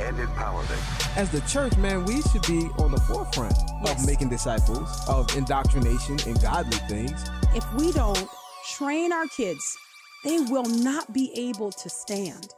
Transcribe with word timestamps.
and 0.00 0.16
empowerment. 0.16 1.16
As 1.16 1.30
the 1.30 1.40
church, 1.42 1.76
man, 1.78 2.04
we 2.04 2.20
should 2.22 2.42
be 2.46 2.68
on 2.78 2.90
the 2.92 3.00
forefront 3.00 3.54
Yes. 3.84 4.00
of 4.00 4.06
making 4.06 4.28
disciples, 4.28 4.88
of 5.08 5.34
indoctrination 5.36 6.18
and 6.26 6.40
godly 6.42 6.76
things. 6.88 7.24
If 7.54 7.64
we 7.74 7.92
don't 7.92 8.28
train 8.76 9.12
our 9.12 9.26
kids, 9.28 9.76
they 10.24 10.38
will 10.40 10.64
not 10.64 11.12
be 11.12 11.32
able 11.34 11.70
to 11.72 11.88
stand. 11.88 12.48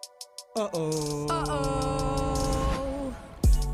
Uh-oh. 0.56 1.26
Uh-oh. 1.28 3.14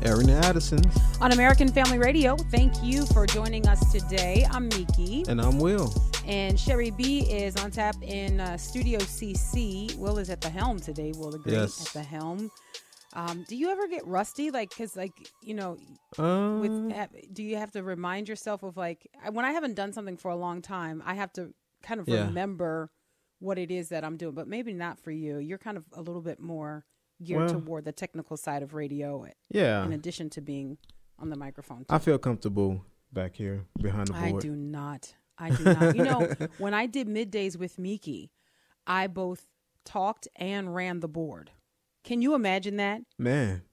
Airing 0.03 0.27
the 0.27 0.33
Addisons. 0.45 0.85
On 1.21 1.31
American 1.31 1.67
Family 1.69 1.97
Radio, 1.97 2.35
thank 2.51 2.71
you 2.83 3.05
for 3.07 3.25
joining 3.25 3.67
us 3.67 3.91
today. 3.91 4.45
I'm 4.51 4.67
Miki. 4.67 5.23
And 5.27 5.41
I'm 5.41 5.57
Will. 5.57 5.91
And 6.27 6.59
Sherry 6.59 6.91
B 6.91 7.21
is 7.21 7.55
on 7.57 7.71
tap 7.71 7.95
in 8.03 8.39
uh, 8.39 8.57
Studio 8.57 8.99
CC. 8.99 9.95
Will 9.97 10.17
is 10.19 10.29
at 10.29 10.41
the 10.41 10.49
helm 10.49 10.79
today. 10.79 11.11
Will 11.15 11.31
the 11.31 11.39
Great 11.39 11.53
Yes. 11.53 11.87
at 11.87 11.93
the 11.93 12.03
helm. 12.03 12.51
Um, 13.15 13.45
do 13.47 13.55
you 13.55 13.69
ever 13.71 13.87
get 13.87 14.05
rusty? 14.05 14.51
Like, 14.51 14.75
cause 14.75 14.95
like 14.95 15.13
you 15.41 15.53
know, 15.53 15.77
Um, 16.17 16.59
with 16.59 17.33
do 17.33 17.43
you 17.43 17.55
have 17.57 17.71
to 17.71 17.83
remind 17.83 18.27
yourself 18.29 18.61
of 18.63 18.77
like 18.77 19.07
when 19.31 19.45
I 19.45 19.51
haven't 19.51 19.75
done 19.75 19.93
something 19.93 20.17
for 20.17 20.29
a 20.31 20.35
long 20.35 20.61
time, 20.61 21.01
I 21.05 21.15
have 21.15 21.31
to 21.33 21.53
kind 21.81 21.99
of 21.99 22.07
Yeah. 22.09 22.25
remember 22.25 22.91
what 23.39 23.57
it 23.57 23.71
is 23.71 23.89
that 23.89 24.03
I'm 24.03 24.17
doing. 24.17 24.33
But 24.35 24.47
maybe 24.47 24.73
not 24.73 24.99
for 24.99 25.11
you. 25.11 25.37
You're 25.37 25.57
kind 25.57 25.77
of 25.77 25.85
a 25.93 26.01
little 26.01 26.21
bit 26.21 26.39
more 26.39 26.85
geared 27.23 27.51
Well- 27.51 27.61
toward 27.61 27.85
the 27.85 27.91
technical 27.93 28.37
side 28.37 28.61
of 28.63 28.73
radio, 28.73 29.25
yeah. 29.49 29.85
in 29.85 29.93
addition 29.93 30.29
to 30.31 30.41
being 30.41 30.77
on 31.17 31.29
the 31.29 31.37
microphone. 31.37 31.85
I 31.89 31.99
feel 31.99 32.17
comfortable 32.17 32.83
back 33.13 33.35
here 33.37 33.65
behind 33.81 34.07
the 34.07 34.13
board. 34.13 34.25
I 34.35 34.39
do 34.39 34.55
not. 34.55 35.15
I 35.37 35.49
do 35.51 35.63
not. 35.63 35.95
you 35.95 36.03
know, 36.03 36.27
when 36.57 36.73
I 36.73 36.85
did 36.87 37.07
middays 37.07 37.57
with 37.57 37.77
Miki, 37.79 38.31
I 38.87 39.07
both 39.07 39.45
talked 39.85 40.27
and 40.35 40.73
ran 40.75 40.99
the 40.99 41.07
board. 41.07 41.51
Can 42.05 42.21
you 42.21 42.35
imagine 42.35 42.77
that? 42.77 43.01
Man, 43.17 43.63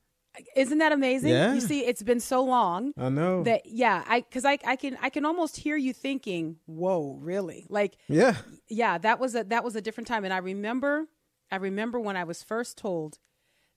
Isn't 0.56 0.78
that 0.78 0.90
amazing? 0.90 1.30
Yeah. 1.30 1.52
You 1.54 1.60
see, 1.60 1.80
it's 1.84 2.02
been 2.02 2.18
so 2.20 2.42
long 2.42 2.92
I 2.96 3.10
know. 3.10 3.42
that 3.44 3.66
yeah, 3.66 4.02
I 4.08 4.20
because 4.22 4.44
I 4.44 4.58
I 4.66 4.76
can 4.76 4.98
I 5.00 5.10
can 5.10 5.24
almost 5.24 5.56
hear 5.58 5.76
you 5.76 5.92
thinking, 5.92 6.56
"Whoa, 6.66 7.18
really?" 7.20 7.66
Like 7.68 7.98
yeah. 8.08 8.36
yeah, 8.68 8.98
that 8.98 9.20
was 9.20 9.34
a 9.34 9.44
that 9.44 9.62
was 9.62 9.76
a 9.76 9.80
different 9.80 10.08
time, 10.08 10.24
and 10.24 10.32
I 10.32 10.38
remember 10.38 11.06
I 11.50 11.56
remember 11.56 12.00
when 12.00 12.16
I 12.16 12.24
was 12.24 12.42
first 12.42 12.78
told 12.78 13.18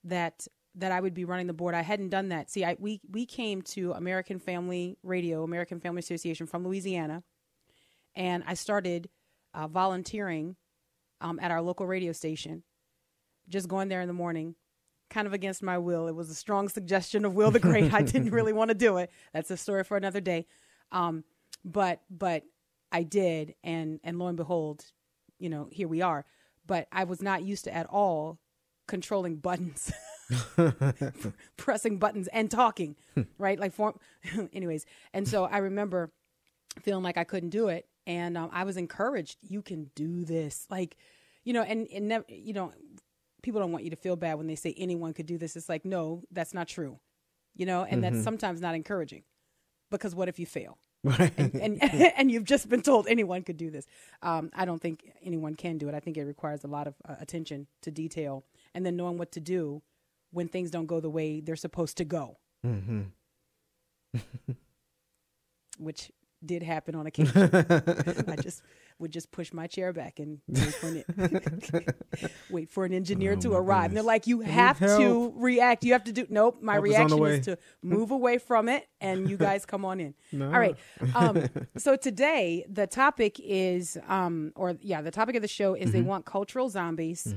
that 0.04 0.48
that 0.74 0.92
I 0.92 1.00
would 1.00 1.14
be 1.14 1.24
running 1.26 1.46
the 1.46 1.52
board. 1.52 1.74
I 1.74 1.82
hadn't 1.82 2.08
done 2.08 2.30
that. 2.30 2.50
See, 2.50 2.64
I 2.64 2.76
we 2.78 3.00
we 3.10 3.26
came 3.26 3.60
to 3.62 3.92
American 3.92 4.38
Family 4.38 4.96
Radio, 5.02 5.42
American 5.44 5.78
Family 5.80 6.00
Association 6.00 6.46
from 6.46 6.64
Louisiana, 6.64 7.22
and 8.14 8.42
I 8.46 8.54
started 8.54 9.10
uh, 9.52 9.68
volunteering 9.68 10.56
um, 11.20 11.38
at 11.42 11.50
our 11.50 11.60
local 11.60 11.86
radio 11.86 12.12
station. 12.12 12.62
Just 13.48 13.68
going 13.68 13.88
there 13.88 14.00
in 14.00 14.08
the 14.08 14.14
morning, 14.14 14.54
kind 15.10 15.26
of 15.26 15.32
against 15.32 15.62
my 15.62 15.78
will. 15.78 16.08
It 16.08 16.14
was 16.14 16.30
a 16.30 16.34
strong 16.34 16.68
suggestion 16.68 17.24
of 17.24 17.34
Will 17.34 17.50
the 17.50 17.60
Great. 17.60 17.92
I 17.92 18.02
didn't 18.02 18.30
really 18.30 18.52
want 18.54 18.70
to 18.70 18.74
do 18.74 18.96
it. 18.98 19.10
That's 19.32 19.50
a 19.50 19.56
story 19.56 19.84
for 19.84 19.96
another 19.96 20.20
day. 20.20 20.46
Um, 20.92 21.24
but 21.64 22.00
but 22.10 22.44
I 22.92 23.02
did, 23.02 23.54
and 23.64 24.00
and 24.04 24.18
lo 24.18 24.28
and 24.28 24.36
behold, 24.36 24.84
you 25.38 25.48
know, 25.48 25.68
here 25.70 25.88
we 25.88 26.02
are. 26.02 26.24
But 26.66 26.88
I 26.90 27.04
was 27.04 27.22
not 27.22 27.44
used 27.44 27.64
to 27.64 27.74
at 27.74 27.86
all 27.86 28.38
controlling 28.88 29.36
buttons, 29.36 29.92
pressing 31.56 31.98
buttons 31.98 32.28
and 32.28 32.50
talking, 32.50 32.96
right? 33.38 33.58
Like 33.58 33.72
form. 33.72 33.98
anyways, 34.52 34.86
and 35.12 35.28
so 35.28 35.44
I 35.44 35.58
remember 35.58 36.10
feeling 36.82 37.02
like 37.04 37.18
I 37.18 37.24
couldn't 37.24 37.50
do 37.50 37.68
it, 37.68 37.86
and 38.06 38.36
um, 38.36 38.50
I 38.52 38.64
was 38.64 38.76
encouraged. 38.76 39.38
You 39.42 39.62
can 39.62 39.90
do 39.94 40.24
this, 40.24 40.66
like, 40.70 40.96
you 41.44 41.52
know, 41.52 41.62
and 41.62 41.86
and 41.92 42.08
never, 42.08 42.24
you 42.28 42.52
know, 42.52 42.72
people 43.42 43.60
don't 43.60 43.72
want 43.72 43.84
you 43.84 43.90
to 43.90 43.96
feel 43.96 44.16
bad 44.16 44.34
when 44.34 44.46
they 44.46 44.54
say 44.56 44.74
anyone 44.76 45.12
could 45.12 45.26
do 45.26 45.38
this. 45.38 45.56
It's 45.56 45.68
like, 45.68 45.84
no, 45.84 46.22
that's 46.30 46.54
not 46.54 46.68
true, 46.68 46.98
you 47.54 47.66
know, 47.66 47.84
and 47.84 48.02
that's 48.02 48.22
sometimes 48.22 48.60
not 48.60 48.74
encouraging, 48.74 49.22
because 49.90 50.14
what 50.14 50.28
if 50.28 50.38
you 50.38 50.46
fail? 50.46 50.78
Right. 51.04 51.32
and 51.38 51.78
and 52.16 52.30
you've 52.30 52.44
just 52.44 52.68
been 52.68 52.82
told 52.82 53.06
anyone 53.06 53.42
could 53.42 53.56
do 53.56 53.70
this. 53.70 53.86
Um, 54.22 54.50
I 54.54 54.64
don't 54.64 54.80
think 54.80 55.12
anyone 55.22 55.54
can 55.54 55.78
do 55.78 55.88
it. 55.88 55.94
I 55.94 56.00
think 56.00 56.16
it 56.16 56.24
requires 56.24 56.64
a 56.64 56.68
lot 56.68 56.86
of 56.86 56.94
uh, 57.08 57.14
attention 57.20 57.68
to 57.82 57.90
detail, 57.90 58.44
and 58.74 58.84
then 58.84 58.96
knowing 58.96 59.18
what 59.18 59.32
to 59.32 59.40
do 59.40 59.82
when 60.32 60.48
things 60.48 60.70
don't 60.70 60.86
go 60.86 61.00
the 61.00 61.10
way 61.10 61.40
they're 61.40 61.56
supposed 61.56 61.96
to 61.98 62.04
go, 62.04 62.38
hmm 62.62 63.02
which 65.78 66.10
did 66.46 66.62
happen 66.62 66.94
on 66.94 67.06
occasion. 67.10 67.50
I 67.52 68.36
just 68.40 68.62
would 68.98 69.10
just 69.12 69.30
push 69.30 69.52
my 69.52 69.66
chair 69.66 69.92
back 69.92 70.18
and 70.20 70.40
wait 70.48 70.74
for 70.74 70.86
an, 70.88 71.04
wait 72.50 72.70
for 72.70 72.84
an 72.84 72.94
engineer 72.94 73.34
Oh, 73.36 73.40
to 73.40 73.52
arrive. 73.54 73.86
And 73.86 73.96
they're 73.96 74.02
like, 74.02 74.26
"You 74.26 74.40
have 74.40 74.78
to 74.78 74.86
help. 74.88 75.34
react. 75.36 75.84
You 75.84 75.92
have 75.92 76.04
to 76.04 76.12
do." 76.12 76.26
Nope. 76.30 76.58
My 76.62 76.74
Help 76.74 76.86
is 76.86 76.90
reaction 76.90 77.18
way. 77.18 77.36
is 77.38 77.44
to 77.46 77.58
move 77.82 78.10
away 78.10 78.38
from 78.38 78.68
it, 78.68 78.88
and 79.00 79.28
you 79.28 79.36
guys 79.36 79.66
come 79.66 79.84
on 79.84 80.00
in. 80.00 80.14
No. 80.32 80.46
All 80.46 80.58
right. 80.58 80.76
Um, 81.14 81.44
so 81.76 81.96
today 81.96 82.64
the 82.68 82.86
topic 82.86 83.38
is, 83.42 83.98
um, 84.08 84.52
or 84.56 84.76
yeah, 84.80 85.02
the 85.02 85.10
topic 85.10 85.36
of 85.36 85.42
the 85.42 85.48
show 85.48 85.74
is 85.74 85.92
they 85.92 85.98
Mm-hmm. 85.98 86.08
want 86.08 86.24
cultural 86.26 86.68
zombies 86.70 87.34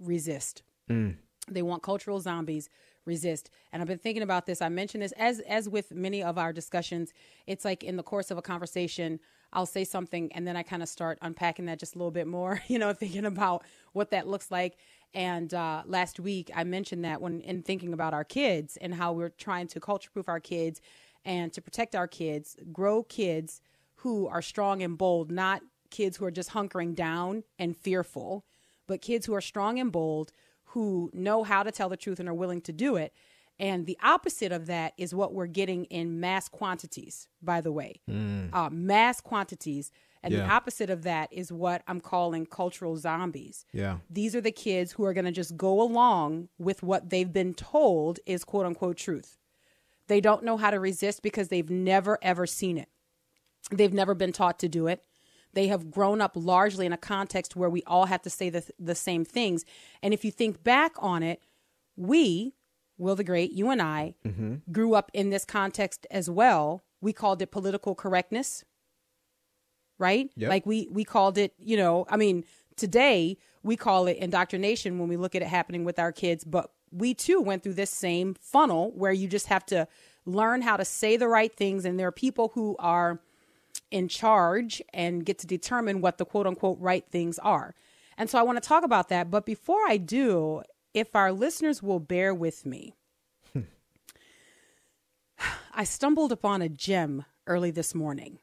resist. 0.00 0.62
Mm. 0.90 1.16
They 1.50 1.62
want 1.62 1.82
cultural 1.82 2.20
zombies 2.20 2.68
resist. 3.04 3.50
And 3.72 3.80
I've 3.82 3.88
been 3.88 3.98
thinking 3.98 4.22
about 4.22 4.46
this. 4.46 4.62
I 4.62 4.68
mentioned 4.68 5.02
this 5.02 5.12
as 5.12 5.40
as 5.40 5.68
with 5.68 5.92
many 5.92 6.22
of 6.22 6.38
our 6.38 6.52
discussions. 6.52 7.12
It's 7.46 7.64
like 7.64 7.84
in 7.84 7.96
the 7.96 8.02
course 8.02 8.30
of 8.30 8.38
a 8.38 8.42
conversation, 8.42 9.20
I'll 9.52 9.66
say 9.66 9.84
something 9.84 10.32
and 10.32 10.46
then 10.46 10.56
I 10.56 10.62
kind 10.62 10.82
of 10.82 10.88
start 10.88 11.18
unpacking 11.22 11.66
that 11.66 11.78
just 11.78 11.94
a 11.94 11.98
little 11.98 12.10
bit 12.10 12.26
more, 12.26 12.62
you 12.68 12.78
know, 12.78 12.92
thinking 12.92 13.24
about 13.24 13.64
what 13.92 14.10
that 14.10 14.26
looks 14.26 14.50
like. 14.50 14.76
And 15.14 15.54
uh, 15.54 15.82
last 15.86 16.18
week 16.18 16.50
I 16.54 16.64
mentioned 16.64 17.04
that 17.04 17.20
when 17.20 17.40
in 17.40 17.62
thinking 17.62 17.92
about 17.92 18.14
our 18.14 18.24
kids 18.24 18.76
and 18.80 18.94
how 18.94 19.12
we're 19.12 19.28
trying 19.28 19.68
to 19.68 19.80
culture 19.80 20.10
proof 20.12 20.28
our 20.28 20.40
kids 20.40 20.80
and 21.24 21.52
to 21.52 21.62
protect 21.62 21.94
our 21.94 22.08
kids, 22.08 22.56
grow 22.72 23.02
kids 23.02 23.60
who 23.96 24.26
are 24.26 24.42
strong 24.42 24.82
and 24.82 24.98
bold, 24.98 25.30
not 25.30 25.62
kids 25.90 26.16
who 26.16 26.24
are 26.24 26.30
just 26.30 26.50
hunkering 26.50 26.94
down 26.94 27.44
and 27.58 27.76
fearful, 27.76 28.44
but 28.86 29.00
kids 29.00 29.26
who 29.26 29.34
are 29.34 29.40
strong 29.40 29.78
and 29.78 29.92
bold, 29.92 30.32
who 30.74 31.08
know 31.12 31.44
how 31.44 31.62
to 31.62 31.70
tell 31.70 31.88
the 31.88 31.96
truth 31.96 32.20
and 32.20 32.28
are 32.28 32.34
willing 32.34 32.60
to 32.60 32.72
do 32.72 32.96
it. 32.96 33.12
And 33.60 33.86
the 33.86 33.96
opposite 34.02 34.50
of 34.50 34.66
that 34.66 34.92
is 34.98 35.14
what 35.14 35.32
we're 35.32 35.46
getting 35.46 35.84
in 35.84 36.18
mass 36.18 36.48
quantities, 36.48 37.28
by 37.40 37.60
the 37.60 37.70
way. 37.70 38.00
Uh, 38.52 38.68
mass 38.70 39.20
quantities. 39.20 39.92
And 40.24 40.34
the 40.34 40.44
opposite 40.44 40.90
of 40.90 41.02
that 41.04 41.32
is 41.32 41.52
what 41.52 41.82
I'm 41.86 42.00
calling 42.00 42.46
cultural 42.46 42.96
zombies. 42.96 43.66
Yeah. 43.72 43.98
These 44.10 44.34
are 44.34 44.40
the 44.40 44.50
kids 44.50 44.92
who 44.92 45.04
are 45.04 45.12
going 45.12 45.26
to 45.26 45.30
just 45.32 45.56
go 45.56 45.80
along 45.80 46.48
with 46.58 46.82
what 46.82 47.10
they've 47.10 47.32
been 47.32 47.54
told 47.54 48.18
is 48.26 48.42
quote 48.42 48.66
unquote 48.66 48.96
truth. 48.96 49.38
They 50.08 50.20
don't 50.20 50.42
know 50.42 50.56
how 50.56 50.70
to 50.70 50.80
resist 50.80 51.22
because 51.22 51.48
they've 51.48 51.70
never, 51.70 52.18
ever 52.20 52.46
seen 52.46 52.78
it. 52.78 52.88
They've 53.70 53.92
never 53.92 54.14
been 54.14 54.32
taught 54.32 54.58
to 54.60 54.68
do 54.68 54.88
it. 54.88 55.04
They 55.54 55.68
have 55.68 55.90
grown 55.90 56.20
up 56.20 56.32
largely 56.34 56.86
in 56.86 56.92
a 56.92 56.98
context 56.98 57.56
where 57.56 57.70
we 57.70 57.82
all 57.86 58.06
have 58.06 58.22
to 58.22 58.30
say 58.30 58.50
the, 58.50 58.64
the 58.78 58.94
same 58.94 59.24
things. 59.24 59.64
And 60.02 60.12
if 60.12 60.24
you 60.24 60.30
think 60.30 60.62
back 60.62 60.92
on 60.98 61.22
it, 61.22 61.40
we, 61.96 62.54
Will 62.98 63.16
the 63.16 63.24
Great, 63.24 63.52
you 63.52 63.70
and 63.70 63.82
I, 63.82 64.14
mm-hmm. 64.24 64.56
grew 64.70 64.94
up 64.94 65.10
in 65.14 65.30
this 65.30 65.44
context 65.44 66.06
as 66.10 66.30
well. 66.30 66.84
We 67.00 67.12
called 67.12 67.42
it 67.42 67.50
political 67.50 67.94
correctness, 67.94 68.64
right? 69.98 70.30
Yep. 70.36 70.48
Like 70.48 70.66
we 70.66 70.88
we 70.90 71.04
called 71.04 71.38
it, 71.38 71.54
you 71.58 71.76
know, 71.76 72.06
I 72.08 72.16
mean, 72.16 72.44
today 72.76 73.36
we 73.62 73.76
call 73.76 74.06
it 74.06 74.16
indoctrination 74.18 74.98
when 74.98 75.08
we 75.08 75.16
look 75.16 75.34
at 75.34 75.42
it 75.42 75.48
happening 75.48 75.84
with 75.84 75.98
our 75.98 76.12
kids, 76.12 76.44
but 76.44 76.70
we 76.90 77.14
too 77.14 77.40
went 77.40 77.62
through 77.62 77.74
this 77.74 77.90
same 77.90 78.34
funnel 78.34 78.92
where 78.94 79.12
you 79.12 79.26
just 79.28 79.46
have 79.48 79.66
to 79.66 79.88
learn 80.24 80.62
how 80.62 80.76
to 80.76 80.84
say 80.84 81.16
the 81.16 81.28
right 81.28 81.54
things 81.54 81.84
and 81.84 81.98
there 81.98 82.06
are 82.06 82.12
people 82.12 82.52
who 82.54 82.76
are 82.78 83.20
in 83.94 84.08
charge 84.08 84.82
and 84.92 85.24
get 85.24 85.38
to 85.38 85.46
determine 85.46 86.00
what 86.00 86.18
the 86.18 86.24
quote 86.24 86.46
unquote 86.48 86.78
right 86.80 87.06
things 87.08 87.38
are. 87.38 87.74
And 88.18 88.28
so 88.28 88.38
I 88.38 88.42
want 88.42 88.60
to 88.60 88.68
talk 88.68 88.82
about 88.84 89.08
that, 89.08 89.30
but 89.30 89.46
before 89.46 89.86
I 89.88 89.96
do, 89.98 90.62
if 90.92 91.14
our 91.14 91.32
listeners 91.32 91.80
will 91.82 92.00
bear 92.00 92.34
with 92.34 92.66
me. 92.66 92.94
I 95.74 95.84
stumbled 95.84 96.32
upon 96.32 96.62
a 96.62 96.68
gem 96.68 97.24
early 97.46 97.70
this 97.70 97.94
morning. 97.94 98.38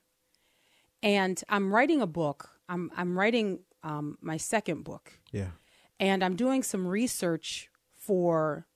And 1.03 1.41
I'm 1.49 1.73
writing 1.73 2.01
a 2.01 2.07
book. 2.07 2.49
I'm 2.69 2.91
I'm 2.95 3.17
writing 3.17 3.59
um, 3.83 4.17
my 4.21 4.37
second 4.37 4.83
book, 4.83 5.13
Yeah. 5.31 5.51
and 5.99 6.23
I'm 6.23 6.35
doing 6.35 6.61
some 6.63 6.85
research 6.87 7.69
for 7.97 8.67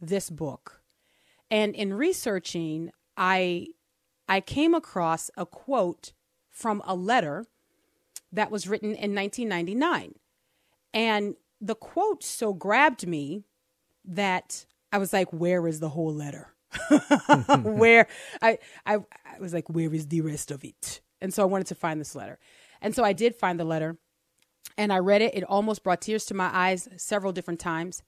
this 0.00 0.30
book. 0.30 0.80
And 1.50 1.74
in 1.74 1.92
researching, 1.92 2.92
I 3.16 3.68
I 4.28 4.40
came 4.40 4.74
across 4.74 5.30
a 5.36 5.46
quote 5.46 6.12
from 6.50 6.82
a 6.84 6.94
letter 6.94 7.46
that 8.32 8.50
was 8.50 8.68
written 8.68 8.90
in 8.90 9.14
1999. 9.14 10.14
And 10.92 11.36
the 11.60 11.74
quote 11.74 12.22
so 12.22 12.52
grabbed 12.52 13.06
me 13.06 13.44
that 14.04 14.66
I 14.92 14.98
was 14.98 15.12
like, 15.12 15.32
where 15.32 15.66
is 15.66 15.80
the 15.80 15.90
whole 15.90 16.12
letter? 16.12 16.52
where 17.62 18.06
I, 18.42 18.58
I 18.84 18.96
I 18.96 19.40
was 19.40 19.54
like, 19.54 19.68
where 19.68 19.92
is 19.92 20.08
the 20.08 20.20
rest 20.20 20.50
of 20.50 20.64
it? 20.64 21.00
And 21.20 21.32
so 21.32 21.42
I 21.42 21.46
wanted 21.46 21.66
to 21.68 21.74
find 21.74 22.00
this 22.00 22.14
letter. 22.14 22.38
And 22.80 22.94
so 22.94 23.04
I 23.04 23.12
did 23.12 23.34
find 23.34 23.58
the 23.58 23.64
letter 23.64 23.96
and 24.76 24.92
I 24.92 24.98
read 24.98 25.22
it. 25.22 25.34
It 25.34 25.44
almost 25.44 25.82
brought 25.82 26.02
tears 26.02 26.26
to 26.26 26.34
my 26.34 26.50
eyes 26.52 26.88
several 26.96 27.32
different 27.32 27.60
times. 27.60 28.02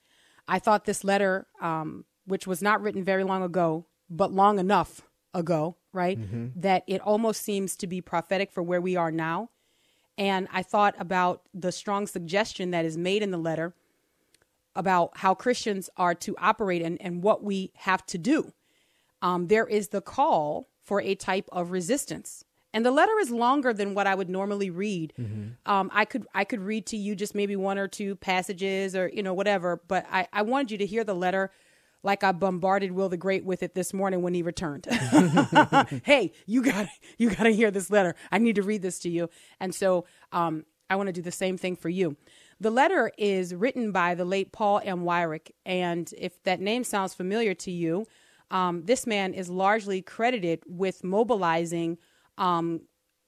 I 0.47 0.59
thought 0.59 0.85
this 0.85 1.05
letter, 1.05 1.47
um, 1.61 2.05
which 2.26 2.47
was 2.47 2.62
not 2.62 2.82
written 2.82 3.05
very 3.05 3.25
long 3.25 3.43
ago, 3.43 3.87
but 4.11 4.32
long 4.32 4.59
enough 4.59 5.03
ago, 5.35 5.76
right? 5.93 6.19
Mm-hmm. 6.19 6.61
That 6.61 6.85
it 6.87 7.00
almost 7.00 7.43
seems 7.43 7.76
to 7.76 7.87
be 7.87 8.00
prophetic 8.00 8.50
for 8.50 8.62
where 8.62 8.81
we 8.81 8.96
are 8.96 9.11
now. 9.11 9.50
And 10.17 10.49
I 10.52 10.62
thought 10.62 10.94
about 10.99 11.43
the 11.55 11.70
strong 11.70 12.06
suggestion 12.06 12.73
that 12.73 12.85
is 12.85 12.96
made 12.96 13.23
in 13.23 13.31
the 13.31 13.38
letter 13.38 13.75
about 14.75 15.19
how 15.19 15.35
Christians 15.35 15.88
are 15.96 16.14
to 16.17 16.37
operate 16.38 16.82
and, 16.82 17.00
and 17.00 17.23
what 17.23 17.43
we 17.43 17.73
have 17.76 18.05
to 18.06 18.19
do. 18.19 18.52
Um, 19.23 19.46
there 19.46 19.67
is 19.67 19.88
the 19.88 20.00
call 20.00 20.69
for 20.85 21.00
a 21.00 21.14
type 21.14 21.49
of 21.52 21.70
resistance. 21.70 22.44
And 22.73 22.84
the 22.84 22.91
letter 22.91 23.19
is 23.20 23.31
longer 23.31 23.73
than 23.73 23.94
what 23.94 24.06
I 24.06 24.14
would 24.14 24.29
normally 24.29 24.70
read. 24.70 25.12
Mm-hmm. 25.19 25.70
Um, 25.70 25.91
I 25.93 26.05
could 26.05 26.26
I 26.34 26.44
could 26.44 26.61
read 26.61 26.87
to 26.87 26.96
you 26.96 27.17
just 27.17 27.34
maybe 27.34 27.56
one 27.56 27.79
or 27.79 27.88
two 27.88 28.14
passages 28.17 28.94
or 28.94 29.08
you 29.08 29.23
know 29.23 29.34
whatever, 29.34 29.81
but 29.88 30.06
I, 30.11 30.29
I 30.32 30.43
wanted 30.43 30.70
you 30.70 30.79
to 30.79 30.87
hear 30.87 31.02
the 31.02 31.14
letter 31.14 31.50
like 32.02 32.22
I 32.22 32.32
bombarded 32.32 32.92
Will 32.92 33.08
the 33.08 33.16
Great 33.16 33.44
with 33.44 33.62
it 33.62 33.74
this 33.74 33.92
morning 33.92 34.22
when 34.22 34.34
he 34.34 34.42
returned. 34.42 34.86
hey, 36.04 36.32
you 36.46 36.62
got 36.62 36.86
you 37.18 37.30
got 37.30 37.44
to 37.44 37.50
hear 37.50 37.70
this 37.70 37.90
letter. 37.90 38.14
I 38.30 38.38
need 38.38 38.56
to 38.56 38.62
read 38.62 38.82
this 38.82 38.98
to 39.00 39.10
you. 39.10 39.28
And 39.60 39.74
so 39.74 40.04
um, 40.32 40.64
I 40.90 40.96
want 40.96 41.08
to 41.08 41.12
do 41.12 41.22
the 41.22 41.32
same 41.32 41.58
thing 41.58 41.76
for 41.76 41.88
you. 41.88 42.16
The 42.60 42.70
letter 42.70 43.12
is 43.18 43.54
written 43.54 43.92
by 43.92 44.14
the 44.14 44.24
late 44.24 44.52
Paul 44.52 44.80
M. 44.84 45.04
Weyrich, 45.04 45.50
and 45.64 46.12
if 46.18 46.42
that 46.42 46.60
name 46.60 46.82
sounds 46.82 47.14
familiar 47.14 47.54
to 47.54 47.70
you, 47.70 48.06
um, 48.50 48.84
this 48.84 49.06
man 49.06 49.32
is 49.32 49.48
largely 49.48 50.02
credited 50.02 50.62
with 50.66 51.04
mobilizing 51.04 51.98
um, 52.36 52.80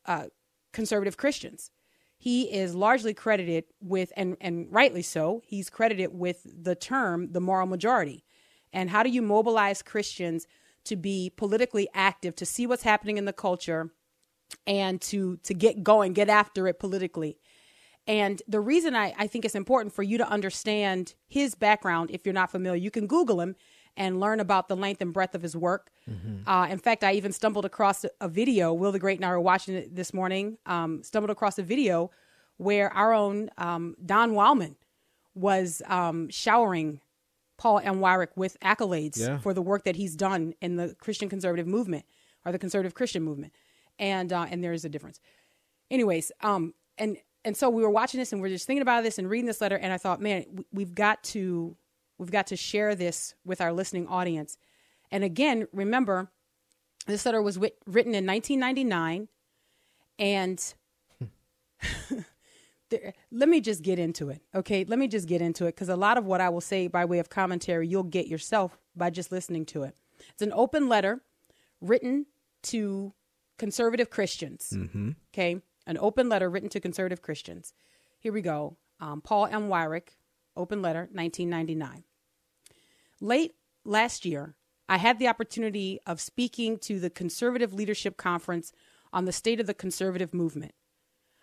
uh, 0.06 0.26
conservative 0.72 1.16
Christians. 1.16 1.70
He 2.18 2.52
is 2.52 2.74
largely 2.74 3.14
credited 3.14 3.64
with, 3.80 4.12
and, 4.16 4.36
and 4.40 4.66
rightly 4.70 5.02
so, 5.02 5.42
he's 5.44 5.70
credited 5.70 6.12
with 6.12 6.44
the 6.44 6.74
term 6.74 7.32
the 7.32 7.40
moral 7.40 7.66
majority. 7.66 8.24
And 8.72 8.90
how 8.90 9.02
do 9.02 9.10
you 9.10 9.22
mobilize 9.22 9.82
Christians 9.82 10.46
to 10.84 10.96
be 10.96 11.32
politically 11.36 11.88
active, 11.94 12.34
to 12.36 12.46
see 12.46 12.66
what's 12.66 12.82
happening 12.82 13.18
in 13.18 13.24
the 13.24 13.32
culture, 13.32 13.90
and 14.66 15.00
to 15.02 15.36
to 15.38 15.54
get 15.54 15.82
going, 15.82 16.12
get 16.12 16.28
after 16.28 16.66
it 16.68 16.78
politically? 16.78 17.38
And 18.06 18.42
the 18.48 18.60
reason 18.60 18.96
I, 18.96 19.14
I 19.18 19.26
think 19.26 19.44
it's 19.44 19.54
important 19.54 19.94
for 19.94 20.02
you 20.02 20.18
to 20.18 20.28
understand 20.28 21.14
his 21.28 21.54
background, 21.54 22.10
if 22.10 22.24
you're 22.24 22.32
not 22.32 22.50
familiar, 22.50 22.80
you 22.80 22.90
can 22.90 23.06
Google 23.06 23.40
him 23.40 23.56
and 23.96 24.20
learn 24.20 24.40
about 24.40 24.68
the 24.68 24.76
length 24.76 25.00
and 25.00 25.12
breadth 25.12 25.34
of 25.34 25.42
his 25.42 25.56
work. 25.56 25.90
Mm-hmm. 26.08 26.48
Uh, 26.48 26.66
in 26.68 26.78
fact, 26.78 27.04
I 27.04 27.12
even 27.12 27.32
stumbled 27.32 27.64
across 27.64 28.04
a, 28.20 28.28
video. 28.28 28.72
Will 28.72 28.92
the 28.92 28.98
Great 28.98 29.18
and 29.18 29.24
I 29.24 29.30
were 29.30 29.40
watching 29.40 29.74
it 29.74 29.94
this 29.94 30.14
morning. 30.14 30.58
Um, 30.66 31.02
stumbled 31.02 31.30
across 31.30 31.58
a 31.58 31.62
video 31.62 32.10
where 32.56 32.92
our 32.92 33.12
own 33.12 33.50
um, 33.58 33.96
Don 34.04 34.32
Wildmon 34.32 34.76
was 35.34 35.82
um, 35.86 36.28
showering 36.30 37.00
Paul 37.60 37.78
M. 37.84 38.00
Weyrich 38.00 38.30
with 38.36 38.56
accolades 38.60 39.20
yeah. 39.20 39.36
for 39.36 39.52
the 39.52 39.60
work 39.60 39.84
that 39.84 39.94
he's 39.94 40.16
done 40.16 40.54
in 40.62 40.76
the 40.76 40.96
Christian 40.98 41.28
conservative 41.28 41.66
movement 41.66 42.06
or 42.46 42.52
the 42.52 42.58
conservative 42.58 42.94
Christian 42.94 43.22
movement, 43.22 43.52
and 43.98 44.32
uh, 44.32 44.46
and 44.50 44.64
there 44.64 44.72
is 44.72 44.86
a 44.86 44.88
difference. 44.88 45.20
Anyways, 45.90 46.32
um, 46.40 46.72
and 46.96 47.18
and 47.44 47.54
so 47.54 47.68
we 47.68 47.82
were 47.82 47.90
watching 47.90 48.18
this 48.18 48.32
and 48.32 48.40
we 48.40 48.48
are 48.48 48.52
just 48.52 48.66
thinking 48.66 48.80
about 48.80 49.04
this 49.04 49.18
and 49.18 49.28
reading 49.28 49.44
this 49.44 49.60
letter, 49.60 49.76
and 49.76 49.92
I 49.92 49.98
thought, 49.98 50.22
man, 50.22 50.64
we've 50.72 50.94
got 50.94 51.22
to 51.24 51.76
we've 52.16 52.30
got 52.30 52.46
to 52.46 52.56
share 52.56 52.94
this 52.94 53.34
with 53.44 53.60
our 53.60 53.74
listening 53.74 54.06
audience. 54.06 54.56
And 55.10 55.22
again, 55.22 55.68
remember, 55.70 56.30
this 57.06 57.26
letter 57.26 57.42
was 57.42 57.58
wit- 57.58 57.76
written 57.84 58.14
in 58.14 58.24
1999, 58.24 59.28
and 60.18 60.74
there, 62.90 63.14
let 63.30 63.48
me 63.48 63.60
just 63.60 63.82
get 63.82 63.98
into 63.98 64.28
it. 64.28 64.42
Okay, 64.54 64.84
let 64.84 64.98
me 64.98 65.08
just 65.08 65.28
get 65.28 65.40
into 65.40 65.66
it 65.66 65.74
because 65.74 65.88
a 65.88 65.96
lot 65.96 66.18
of 66.18 66.26
what 66.26 66.40
I 66.40 66.48
will 66.48 66.60
say 66.60 66.86
by 66.88 67.04
way 67.04 67.18
of 67.18 67.28
commentary, 67.30 67.88
you'll 67.88 68.02
get 68.02 68.26
yourself 68.26 68.78
by 68.96 69.10
just 69.10 69.32
listening 69.32 69.64
to 69.66 69.84
it. 69.84 69.96
It's 70.30 70.42
an 70.42 70.52
open 70.54 70.88
letter 70.88 71.22
written 71.80 72.26
to 72.64 73.12
conservative 73.58 74.10
Christians. 74.10 74.72
Mm-hmm. 74.74 75.10
Okay, 75.32 75.60
an 75.86 75.98
open 75.98 76.28
letter 76.28 76.50
written 76.50 76.68
to 76.70 76.80
conservative 76.80 77.22
Christians. 77.22 77.72
Here 78.18 78.32
we 78.32 78.42
go. 78.42 78.76
Um, 79.00 79.20
Paul 79.22 79.46
M. 79.46 79.68
Weyrich, 79.68 80.08
open 80.56 80.82
letter, 80.82 81.08
1999. 81.12 82.04
Late 83.20 83.54
last 83.84 84.24
year, 84.24 84.54
I 84.88 84.98
had 84.98 85.18
the 85.18 85.28
opportunity 85.28 86.00
of 86.06 86.20
speaking 86.20 86.78
to 86.80 86.98
the 87.00 87.10
Conservative 87.10 87.72
Leadership 87.72 88.16
Conference 88.16 88.72
on 89.12 89.24
the 89.24 89.32
state 89.32 89.60
of 89.60 89.66
the 89.66 89.74
conservative 89.74 90.34
movement. 90.34 90.72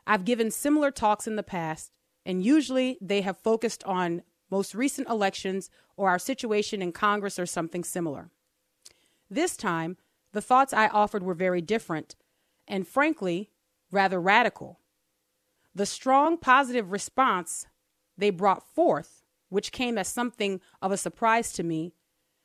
I've 0.08 0.24
given 0.24 0.50
similar 0.52 0.90
talks 0.90 1.28
in 1.28 1.36
the 1.36 1.44
past, 1.44 1.92
and 2.26 2.44
usually 2.44 2.98
they 3.02 3.22
have 3.22 3.38
focused 3.38 3.84
on 3.84 4.24
most 4.50 4.74
recent 4.74 5.10
elections 5.10 5.70
or 5.98 6.10
our 6.10 6.18
situation 6.18 6.82
in 6.82 6.94
Congress 6.94 7.38
or 7.38 7.46
something 7.46 7.84
similar. 7.84 8.32
This 9.30 9.58
time, 9.58 9.98
the 10.32 10.42
thoughts 10.42 10.72
I 10.72 10.88
offered 10.88 11.24
were 11.24 11.34
very 11.34 11.62
different 11.62 12.16
and, 12.68 12.88
frankly, 12.88 13.52
rather 13.92 14.20
radical. 14.22 14.80
The 15.76 15.86
strong 15.86 16.38
positive 16.38 16.92
response 16.92 17.68
they 18.18 18.30
brought 18.30 18.64
forth, 18.74 19.24
which 19.50 19.74
came 19.74 19.98
as 19.98 20.08
something 20.08 20.62
of 20.82 20.94
a 20.94 20.98
surprise 20.98 21.52
to 21.54 21.64
me, 21.64 21.94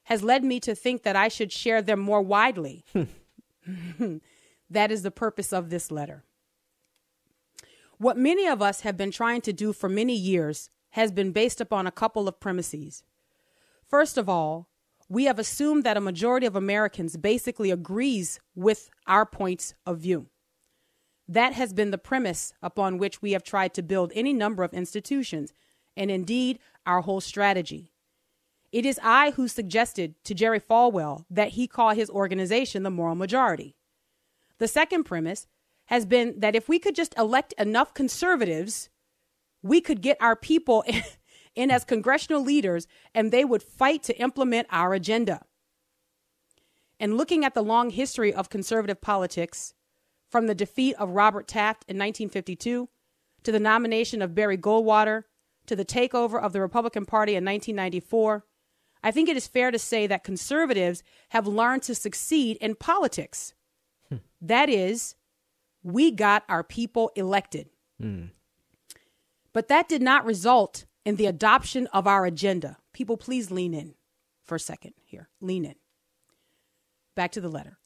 has 0.05 0.25
led 0.25 0.43
me 0.43 0.59
to 0.61 0.75
think 0.75 1.05
that 1.05 1.15
I 1.17 1.29
should 1.29 1.53
share 1.53 1.81
them 1.81 2.01
more 2.01 2.23
widely. 2.23 2.85
Hmm. 2.93 4.17
that 4.71 4.91
is 4.91 5.03
the 5.03 5.13
purpose 5.13 5.53
of 5.53 5.71
this 5.71 5.93
letter. 5.93 6.25
What 8.03 8.19
many 8.19 8.49
of 8.49 8.61
us 8.61 8.81
have 8.81 8.97
been 8.97 9.13
trying 9.13 9.43
to 9.43 9.53
do 9.53 9.73
for 9.73 9.89
many 9.89 10.17
years 10.17 10.71
has 10.91 11.13
been 11.13 11.31
based 11.31 11.61
upon 11.61 11.87
a 11.87 11.93
couple 11.93 12.27
of 12.27 12.41
premises. 12.41 13.05
First 13.87 14.19
of 14.19 14.29
all, 14.29 14.67
we 15.09 15.27
have 15.27 15.39
assumed 15.39 15.85
that 15.85 15.97
a 15.97 16.01
majority 16.01 16.45
of 16.45 16.57
Americans 16.57 17.17
basically 17.17 17.71
agrees 17.71 18.41
with 18.57 18.91
our 19.07 19.25
points 19.25 19.75
of 19.87 20.01
view. 20.01 20.27
That 21.29 21.53
has 21.53 21.73
been 21.73 21.93
the 21.93 21.97
premise 21.97 22.53
upon 22.61 22.99
which 22.99 23.23
we 23.23 23.31
have 23.33 23.45
tried 23.45 23.73
to 23.75 23.83
build 23.83 24.11
any 24.17 24.33
number 24.33 24.65
of 24.65 24.75
institutions, 24.75 25.53
and 25.97 26.11
indeed 26.11 26.59
our 26.85 27.03
whole 27.03 27.21
strategy. 27.21 27.93
It 28.73 28.85
is 28.85 28.99
I 29.01 29.31
who 29.31 29.47
suggested 29.47 30.17
to 30.25 30.35
Jerry 30.35 30.59
Falwell 30.59 31.25
that 31.31 31.51
he 31.51 31.69
call 31.69 31.91
his 31.91 32.11
organization 32.11 32.83
the 32.83 32.91
moral 32.91 33.15
majority. 33.15 33.77
The 34.59 34.67
second 34.67 35.05
premise 35.05 35.47
has 35.93 36.07
been 36.07 36.41
that 36.41 36.57
if 36.57 36.71
we 36.71 36.79
could 36.79 36.95
just 36.95 37.15
elect 37.19 37.53
enough 37.59 37.93
conservatives, 37.93 38.89
we 39.63 39.79
could 39.79 40.01
get 40.01 40.17
our 40.23 40.35
people 40.35 40.83
in, 41.55 41.71
as 41.71 41.85
congressional 41.85 42.43
leaders 42.43 42.87
and 43.15 43.31
they 43.31 43.45
would 43.45 43.63
fight 43.63 44.03
to 44.05 44.19
implement 44.19 44.67
our 44.71 44.95
agenda. 44.95 45.43
And 46.99 47.19
looking 47.19 47.45
at 47.45 47.53
the 47.53 47.63
long 47.63 47.91
history 47.91 48.33
of 48.33 48.49
conservative 48.49 49.03
politics, 49.03 49.75
from 50.31 50.47
the 50.47 50.55
defeat 50.55 50.95
of 50.95 51.11
Robert 51.11 51.47
Taft 51.47 51.85
in 51.87 51.99
1952 51.99 52.89
to 53.43 53.53
the 53.53 53.61
nomination 53.61 54.23
of 54.23 54.35
Barry 54.35 54.57
Goldwater 54.57 55.25
to 55.67 55.77
the 55.77 55.85
takeover 55.85 56.41
of 56.41 56.55
the 56.55 56.63
Republican 56.63 57.05
Party 57.05 57.33
in 57.33 57.45
1994, 57.45 58.47
I 59.03 59.11
think 59.11 59.29
it 59.29 59.37
is 59.37 59.47
fair 59.47 59.71
to 59.71 59.79
say 59.79 60.07
that 60.07 60.25
conservatives 60.25 61.03
have 61.31 61.47
learned 61.47 61.83
to 61.83 61.95
succeed 61.95 62.57
in 62.63 62.77
politics. 62.77 63.53
Hmm. 64.09 64.17
That 64.41 64.71
is, 64.71 65.17
we 65.83 66.11
got 66.11 66.45
our 66.49 66.63
people 66.63 67.11
elected. 67.15 67.69
Mm. 68.01 68.31
But 69.53 69.69
that 69.69 69.89
did 69.89 70.03
not 70.03 70.25
result 70.25 70.85
in 71.05 71.17
the 71.17 71.27
adoption 71.27 71.87
of 71.89 72.07
our 72.07 72.25
agenda. 72.25 72.79
People, 72.93 73.17
please 73.17 73.51
lean 73.51 73.75
in 73.75 73.95
for 74.43 74.57
a 74.57 74.61
second 74.61 74.95
here. 75.05 75.29
Lean 75.41 75.65
in. 75.65 75.75
Back 77.15 77.33
to 77.33 77.41
the 77.41 77.49
letter. 77.49 77.79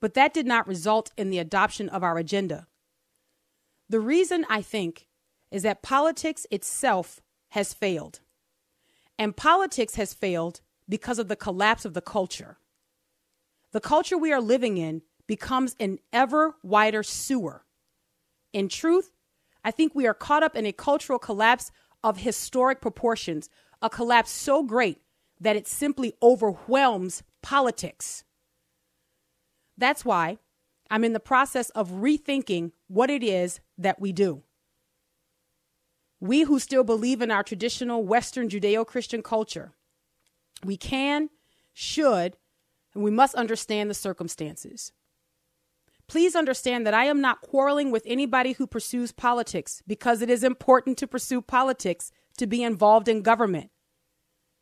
But 0.00 0.14
that 0.14 0.34
did 0.34 0.46
not 0.46 0.68
result 0.68 1.10
in 1.16 1.30
the 1.30 1.38
adoption 1.38 1.88
of 1.88 2.02
our 2.02 2.18
agenda. 2.18 2.66
The 3.88 4.00
reason 4.00 4.44
I 4.48 4.62
think 4.62 5.06
is 5.50 5.62
that 5.62 5.82
politics 5.82 6.46
itself 6.50 7.20
has 7.50 7.72
failed. 7.72 8.20
And 9.18 9.36
politics 9.36 9.94
has 9.94 10.12
failed 10.12 10.60
because 10.88 11.18
of 11.18 11.28
the 11.28 11.36
collapse 11.36 11.84
of 11.84 11.94
the 11.94 12.02
culture. 12.02 12.58
The 13.72 13.80
culture 13.80 14.18
we 14.18 14.32
are 14.32 14.40
living 14.40 14.76
in 14.76 15.02
becomes 15.26 15.76
an 15.80 15.98
ever 16.12 16.56
wider 16.62 17.02
sewer. 17.02 17.64
In 18.52 18.68
truth, 18.68 19.12
I 19.64 19.70
think 19.70 19.94
we 19.94 20.06
are 20.06 20.14
caught 20.14 20.42
up 20.42 20.54
in 20.54 20.66
a 20.66 20.72
cultural 20.72 21.18
collapse 21.18 21.72
of 22.04 22.18
historic 22.18 22.80
proportions, 22.80 23.50
a 23.82 23.90
collapse 23.90 24.30
so 24.30 24.62
great 24.62 25.00
that 25.40 25.56
it 25.56 25.66
simply 25.66 26.14
overwhelms 26.22 27.22
politics. 27.42 28.24
That's 29.76 30.04
why, 30.04 30.38
I'm 30.90 31.04
in 31.04 31.12
the 31.12 31.20
process 31.20 31.70
of 31.70 31.90
rethinking 31.90 32.72
what 32.86 33.10
it 33.10 33.22
is 33.22 33.60
that 33.76 34.00
we 34.00 34.12
do. 34.12 34.42
We 36.20 36.42
who 36.42 36.58
still 36.58 36.84
believe 36.84 37.20
in 37.20 37.30
our 37.30 37.42
traditional 37.42 38.02
Western 38.04 38.48
Judeo 38.48 38.86
Christian 38.86 39.22
culture, 39.22 39.72
we 40.64 40.76
can, 40.76 41.28
should, 41.74 42.36
and 42.94 43.02
we 43.02 43.10
must 43.10 43.34
understand 43.34 43.90
the 43.90 43.94
circumstances. 43.94 44.92
Please 46.08 46.36
understand 46.36 46.86
that 46.86 46.94
I 46.94 47.06
am 47.06 47.20
not 47.20 47.40
quarreling 47.40 47.90
with 47.90 48.04
anybody 48.06 48.52
who 48.52 48.66
pursues 48.66 49.12
politics 49.12 49.82
because 49.86 50.22
it 50.22 50.30
is 50.30 50.44
important 50.44 50.98
to 50.98 51.06
pursue 51.06 51.42
politics 51.42 52.12
to 52.38 52.46
be 52.46 52.62
involved 52.62 53.08
in 53.08 53.22
government. 53.22 53.70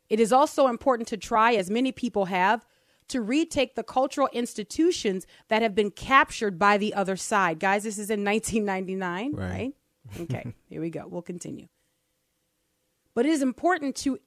It 0.09 0.19
is 0.19 0.31
also 0.31 0.67
important 0.67 1.07
to 1.09 1.17
try, 1.17 1.53
as 1.53 1.69
many 1.69 1.91
people 1.91 2.25
have, 2.25 2.65
to 3.09 3.21
retake 3.21 3.75
the 3.75 3.83
cultural 3.83 4.29
institutions 4.33 5.27
that 5.47 5.61
have 5.61 5.75
been 5.75 5.91
captured 5.91 6.57
by 6.57 6.77
the 6.77 6.93
other 6.93 7.15
side. 7.15 7.59
Guys, 7.59 7.83
this 7.83 7.99
is 7.99 8.09
in 8.09 8.23
1999, 8.23 9.33
right? 9.33 9.49
right? 9.49 9.73
Okay, 10.21 10.53
here 10.69 10.81
we 10.81 10.91
go. 10.91 11.07
We'll 11.07 11.23
continue. 11.23 11.67
But 13.15 13.25
it 13.25 13.29
is 13.29 13.41
important 13.41 13.95
to, 13.97 14.19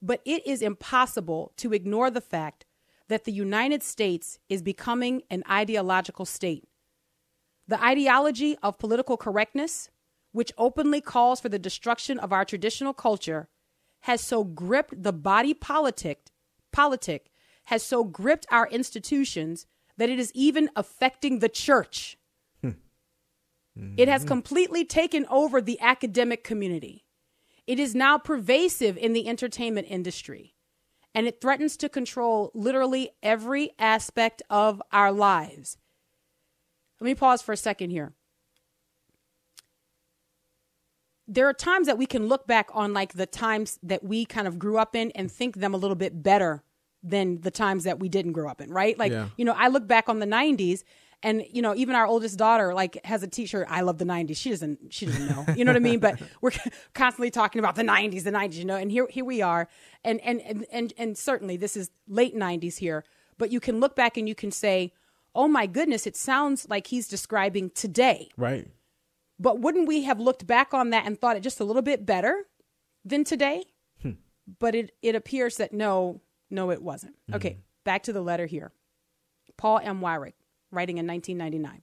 but 0.00 0.22
it 0.24 0.46
is 0.46 0.62
impossible 0.62 1.52
to 1.58 1.74
ignore 1.74 2.10
the 2.10 2.22
fact 2.22 2.64
that 3.08 3.24
the 3.24 3.32
United 3.32 3.82
States 3.82 4.38
is 4.48 4.62
becoming 4.62 5.22
an 5.30 5.42
ideological 5.50 6.24
state. 6.24 6.64
The 7.66 7.82
ideology 7.82 8.56
of 8.62 8.78
political 8.78 9.16
correctness, 9.16 9.90
which 10.32 10.52
openly 10.56 11.00
calls 11.00 11.40
for 11.40 11.48
the 11.48 11.58
destruction 11.58 12.18
of 12.18 12.32
our 12.32 12.44
traditional 12.44 12.92
culture, 12.92 13.48
has 14.02 14.20
so 14.20 14.44
gripped 14.44 15.02
the 15.02 15.12
body 15.12 15.54
politic, 15.54 16.26
politic 16.72 17.30
has 17.64 17.82
so 17.82 18.04
gripped 18.04 18.46
our 18.50 18.68
institutions 18.68 19.66
that 19.96 20.08
it 20.08 20.18
is 20.18 20.32
even 20.34 20.70
affecting 20.76 21.40
the 21.40 21.48
church. 21.48 22.16
Mm-hmm. 22.64 23.94
It 23.96 24.08
has 24.08 24.24
completely 24.24 24.84
taken 24.84 25.26
over 25.30 25.60
the 25.60 25.78
academic 25.80 26.42
community. 26.44 27.04
It 27.66 27.78
is 27.78 27.94
now 27.94 28.18
pervasive 28.18 28.96
in 28.96 29.12
the 29.12 29.28
entertainment 29.28 29.86
industry, 29.90 30.54
and 31.14 31.26
it 31.26 31.40
threatens 31.40 31.76
to 31.78 31.88
control 31.88 32.50
literally 32.54 33.10
every 33.22 33.70
aspect 33.78 34.42
of 34.50 34.82
our 34.92 35.12
lives. 35.12 35.78
Let 37.00 37.06
me 37.06 37.14
pause 37.14 37.42
for 37.42 37.52
a 37.52 37.56
second 37.56 37.90
here. 37.90 38.12
There 41.26 41.46
are 41.48 41.52
times 41.52 41.86
that 41.86 41.98
we 41.98 42.06
can 42.06 42.26
look 42.26 42.46
back 42.46 42.70
on 42.72 42.92
like 42.92 43.12
the 43.12 43.26
times 43.26 43.78
that 43.82 44.02
we 44.02 44.24
kind 44.24 44.48
of 44.48 44.58
grew 44.58 44.78
up 44.78 44.96
in 44.96 45.10
and 45.12 45.30
think 45.30 45.56
them 45.56 45.74
a 45.74 45.76
little 45.76 45.96
bit 45.96 46.22
better 46.22 46.62
than 47.02 47.40
the 47.42 47.50
times 47.50 47.84
that 47.84 48.00
we 48.00 48.08
didn't 48.08 48.32
grow 48.32 48.48
up 48.48 48.60
in, 48.60 48.70
right? 48.70 48.98
Like, 48.98 49.12
yeah. 49.12 49.28
you 49.36 49.44
know, 49.44 49.54
I 49.56 49.68
look 49.68 49.86
back 49.86 50.08
on 50.08 50.18
the 50.18 50.26
90s 50.26 50.82
and 51.22 51.44
you 51.50 51.62
know 51.62 51.74
even 51.74 51.94
our 51.94 52.06
oldest 52.06 52.38
daughter 52.38 52.74
like 52.74 53.04
has 53.04 53.22
a 53.22 53.26
t-shirt 53.26 53.66
i 53.70 53.80
love 53.80 53.98
the 53.98 54.04
90s 54.04 54.36
she 54.36 54.50
doesn't 54.50 54.92
she 54.92 55.06
doesn't 55.06 55.28
know 55.28 55.44
you 55.54 55.64
know 55.64 55.70
what 55.70 55.76
i 55.76 55.80
mean 55.80 55.98
but 55.98 56.20
we're 56.40 56.52
constantly 56.94 57.30
talking 57.30 57.58
about 57.58 57.74
the 57.74 57.82
90s 57.82 58.24
the 58.24 58.30
90s 58.30 58.54
you 58.54 58.64
know 58.64 58.76
and 58.76 58.90
here 58.90 59.06
here 59.10 59.24
we 59.24 59.42
are 59.42 59.68
and 60.04 60.20
and 60.20 60.40
and 60.42 60.66
and, 60.70 60.92
and 60.96 61.18
certainly 61.18 61.56
this 61.56 61.76
is 61.76 61.90
late 62.06 62.36
90s 62.36 62.78
here 62.78 63.04
but 63.36 63.50
you 63.50 63.60
can 63.60 63.80
look 63.80 63.96
back 63.96 64.16
and 64.16 64.28
you 64.28 64.34
can 64.34 64.50
say 64.50 64.92
oh 65.34 65.48
my 65.48 65.66
goodness 65.66 66.06
it 66.06 66.16
sounds 66.16 66.68
like 66.68 66.86
he's 66.88 67.08
describing 67.08 67.70
today 67.70 68.28
right 68.36 68.68
but 69.40 69.60
wouldn't 69.60 69.86
we 69.88 70.02
have 70.02 70.18
looked 70.18 70.46
back 70.46 70.74
on 70.74 70.90
that 70.90 71.06
and 71.06 71.20
thought 71.20 71.36
it 71.36 71.40
just 71.40 71.60
a 71.60 71.64
little 71.64 71.82
bit 71.82 72.06
better 72.06 72.46
than 73.04 73.24
today 73.24 73.64
hmm. 74.02 74.12
but 74.58 74.74
it 74.74 74.92
it 75.02 75.14
appears 75.14 75.56
that 75.56 75.72
no 75.72 76.20
no, 76.50 76.70
it 76.70 76.82
wasn't. 76.82 77.14
Mm-hmm. 77.14 77.34
Okay, 77.36 77.58
back 77.84 78.04
to 78.04 78.12
the 78.12 78.20
letter 78.20 78.46
here. 78.46 78.72
Paul 79.56 79.80
M. 79.82 80.00
Weyrich, 80.00 80.34
writing 80.70 80.98
in 80.98 81.06
1999. 81.06 81.82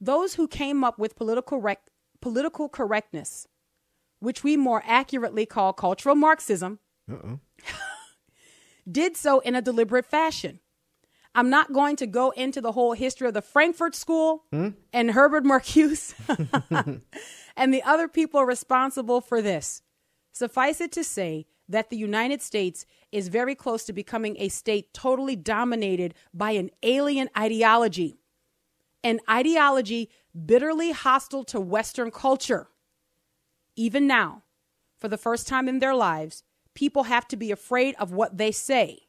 Those 0.00 0.34
who 0.34 0.46
came 0.46 0.84
up 0.84 0.98
with 0.98 1.16
political, 1.16 1.60
rec- 1.60 1.90
political 2.20 2.68
correctness, 2.68 3.48
which 4.20 4.44
we 4.44 4.56
more 4.56 4.82
accurately 4.86 5.46
call 5.46 5.72
cultural 5.72 6.14
Marxism, 6.14 6.78
did 8.90 9.16
so 9.16 9.40
in 9.40 9.54
a 9.54 9.62
deliberate 9.62 10.06
fashion. 10.06 10.60
I'm 11.34 11.50
not 11.50 11.72
going 11.72 11.96
to 11.96 12.06
go 12.06 12.30
into 12.30 12.60
the 12.60 12.72
whole 12.72 12.94
history 12.94 13.28
of 13.28 13.34
the 13.34 13.42
Frankfurt 13.42 13.94
School 13.94 14.44
hmm? 14.50 14.70
and 14.92 15.10
Herbert 15.12 15.44
Marcuse 15.44 16.14
and 17.56 17.74
the 17.74 17.82
other 17.82 18.08
people 18.08 18.44
responsible 18.44 19.20
for 19.20 19.40
this. 19.42 19.82
Suffice 20.32 20.80
it 20.80 20.92
to 20.92 21.04
say 21.04 21.46
that 21.68 21.90
the 21.90 21.96
United 21.96 22.40
States 22.40 22.86
is 23.12 23.28
very 23.28 23.54
close 23.54 23.84
to 23.84 23.92
becoming 23.92 24.36
a 24.38 24.48
state 24.48 24.92
totally 24.94 25.36
dominated 25.36 26.14
by 26.32 26.52
an 26.52 26.70
alien 26.82 27.28
ideology, 27.36 28.18
an 29.04 29.20
ideology 29.28 30.10
bitterly 30.46 30.92
hostile 30.92 31.44
to 31.44 31.60
Western 31.60 32.10
culture. 32.10 32.68
Even 33.76 34.06
now, 34.06 34.42
for 34.98 35.08
the 35.08 35.18
first 35.18 35.46
time 35.46 35.68
in 35.68 35.78
their 35.78 35.94
lives, 35.94 36.42
people 36.74 37.04
have 37.04 37.28
to 37.28 37.36
be 37.36 37.50
afraid 37.50 37.94
of 37.98 38.12
what 38.12 38.38
they 38.38 38.50
say. 38.50 39.00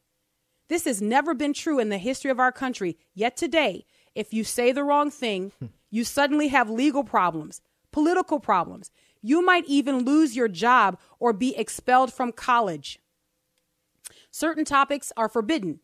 This 0.67 0.85
has 0.85 1.01
never 1.01 1.33
been 1.33 1.53
true 1.53 1.79
in 1.79 1.89
the 1.89 1.97
history 1.97 2.29
of 2.29 2.39
our 2.39 2.51
country, 2.51 2.97
yet 3.15 3.35
today, 3.35 3.85
if 4.13 4.33
you 4.33 4.43
say 4.43 4.71
the 4.71 4.83
wrong 4.83 5.09
thing, 5.09 5.51
hmm. 5.59 5.67
you 5.89 6.03
suddenly 6.03 6.49
have 6.49 6.69
legal 6.69 7.03
problems, 7.03 7.61
political 7.91 8.39
problems. 8.39 8.91
You 9.21 9.43
might 9.45 9.65
even 9.65 10.05
lose 10.05 10.35
your 10.35 10.47
job 10.47 10.97
or 11.19 11.33
be 11.33 11.55
expelled 11.55 12.13
from 12.13 12.31
college. 12.31 12.99
Certain 14.31 14.65
topics 14.65 15.11
are 15.17 15.29
forbidden. 15.29 15.79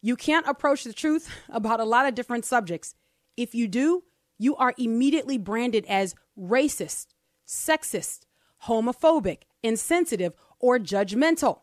You 0.00 0.14
can't 0.14 0.46
approach 0.46 0.84
the 0.84 0.92
truth 0.92 1.30
about 1.48 1.80
a 1.80 1.84
lot 1.84 2.06
of 2.06 2.14
different 2.14 2.44
subjects. 2.44 2.94
If 3.36 3.54
you 3.54 3.68
do, 3.68 4.04
you 4.38 4.54
are 4.56 4.74
immediately 4.78 5.38
branded 5.38 5.84
as 5.88 6.14
racist, 6.38 7.08
sexist, 7.46 8.20
homophobic, 8.66 9.42
insensitive, 9.62 10.32
or 10.60 10.78
judgmental. 10.78 11.60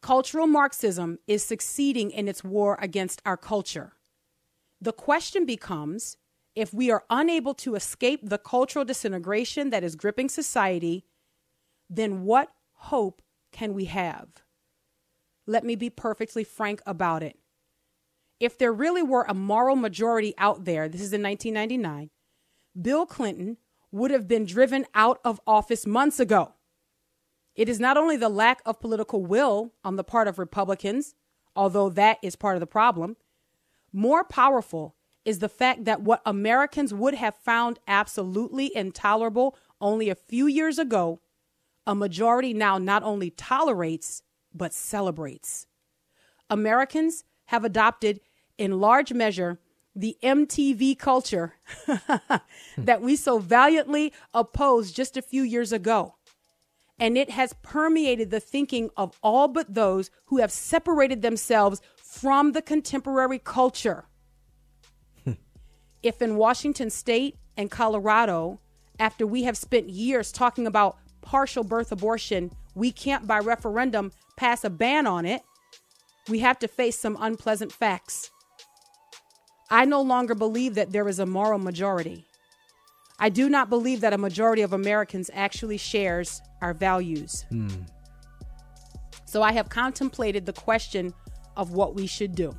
Cultural 0.00 0.46
Marxism 0.46 1.18
is 1.26 1.42
succeeding 1.42 2.10
in 2.10 2.28
its 2.28 2.44
war 2.44 2.78
against 2.80 3.22
our 3.24 3.36
culture. 3.36 3.94
The 4.80 4.92
question 4.92 5.46
becomes 5.46 6.16
if 6.56 6.72
we 6.72 6.90
are 6.90 7.04
unable 7.10 7.52
to 7.54 7.74
escape 7.74 8.20
the 8.22 8.38
cultural 8.38 8.84
disintegration 8.84 9.68
that 9.70 9.84
is 9.84 9.94
gripping 9.94 10.30
society, 10.30 11.04
then 11.88 12.22
what 12.22 12.50
hope 12.72 13.20
can 13.52 13.74
we 13.74 13.84
have? 13.84 14.28
Let 15.46 15.64
me 15.64 15.76
be 15.76 15.90
perfectly 15.90 16.42
frank 16.42 16.80
about 16.86 17.22
it. 17.22 17.38
If 18.40 18.58
there 18.58 18.72
really 18.72 19.02
were 19.02 19.26
a 19.28 19.34
moral 19.34 19.76
majority 19.76 20.34
out 20.38 20.64
there, 20.64 20.88
this 20.88 21.02
is 21.02 21.12
in 21.12 21.22
1999, 21.22 22.10
Bill 22.80 23.06
Clinton 23.06 23.58
would 23.92 24.10
have 24.10 24.26
been 24.26 24.44
driven 24.44 24.86
out 24.94 25.20
of 25.24 25.40
office 25.46 25.86
months 25.86 26.18
ago. 26.18 26.54
It 27.54 27.68
is 27.68 27.78
not 27.78 27.96
only 27.96 28.16
the 28.16 28.28
lack 28.28 28.60
of 28.66 28.80
political 28.80 29.24
will 29.24 29.72
on 29.84 29.96
the 29.96 30.04
part 30.04 30.26
of 30.26 30.38
Republicans, 30.38 31.14
although 31.54 31.88
that 31.90 32.18
is 32.22 32.36
part 32.36 32.56
of 32.56 32.60
the 32.60 32.66
problem. 32.66 33.16
More 33.92 34.24
powerful 34.24 34.95
is 35.26 35.40
the 35.40 35.48
fact 35.48 35.84
that 35.84 36.00
what 36.00 36.22
Americans 36.24 36.94
would 36.94 37.14
have 37.14 37.34
found 37.34 37.80
absolutely 37.88 38.74
intolerable 38.74 39.56
only 39.80 40.08
a 40.08 40.14
few 40.14 40.46
years 40.46 40.78
ago, 40.78 41.20
a 41.84 41.96
majority 41.96 42.54
now 42.54 42.78
not 42.78 43.02
only 43.02 43.30
tolerates, 43.30 44.22
but 44.54 44.72
celebrates. 44.72 45.66
Americans 46.48 47.24
have 47.46 47.64
adopted, 47.64 48.20
in 48.56 48.80
large 48.80 49.12
measure, 49.12 49.58
the 49.96 50.16
MTV 50.22 50.96
culture 50.96 51.54
that 52.78 53.02
we 53.02 53.16
so 53.16 53.40
valiantly 53.40 54.12
opposed 54.32 54.94
just 54.94 55.16
a 55.16 55.22
few 55.22 55.42
years 55.42 55.72
ago. 55.72 56.14
And 57.00 57.18
it 57.18 57.30
has 57.30 57.52
permeated 57.62 58.30
the 58.30 58.40
thinking 58.40 58.90
of 58.96 59.18
all 59.22 59.48
but 59.48 59.74
those 59.74 60.10
who 60.26 60.38
have 60.38 60.52
separated 60.52 61.20
themselves 61.20 61.82
from 61.96 62.52
the 62.52 62.62
contemporary 62.62 63.40
culture 63.40 64.06
if 66.06 66.22
in 66.22 66.36
Washington 66.36 66.90
state 66.90 67.36
and 67.56 67.70
Colorado, 67.70 68.60
after 68.98 69.26
we 69.26 69.42
have 69.42 69.56
spent 69.56 69.88
years 69.88 70.30
talking 70.32 70.66
about 70.66 70.98
partial 71.20 71.64
birth 71.64 71.90
abortion, 71.92 72.50
we 72.74 72.92
can't 72.92 73.26
by 73.26 73.38
referendum 73.38 74.12
pass 74.36 74.64
a 74.64 74.70
ban 74.70 75.06
on 75.06 75.26
it, 75.26 75.42
we 76.28 76.40
have 76.40 76.58
to 76.60 76.68
face 76.68 76.98
some 76.98 77.16
unpleasant 77.20 77.72
facts. 77.72 78.30
I 79.70 79.84
no 79.84 80.00
longer 80.00 80.34
believe 80.34 80.74
that 80.74 80.92
there 80.92 81.08
is 81.08 81.18
a 81.18 81.26
moral 81.26 81.58
majority. 81.58 82.24
I 83.18 83.30
do 83.30 83.48
not 83.48 83.70
believe 83.70 84.00
that 84.02 84.12
a 84.12 84.18
majority 84.18 84.62
of 84.62 84.72
Americans 84.72 85.30
actually 85.32 85.78
shares 85.78 86.40
our 86.60 86.74
values. 86.74 87.44
Hmm. 87.48 87.68
So 89.24 89.42
I 89.42 89.52
have 89.52 89.68
contemplated 89.68 90.46
the 90.46 90.52
question 90.52 91.12
of 91.56 91.72
what 91.72 91.94
we 91.94 92.06
should 92.06 92.34
do. 92.34 92.54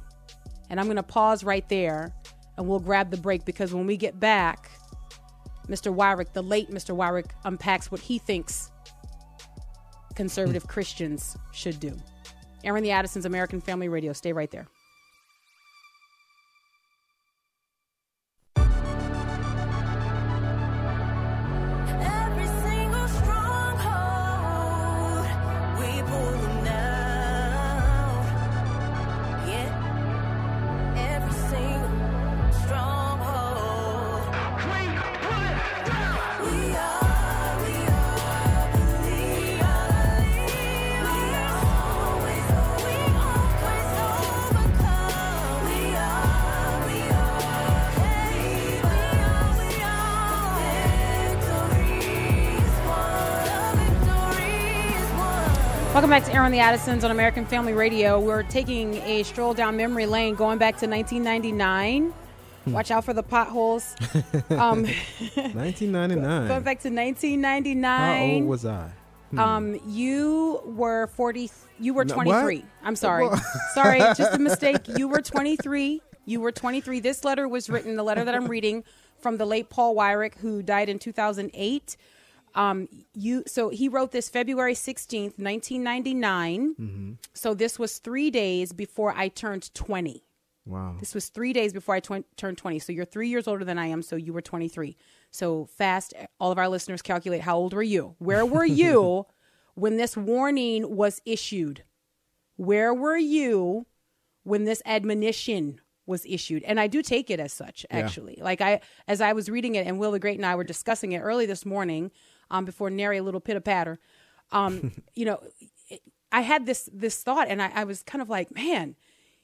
And 0.70 0.80
I'm 0.80 0.88
going 0.88 0.98
to 0.98 1.04
pause 1.04 1.44
right 1.44 1.68
there 1.70 2.14
and 2.58 2.68
we'll 2.68 2.80
grab 2.80 3.12
the 3.12 3.18
break 3.18 3.46
because 3.46 3.74
when 3.74 3.86
we 3.86 3.98
get 3.98 4.20
back, 4.20 4.70
Mr. 5.68 5.94
Weyrich, 5.94 6.34
the 6.34 6.42
late 6.42 6.70
Mr. 6.72 6.96
Weyrich, 6.96 7.30
unpacks 7.44 7.92
what 7.92 8.02
he 8.02 8.18
thinks 8.18 8.72
conservative 10.16 10.64
hmm. 10.64 10.70
Christians 10.70 11.38
should 11.54 11.80
do. 11.80 11.96
Airing 12.64 12.84
the 12.84 12.92
Addisons 12.92 13.26
American 13.26 13.62
Family 13.62 13.88
Radio. 13.88 14.14
Stay 14.14 14.34
right 14.34 14.50
there. 14.50 14.68
Welcome 56.08 56.24
back 56.24 56.32
to 56.32 56.38
Airing 56.38 56.54
the 56.54 56.60
Addisons 56.60 57.04
on 57.04 57.12
American 57.12 57.46
Family 57.46 57.74
Radio. 57.74 58.18
We're 58.18 58.44
taking 58.44 58.94
a 59.00 59.24
stroll 59.24 59.54
down 59.54 59.76
memory 59.76 60.06
lane, 60.06 60.36
going 60.36 60.58
back 60.58 60.78
to 60.78 60.88
1999. 60.88 62.14
Hmm. 62.64 62.72
Watch 62.72 62.92
out 62.92 63.04
for 63.04 63.14
the 63.14 63.24
potholes. 63.24 63.94
Um, 64.50 64.84
1999. 64.84 66.48
Going 66.48 66.64
back 66.64 66.80
to 66.84 66.90
1999. 66.90 67.84
How 67.84 68.36
old 68.36 68.46
was 68.46 68.66
I? 68.66 68.90
Hmm. 69.32 69.40
Um, 69.40 69.82
you 69.86 70.62
were 70.64 71.08
40. 71.08 71.52
You 71.78 71.94
were 71.94 72.06
23. 72.06 72.64
I'm 72.84 72.96
sorry. 72.96 73.28
sorry, 73.74 74.00
just 74.00 74.34
a 74.34 74.40
mistake. 74.40 74.88
You 74.88 75.10
were 75.10 75.22
23. 75.22 76.02
You 76.24 76.40
were 76.40 76.54
23. 76.54 77.02
This 77.02 77.26
letter 77.26 77.50
was 77.50 77.70
written. 77.70 77.98
The 77.98 78.04
letter 78.04 78.24
that 78.24 78.34
I'm 78.34 78.48
reading 78.48 78.86
from 79.20 79.36
the 79.36 79.46
late 79.46 79.70
Paul 79.70 79.94
Weyrich, 79.94 80.36
who 80.36 80.64
died 80.64 80.88
in 80.88 81.00
2008. 81.00 81.98
Um, 82.58 82.90
you 83.14 83.44
so 83.46 83.70
he 83.70 83.88
wrote 83.88 84.12
this 84.12 84.30
February 84.30 84.74
16th, 84.74 85.38
1999. 85.38 86.76
Mm-hmm. 86.76 87.12
So 87.34 87.54
this 87.54 87.78
was 87.78 88.00
three 88.00 88.32
days 88.32 88.74
before 88.74 89.14
I 89.16 89.28
turned 89.28 89.74
20. 89.76 90.24
Wow. 90.66 90.96
This 91.00 91.14
was 91.14 91.30
three 91.30 91.54
days 91.54 91.72
before 91.72 91.96
I 91.96 92.00
tw- 92.00 92.26
turned 92.36 92.58
20. 92.58 92.80
So 92.80 92.92
you're 92.92 93.06
three 93.06 93.30
years 93.30 93.48
older 93.48 93.64
than 93.64 93.78
I 93.78 93.88
am. 93.88 94.02
So 94.02 94.16
you 94.16 94.34
were 94.34 94.42
23. 94.42 94.98
So 95.30 95.66
fast, 95.78 96.16
all 96.40 96.52
of 96.52 96.58
our 96.58 96.68
listeners 96.68 97.02
calculate 97.02 97.42
how 97.42 97.58
old 97.58 97.74
were 97.74 97.84
you? 97.84 98.16
Where 98.18 98.46
were 98.46 98.66
you 98.66 99.28
when 99.76 99.98
this 99.98 100.18
warning 100.18 100.96
was 100.96 101.22
issued? 101.26 101.84
Where 102.58 102.94
were 102.94 103.18
you 103.18 103.86
when 104.44 104.66
this 104.66 104.82
admonition 104.86 105.80
was 106.08 106.26
issued? 106.26 106.64
And 106.64 106.80
I 106.80 106.88
do 106.88 107.04
take 107.04 107.30
it 107.30 107.40
as 107.40 107.54
such, 107.54 107.86
actually. 107.92 108.36
Yeah. 108.40 108.44
Like 108.44 108.62
I, 108.62 108.82
as 109.08 109.22
I 109.22 109.34
was 109.34 109.50
reading 109.50 109.76
it, 109.76 109.86
and 109.86 110.00
Will 110.00 110.12
the 110.12 110.20
Great 110.20 110.38
and 110.38 110.46
I 110.46 110.56
were 110.56 110.64
discussing 110.64 111.12
it 111.12 111.20
early 111.20 111.46
this 111.46 111.66
morning 111.66 112.12
um, 112.52 112.66
before 112.66 112.90
nary 112.90 113.18
a 113.18 113.24
little 113.24 113.40
pitter 113.40 113.62
patter. 113.62 114.00
Um, 114.52 114.92
you 115.16 115.26
know, 115.26 115.42
I 116.32 116.42
had 116.42 116.66
this 116.66 116.90
this 116.92 117.24
thought, 117.24 117.48
and 117.48 117.62
I, 117.62 117.72
I 117.74 117.84
was 117.84 118.04
kind 118.04 118.22
of 118.22 118.30
like, 118.30 118.54
man, 118.54 118.96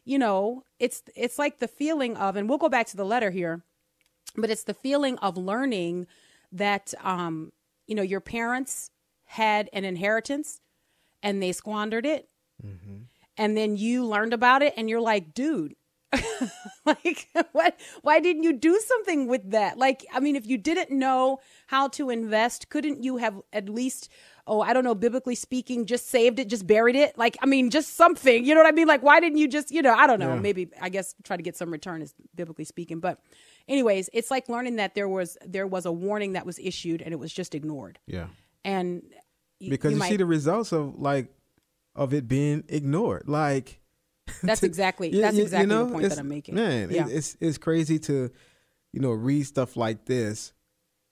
you 0.06 0.20
know, 0.20 0.64
it's 0.80 1.04
it's 1.16 1.40
like 1.40 1.60
the 1.60 1.68
feeling 1.68 2.18
of, 2.18 2.36
and 2.36 2.50
we'll 2.50 2.58
go 2.58 2.70
back 2.70 2.88
to 2.88 2.98
the 2.98 3.06
letter 3.06 3.32
here, 3.32 3.64
but 4.36 4.50
it's 4.50 4.64
the 4.64 4.74
feeling 4.74 5.18
of 5.20 5.38
learning 5.38 6.08
that 6.52 6.94
um, 7.04 7.52
you 7.88 7.96
know 7.96 8.02
your 8.02 8.20
parents 8.20 8.92
had 9.26 9.70
an 9.74 9.86
inheritance 9.86 10.62
and 11.22 11.42
they 11.42 11.52
squandered 11.52 12.06
it, 12.06 12.28
mm-hmm. 12.64 13.04
and 13.38 13.58
then 13.58 13.78
you 13.78 14.06
learned 14.06 14.34
about 14.34 14.62
it, 14.62 14.74
and 14.76 14.90
you're 14.90 15.02
like, 15.02 15.34
dude, 15.34 15.76
like 16.86 17.30
what 17.52 17.80
why 18.02 18.20
didn't 18.20 18.44
you 18.44 18.54
do 18.54 18.80
something 18.86 19.28
with 19.28 19.52
that? 19.52 19.78
Like 19.78 20.06
i 20.14 20.20
mean 20.20 20.36
if 20.36 20.46
you 20.46 20.58
didn't 20.58 20.92
know 20.92 21.40
how 21.68 21.88
to 21.90 22.10
invest 22.10 22.70
couldn't 22.70 23.04
you 23.04 23.18
have 23.18 23.42
at 23.52 23.70
least 23.70 24.10
oh 24.46 24.62
i 24.62 24.74
don't 24.74 24.84
know 24.84 24.96
biblically 24.96 25.36
speaking 25.36 25.86
just 25.86 26.10
saved 26.10 26.40
it 26.40 26.50
just 26.50 26.68
buried 26.68 26.96
it? 26.96 27.18
Like 27.18 27.38
i 27.42 27.46
mean 27.46 27.70
just 27.70 27.96
something 27.96 28.46
you 28.46 28.54
know 28.54 28.62
what 28.62 28.72
i 28.72 28.76
mean? 28.76 28.88
Like 28.88 29.04
why 29.04 29.20
didn't 29.20 29.38
you 29.38 29.48
just 29.48 29.72
you 29.72 29.82
know 29.82 29.94
i 29.94 30.08
don't 30.08 30.20
know. 30.20 30.34
Yeah. 30.34 30.40
maybe 30.40 30.70
i 30.82 30.90
guess 30.90 31.16
try 31.24 31.38
to 31.38 31.44
get 31.44 31.56
some 31.56 31.72
return 31.72 32.02
is 32.02 32.14
biblically 32.36 32.66
speaking. 32.66 33.00
But 33.00 33.20
anyways 33.68 34.10
it's 34.14 34.32
like 34.32 34.50
learning 34.50 34.78
that 34.78 34.96
there 34.96 35.08
was 35.08 35.38
there 35.46 35.68
was 35.68 35.86
a 35.86 35.92
warning 35.92 36.34
that 36.34 36.46
was 36.46 36.60
issued 36.60 37.02
and 37.02 37.14
it 37.14 37.18
was 37.18 37.34
just 37.34 37.56
ignored. 37.56 38.00
Yeah. 38.08 38.28
And 38.66 39.04
because 39.60 39.92
you, 39.92 39.96
you 39.96 40.00
might, 40.00 40.10
see 40.10 40.18
the 40.18 40.26
results 40.26 40.72
of 40.72 41.00
like 41.00 41.34
of 41.96 42.14
it 42.14 42.28
being 42.28 42.64
ignored. 42.68 43.24
Like 43.28 43.80
that's 44.44 44.64
exactly 44.64 45.10
that's 45.10 45.38
exactly 45.38 45.64
you 45.64 45.68
know, 45.68 45.86
the 45.86 45.92
point 45.92 46.10
that 46.10 46.20
I'm 46.20 46.28
making. 46.28 46.56
Man, 46.56 46.90
yeah. 46.92 47.08
it's 47.10 47.38
it's 47.40 47.58
crazy 47.58 48.00
to, 48.00 48.30
you 48.92 49.00
know, 49.02 49.12
read 49.12 49.46
stuff 49.46 49.76
like 49.76 50.06
this 50.06 50.54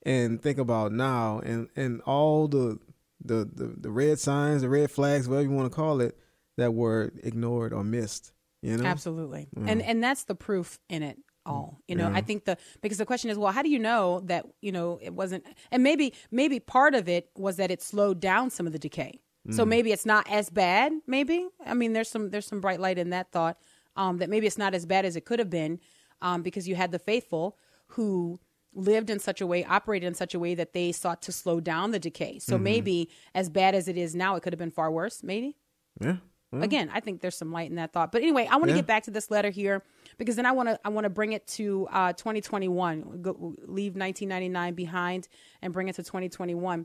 and 0.04 0.40
think 0.40 0.58
about 0.58 0.92
now 0.92 1.40
and 1.40 1.68
and 1.76 2.00
all 2.02 2.48
the 2.48 2.78
the 3.24 3.48
the, 3.52 3.74
the 3.78 3.90
red 3.90 4.18
signs, 4.18 4.62
the 4.62 4.68
red 4.68 4.90
flags, 4.90 5.28
whatever 5.28 5.48
you 5.48 5.54
want 5.54 5.70
to 5.70 5.76
call 5.76 6.00
it, 6.00 6.16
that 6.56 6.72
were 6.74 7.12
ignored 7.22 7.72
or 7.72 7.84
missed. 7.84 8.32
You 8.62 8.76
know, 8.76 8.84
absolutely, 8.84 9.48
mm. 9.56 9.68
and 9.68 9.82
and 9.82 10.02
that's 10.02 10.24
the 10.24 10.34
proof 10.34 10.78
in 10.88 11.02
it 11.02 11.18
all 11.44 11.80
you 11.88 11.96
know 11.96 12.08
yeah. 12.08 12.16
i 12.16 12.20
think 12.20 12.44
the 12.44 12.56
because 12.82 12.98
the 12.98 13.04
question 13.04 13.28
is 13.28 13.36
well 13.36 13.52
how 13.52 13.62
do 13.62 13.68
you 13.68 13.78
know 13.78 14.20
that 14.26 14.46
you 14.60 14.70
know 14.70 14.98
it 15.02 15.12
wasn't 15.12 15.44
and 15.70 15.82
maybe 15.82 16.14
maybe 16.30 16.60
part 16.60 16.94
of 16.94 17.08
it 17.08 17.28
was 17.36 17.56
that 17.56 17.70
it 17.70 17.82
slowed 17.82 18.20
down 18.20 18.48
some 18.48 18.66
of 18.66 18.72
the 18.72 18.78
decay 18.78 19.20
so 19.50 19.64
mm. 19.64 19.68
maybe 19.68 19.92
it's 19.92 20.06
not 20.06 20.28
as 20.30 20.50
bad. 20.50 20.92
Maybe 21.06 21.48
I 21.64 21.74
mean 21.74 21.92
there's 21.92 22.08
some 22.08 22.30
there's 22.30 22.46
some 22.46 22.60
bright 22.60 22.80
light 22.80 22.98
in 22.98 23.10
that 23.10 23.32
thought 23.32 23.58
um, 23.96 24.18
that 24.18 24.30
maybe 24.30 24.46
it's 24.46 24.58
not 24.58 24.74
as 24.74 24.86
bad 24.86 25.04
as 25.04 25.16
it 25.16 25.24
could 25.24 25.38
have 25.38 25.50
been 25.50 25.80
um, 26.20 26.42
because 26.42 26.68
you 26.68 26.74
had 26.76 26.92
the 26.92 26.98
faithful 26.98 27.56
who 27.88 28.40
lived 28.74 29.10
in 29.10 29.18
such 29.18 29.40
a 29.40 29.46
way, 29.46 29.64
operated 29.64 30.06
in 30.06 30.14
such 30.14 30.34
a 30.34 30.38
way 30.38 30.54
that 30.54 30.72
they 30.72 30.92
sought 30.92 31.20
to 31.22 31.32
slow 31.32 31.60
down 31.60 31.90
the 31.90 31.98
decay. 31.98 32.38
So 32.38 32.54
mm-hmm. 32.54 32.64
maybe 32.64 33.10
as 33.34 33.50
bad 33.50 33.74
as 33.74 33.88
it 33.88 33.96
is 33.96 34.14
now, 34.14 34.36
it 34.36 34.42
could 34.42 34.52
have 34.52 34.58
been 34.58 34.70
far 34.70 34.90
worse. 34.90 35.22
Maybe. 35.22 35.56
Yeah. 36.00 36.16
Well. 36.50 36.62
Again, 36.62 36.90
I 36.92 37.00
think 37.00 37.22
there's 37.22 37.36
some 37.36 37.50
light 37.50 37.70
in 37.70 37.76
that 37.76 37.94
thought. 37.94 38.12
But 38.12 38.20
anyway, 38.20 38.46
I 38.50 38.56
want 38.56 38.64
to 38.64 38.70
yeah. 38.72 38.76
get 38.76 38.86
back 38.86 39.04
to 39.04 39.10
this 39.10 39.30
letter 39.30 39.48
here 39.48 39.82
because 40.18 40.36
then 40.36 40.44
I 40.44 40.52
want 40.52 40.68
to 40.68 40.78
I 40.84 40.90
want 40.90 41.04
to 41.04 41.10
bring 41.10 41.32
it 41.32 41.46
to 41.48 41.88
uh, 41.90 42.12
2021. 42.12 43.22
Go, 43.22 43.54
leave 43.66 43.96
1999 43.96 44.74
behind 44.74 45.28
and 45.62 45.72
bring 45.72 45.88
it 45.88 45.94
to 45.94 46.02
2021. 46.02 46.84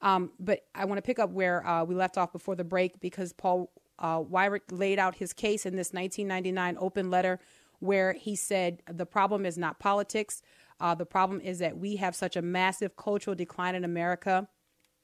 Um, 0.00 0.30
but 0.38 0.60
I 0.74 0.84
want 0.84 0.98
to 0.98 1.02
pick 1.02 1.18
up 1.18 1.30
where 1.30 1.66
uh, 1.66 1.84
we 1.84 1.94
left 1.94 2.16
off 2.16 2.32
before 2.32 2.54
the 2.54 2.64
break 2.64 3.00
because 3.00 3.32
Paul 3.32 3.70
uh, 3.98 4.20
Weyrich 4.20 4.70
laid 4.70 4.98
out 4.98 5.16
his 5.16 5.32
case 5.32 5.66
in 5.66 5.76
this 5.76 5.92
1999 5.92 6.76
open 6.80 7.10
letter 7.10 7.40
where 7.80 8.12
he 8.12 8.36
said 8.36 8.82
the 8.90 9.06
problem 9.06 9.44
is 9.44 9.58
not 9.58 9.78
politics. 9.78 10.42
Uh, 10.80 10.94
the 10.94 11.06
problem 11.06 11.40
is 11.40 11.58
that 11.58 11.78
we 11.78 11.96
have 11.96 12.14
such 12.14 12.36
a 12.36 12.42
massive 12.42 12.96
cultural 12.96 13.34
decline 13.34 13.74
in 13.74 13.84
America 13.84 14.48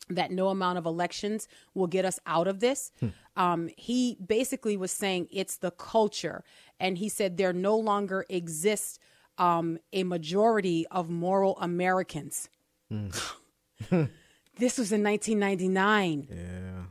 that 0.08 0.30
no 0.30 0.48
amount 0.48 0.78
of 0.78 0.86
elections 0.86 1.48
will 1.72 1.86
get 1.86 2.04
us 2.04 2.20
out 2.26 2.46
of 2.46 2.60
this. 2.60 2.92
Hmm. 3.00 3.08
Um, 3.36 3.70
he 3.76 4.16
basically 4.24 4.76
was 4.76 4.92
saying 4.92 5.28
it's 5.32 5.56
the 5.56 5.70
culture. 5.70 6.44
And 6.78 6.98
he 6.98 7.08
said 7.08 7.36
there 7.36 7.52
no 7.52 7.76
longer 7.76 8.26
exists 8.28 8.98
um, 9.38 9.78
a 9.92 10.04
majority 10.04 10.86
of 10.90 11.08
moral 11.08 11.58
Americans. 11.58 12.48
Hmm. 12.90 13.08
This 14.56 14.78
was 14.78 14.92
in 14.92 15.02
1999. 15.02 16.28
Yeah. 16.30 16.84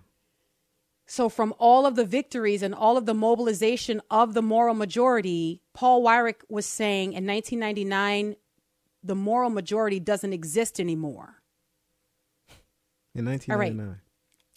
So, 1.06 1.30
from 1.30 1.54
all 1.60 1.86
of 1.86 1.96
the 1.96 2.06
victories 2.06 2.64
and 2.64 2.74
all 2.74 2.98
of 2.98 3.06
the 3.06 3.14
mobilization 3.14 4.02
of 4.10 4.34
the 4.34 4.42
moral 4.42 4.74
majority, 4.74 5.62
Paul 5.74 6.04
Weyrich 6.04 6.42
was 6.50 6.66
saying 6.66 7.14
in 7.14 7.28
1999, 7.28 8.36
the 9.04 9.16
moral 9.16 9.50
majority 9.50 10.00
doesn't 10.00 10.34
exist 10.34 10.80
anymore. 10.80 11.44
In 13.14 13.26
1999. 13.26 14.00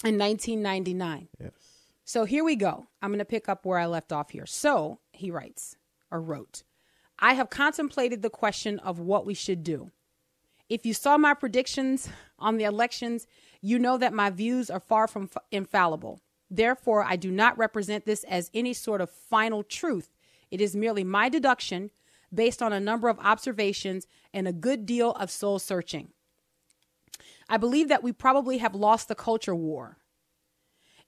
In 0.04 0.18
1999. 0.18 1.28
Yes. 1.40 1.52
So 2.04 2.24
here 2.24 2.44
we 2.44 2.54
go. 2.54 2.86
I'm 3.02 3.10
going 3.10 3.18
to 3.18 3.24
pick 3.24 3.48
up 3.48 3.66
where 3.66 3.78
I 3.78 3.86
left 3.86 4.12
off 4.12 4.30
here. 4.30 4.46
So 4.46 5.00
he 5.10 5.30
writes 5.30 5.76
or 6.10 6.20
wrote, 6.20 6.62
I 7.18 7.34
have 7.34 7.50
contemplated 7.50 8.22
the 8.22 8.30
question 8.30 8.78
of 8.78 9.00
what 9.00 9.26
we 9.26 9.34
should 9.34 9.64
do. 9.64 9.90
If 10.68 10.86
you 10.86 10.94
saw 10.94 11.16
my 11.18 11.34
predictions 11.34 12.08
on 12.38 12.56
the 12.56 12.64
elections, 12.64 13.26
you 13.60 13.78
know 13.78 13.98
that 13.98 14.12
my 14.12 14.30
views 14.30 14.70
are 14.70 14.80
far 14.80 15.08
from 15.08 15.24
f- 15.24 15.42
infallible. 15.50 16.20
Therefore, 16.50 17.02
I 17.02 17.16
do 17.16 17.30
not 17.30 17.58
represent 17.58 18.04
this 18.04 18.24
as 18.24 18.50
any 18.54 18.72
sort 18.72 19.00
of 19.00 19.10
final 19.10 19.62
truth. 19.62 20.10
It 20.50 20.60
is 20.60 20.76
merely 20.76 21.02
my 21.02 21.28
deduction 21.28 21.90
based 22.32 22.62
on 22.62 22.72
a 22.72 22.80
number 22.80 23.08
of 23.08 23.18
observations 23.18 24.06
and 24.32 24.46
a 24.46 24.52
good 24.52 24.86
deal 24.86 25.12
of 25.12 25.30
soul 25.30 25.58
searching. 25.58 26.08
I 27.48 27.56
believe 27.56 27.88
that 27.88 28.02
we 28.02 28.12
probably 28.12 28.58
have 28.58 28.74
lost 28.74 29.08
the 29.08 29.14
culture 29.14 29.54
war. 29.54 29.96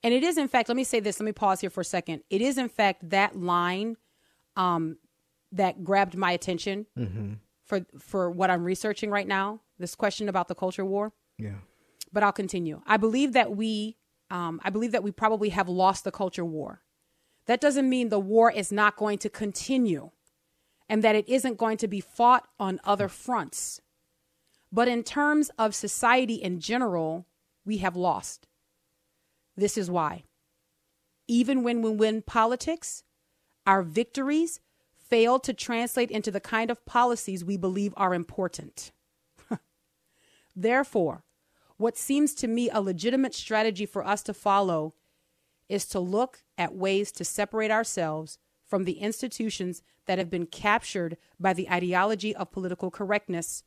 And 0.01 0.13
it 0.13 0.23
is, 0.23 0.37
in 0.37 0.47
fact, 0.47 0.69
let 0.69 0.77
me 0.77 0.85
say 0.85 0.99
this, 0.99 1.19
let 1.19 1.25
me 1.25 1.33
pause 1.33 1.59
here 1.61 1.69
for 1.69 1.81
a 1.81 1.85
second. 1.85 2.23
It 2.29 2.41
is, 2.41 2.57
in 2.57 2.69
fact, 2.69 3.09
that 3.09 3.37
line 3.37 3.97
um, 4.55 4.97
that 5.51 5.83
grabbed 5.83 6.15
my 6.15 6.31
attention. 6.31 6.85
Mm-hmm 6.97 7.33
for 7.69 7.85
for 7.99 8.31
what 8.31 8.49
I'm 8.49 8.63
researching 8.65 9.11
right 9.11 9.27
now. 9.27 9.61
This 9.77 9.95
question 9.95 10.27
about 10.27 10.49
the 10.49 10.55
culture 10.55 10.83
war. 10.83 11.13
Yeah. 11.39 11.59
But 12.11 12.23
I'll 12.23 12.31
continue. 12.31 12.81
I 12.85 12.97
believe 12.97 13.33
that 13.33 13.55
we, 13.55 13.97
um, 14.29 14.59
I 14.63 14.69
believe 14.69 14.91
that 14.91 15.03
we 15.03 15.11
probably 15.11 15.49
have 15.49 15.69
lost 15.69 16.03
the 16.03 16.11
culture 16.11 16.45
war. 16.45 16.83
That 17.47 17.61
doesn't 17.61 17.89
mean 17.89 18.09
the 18.09 18.19
war 18.19 18.51
is 18.51 18.71
not 18.71 18.95
going 18.95 19.17
to 19.19 19.29
continue, 19.29 20.11
and 20.87 21.03
that 21.03 21.15
it 21.15 21.27
isn't 21.27 21.57
going 21.57 21.77
to 21.77 21.87
be 21.87 22.01
fought 22.01 22.47
on 22.59 22.79
other 22.83 23.07
fronts. 23.07 23.81
But 24.71 24.87
in 24.87 25.03
terms 25.03 25.49
of 25.57 25.73
society 25.73 26.35
in 26.35 26.59
general, 26.59 27.25
we 27.65 27.77
have 27.77 27.95
lost. 27.95 28.47
This 29.55 29.77
is 29.77 29.89
why. 29.89 30.23
Even 31.27 31.63
when 31.63 31.81
we 31.81 31.91
win 31.91 32.21
politics, 32.21 33.03
our 33.65 33.81
victories 33.81 34.59
fail 35.09 35.39
to 35.39 35.53
translate 35.53 36.11
into 36.11 36.31
the 36.31 36.39
kind 36.39 36.69
of 36.69 36.85
policies 36.85 37.43
we 37.43 37.57
believe 37.57 37.93
are 37.97 38.13
important. 38.13 38.91
Therefore, 40.55 41.23
what 41.79 41.97
seems 41.97 42.33
to 42.33 42.45
me 42.45 42.69
a 42.69 42.81
legitimate 42.81 43.33
strategy 43.33 43.85
for 43.85 44.05
us 44.05 44.21
to 44.21 44.33
follow 44.33 44.93
is 45.69 45.85
to 45.85 45.97
look 45.97 46.43
at 46.57 46.75
ways 46.75 47.09
to 47.13 47.23
separate 47.23 47.71
ourselves 47.71 48.37
from 48.67 48.83
the 48.83 48.99
institutions 48.99 49.81
that 50.05 50.17
have 50.17 50.29
been 50.29 50.45
captured 50.45 51.15
by 51.39 51.53
the 51.53 51.69
ideology 51.69 52.35
of 52.35 52.51
political 52.51 52.91
correctness 52.91 53.63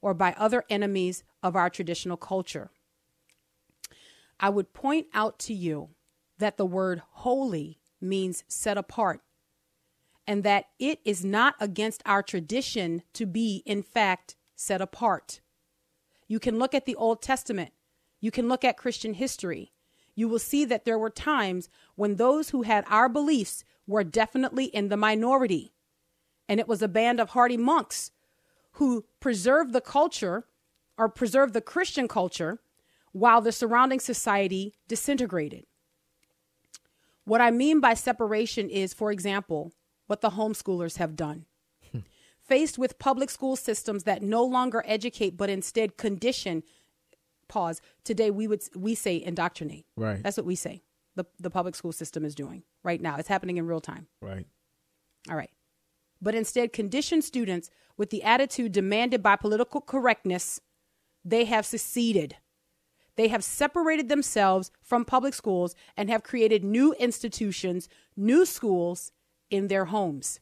or 0.00 0.14
by 0.14 0.34
other 0.38 0.64
enemies 0.70 1.22
of 1.42 1.54
our 1.54 1.68
traditional 1.68 2.16
culture. 2.16 2.70
I 4.40 4.48
would 4.48 4.72
point 4.72 5.08
out 5.12 5.38
to 5.40 5.52
you 5.52 5.90
that 6.38 6.56
the 6.56 6.64
word 6.64 7.02
holy 7.10 7.78
means 8.00 8.42
set 8.48 8.78
apart 8.78 9.20
and 10.26 10.44
that 10.44 10.64
it 10.78 11.00
is 11.04 11.26
not 11.26 11.56
against 11.60 12.02
our 12.06 12.22
tradition 12.22 13.02
to 13.12 13.26
be, 13.26 13.62
in 13.66 13.82
fact, 13.82 14.36
set 14.56 14.80
apart. 14.80 15.42
You 16.30 16.38
can 16.38 16.60
look 16.60 16.76
at 16.76 16.86
the 16.86 16.94
Old 16.94 17.22
Testament, 17.22 17.72
you 18.20 18.30
can 18.30 18.48
look 18.48 18.64
at 18.64 18.76
Christian 18.76 19.14
history. 19.14 19.72
You 20.14 20.28
will 20.28 20.38
see 20.38 20.64
that 20.64 20.84
there 20.84 20.98
were 20.98 21.10
times 21.10 21.68
when 21.96 22.16
those 22.16 22.50
who 22.50 22.62
had 22.62 22.84
our 22.86 23.08
beliefs 23.08 23.64
were 23.84 24.04
definitely 24.04 24.66
in 24.66 24.90
the 24.90 24.96
minority. 24.96 25.72
And 26.48 26.60
it 26.60 26.68
was 26.68 26.82
a 26.82 26.88
band 26.88 27.18
of 27.18 27.30
hardy 27.30 27.56
monks 27.56 28.12
who 28.74 29.06
preserved 29.18 29.72
the 29.72 29.80
culture 29.80 30.46
or 30.96 31.08
preserved 31.08 31.52
the 31.52 31.60
Christian 31.60 32.06
culture 32.06 32.60
while 33.10 33.40
the 33.40 33.50
surrounding 33.50 33.98
society 33.98 34.74
disintegrated. 34.86 35.66
What 37.24 37.40
I 37.40 37.50
mean 37.50 37.80
by 37.80 37.94
separation 37.94 38.70
is, 38.70 38.94
for 38.94 39.10
example, 39.10 39.72
what 40.06 40.20
the 40.20 40.30
homeschoolers 40.30 40.98
have 40.98 41.16
done. 41.16 41.46
Faced 42.50 42.78
with 42.78 42.98
public 42.98 43.30
school 43.30 43.54
systems 43.54 44.02
that 44.02 44.22
no 44.22 44.42
longer 44.42 44.82
educate 44.84 45.36
but 45.36 45.48
instead 45.48 45.96
condition, 45.96 46.64
pause, 47.46 47.80
today 48.02 48.32
we 48.32 48.48
would 48.48 48.60
we 48.74 48.96
say 48.96 49.22
indoctrinate. 49.22 49.86
Right. 49.96 50.20
That's 50.20 50.36
what 50.36 50.46
we 50.46 50.56
say. 50.56 50.82
The 51.14 51.26
the 51.38 51.48
public 51.48 51.76
school 51.76 51.92
system 51.92 52.24
is 52.24 52.34
doing 52.34 52.64
right 52.82 53.00
now. 53.00 53.18
It's 53.18 53.28
happening 53.28 53.56
in 53.56 53.68
real 53.68 53.80
time. 53.80 54.08
Right. 54.20 54.48
All 55.30 55.36
right. 55.36 55.52
But 56.20 56.34
instead 56.34 56.72
condition 56.72 57.22
students 57.22 57.70
with 57.96 58.10
the 58.10 58.24
attitude 58.24 58.72
demanded 58.72 59.22
by 59.22 59.36
political 59.36 59.80
correctness, 59.80 60.60
they 61.24 61.44
have 61.44 61.64
seceded. 61.64 62.34
They 63.14 63.28
have 63.28 63.44
separated 63.44 64.08
themselves 64.08 64.72
from 64.82 65.04
public 65.04 65.34
schools 65.34 65.76
and 65.96 66.10
have 66.10 66.24
created 66.24 66.64
new 66.64 66.94
institutions, 66.94 67.88
new 68.16 68.44
schools 68.44 69.12
in 69.50 69.68
their 69.68 69.84
homes. 69.84 70.40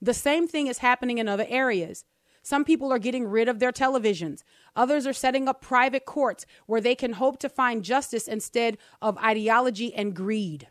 The 0.00 0.14
same 0.14 0.46
thing 0.46 0.66
is 0.66 0.78
happening 0.78 1.18
in 1.18 1.28
other 1.28 1.46
areas. 1.48 2.04
Some 2.42 2.64
people 2.64 2.92
are 2.92 2.98
getting 2.98 3.26
rid 3.26 3.48
of 3.48 3.58
their 3.58 3.72
televisions. 3.72 4.42
Others 4.74 5.06
are 5.06 5.12
setting 5.12 5.48
up 5.48 5.60
private 5.60 6.06
courts 6.06 6.46
where 6.66 6.80
they 6.80 6.94
can 6.94 7.14
hope 7.14 7.38
to 7.40 7.48
find 7.48 7.84
justice 7.84 8.26
instead 8.26 8.78
of 9.02 9.18
ideology 9.18 9.92
and 9.94 10.14
greed. 10.14 10.68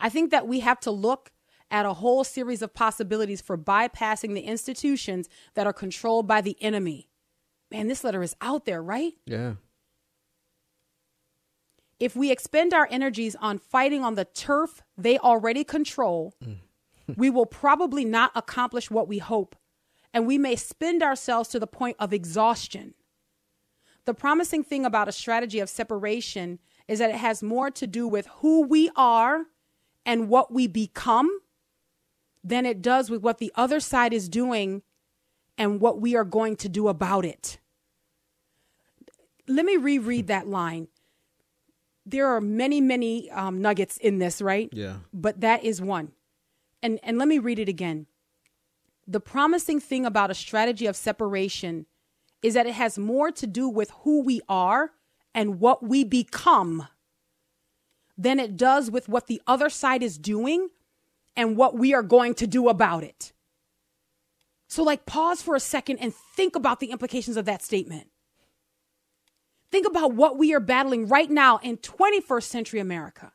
I 0.00 0.08
think 0.08 0.30
that 0.30 0.48
we 0.48 0.60
have 0.60 0.80
to 0.80 0.90
look 0.90 1.30
at 1.70 1.86
a 1.86 1.94
whole 1.94 2.24
series 2.24 2.60
of 2.60 2.74
possibilities 2.74 3.40
for 3.40 3.56
bypassing 3.56 4.34
the 4.34 4.42
institutions 4.42 5.28
that 5.54 5.66
are 5.66 5.72
controlled 5.72 6.26
by 6.26 6.40
the 6.40 6.56
enemy. 6.60 7.08
Man, 7.70 7.88
this 7.88 8.04
letter 8.04 8.22
is 8.22 8.36
out 8.40 8.66
there, 8.66 8.82
right? 8.82 9.14
Yeah. 9.26 9.54
If 11.98 12.16
we 12.16 12.30
expend 12.30 12.74
our 12.74 12.88
energies 12.90 13.36
on 13.36 13.58
fighting 13.58 14.02
on 14.02 14.16
the 14.16 14.24
turf 14.24 14.82
they 14.98 15.18
already 15.18 15.62
control, 15.62 16.34
mm. 16.44 16.56
We 17.16 17.30
will 17.30 17.46
probably 17.46 18.04
not 18.04 18.32
accomplish 18.34 18.90
what 18.90 19.08
we 19.08 19.18
hope, 19.18 19.56
and 20.12 20.26
we 20.26 20.38
may 20.38 20.56
spend 20.56 21.02
ourselves 21.02 21.48
to 21.50 21.58
the 21.58 21.66
point 21.66 21.96
of 21.98 22.12
exhaustion. 22.12 22.94
The 24.04 24.14
promising 24.14 24.64
thing 24.64 24.84
about 24.84 25.08
a 25.08 25.12
strategy 25.12 25.60
of 25.60 25.68
separation 25.68 26.58
is 26.88 26.98
that 26.98 27.10
it 27.10 27.16
has 27.16 27.42
more 27.42 27.70
to 27.70 27.86
do 27.86 28.08
with 28.08 28.26
who 28.38 28.62
we 28.62 28.90
are 28.96 29.46
and 30.04 30.28
what 30.28 30.52
we 30.52 30.66
become 30.66 31.30
than 32.42 32.66
it 32.66 32.82
does 32.82 33.08
with 33.08 33.22
what 33.22 33.38
the 33.38 33.52
other 33.54 33.78
side 33.78 34.12
is 34.12 34.28
doing 34.28 34.82
and 35.56 35.80
what 35.80 36.00
we 36.00 36.16
are 36.16 36.24
going 36.24 36.56
to 36.56 36.68
do 36.68 36.88
about 36.88 37.24
it. 37.24 37.60
Let 39.46 39.64
me 39.64 39.76
reread 39.76 40.26
that 40.26 40.48
line 40.48 40.88
there 42.04 42.28
are 42.28 42.40
many, 42.40 42.80
many 42.80 43.30
um, 43.30 43.60
nuggets 43.60 43.96
in 43.98 44.18
this, 44.18 44.42
right? 44.42 44.68
Yeah. 44.72 44.96
But 45.12 45.40
that 45.40 45.64
is 45.64 45.80
one. 45.80 46.12
And 46.82 46.98
and 47.02 47.18
let 47.18 47.28
me 47.28 47.38
read 47.38 47.58
it 47.58 47.68
again. 47.68 48.06
The 49.06 49.20
promising 49.20 49.80
thing 49.80 50.06
about 50.06 50.30
a 50.30 50.34
strategy 50.34 50.86
of 50.86 50.96
separation 50.96 51.86
is 52.42 52.54
that 52.54 52.66
it 52.66 52.74
has 52.74 52.98
more 52.98 53.30
to 53.32 53.46
do 53.46 53.68
with 53.68 53.90
who 54.02 54.22
we 54.22 54.40
are 54.48 54.92
and 55.34 55.60
what 55.60 55.82
we 55.82 56.04
become 56.04 56.88
than 58.18 58.38
it 58.38 58.56
does 58.56 58.90
with 58.90 59.08
what 59.08 59.26
the 59.26 59.40
other 59.46 59.70
side 59.70 60.02
is 60.02 60.18
doing 60.18 60.68
and 61.36 61.56
what 61.56 61.76
we 61.76 61.94
are 61.94 62.02
going 62.02 62.34
to 62.34 62.46
do 62.46 62.68
about 62.68 63.02
it. 63.02 63.32
So, 64.68 64.82
like, 64.82 65.06
pause 65.06 65.42
for 65.42 65.54
a 65.54 65.60
second 65.60 65.98
and 65.98 66.14
think 66.14 66.56
about 66.56 66.80
the 66.80 66.90
implications 66.90 67.36
of 67.36 67.44
that 67.46 67.62
statement. 67.62 68.08
Think 69.70 69.86
about 69.86 70.14
what 70.14 70.38
we 70.38 70.54
are 70.54 70.60
battling 70.60 71.08
right 71.08 71.30
now 71.30 71.58
in 71.58 71.78
21st 71.78 72.42
century 72.42 72.80
America. 72.80 73.32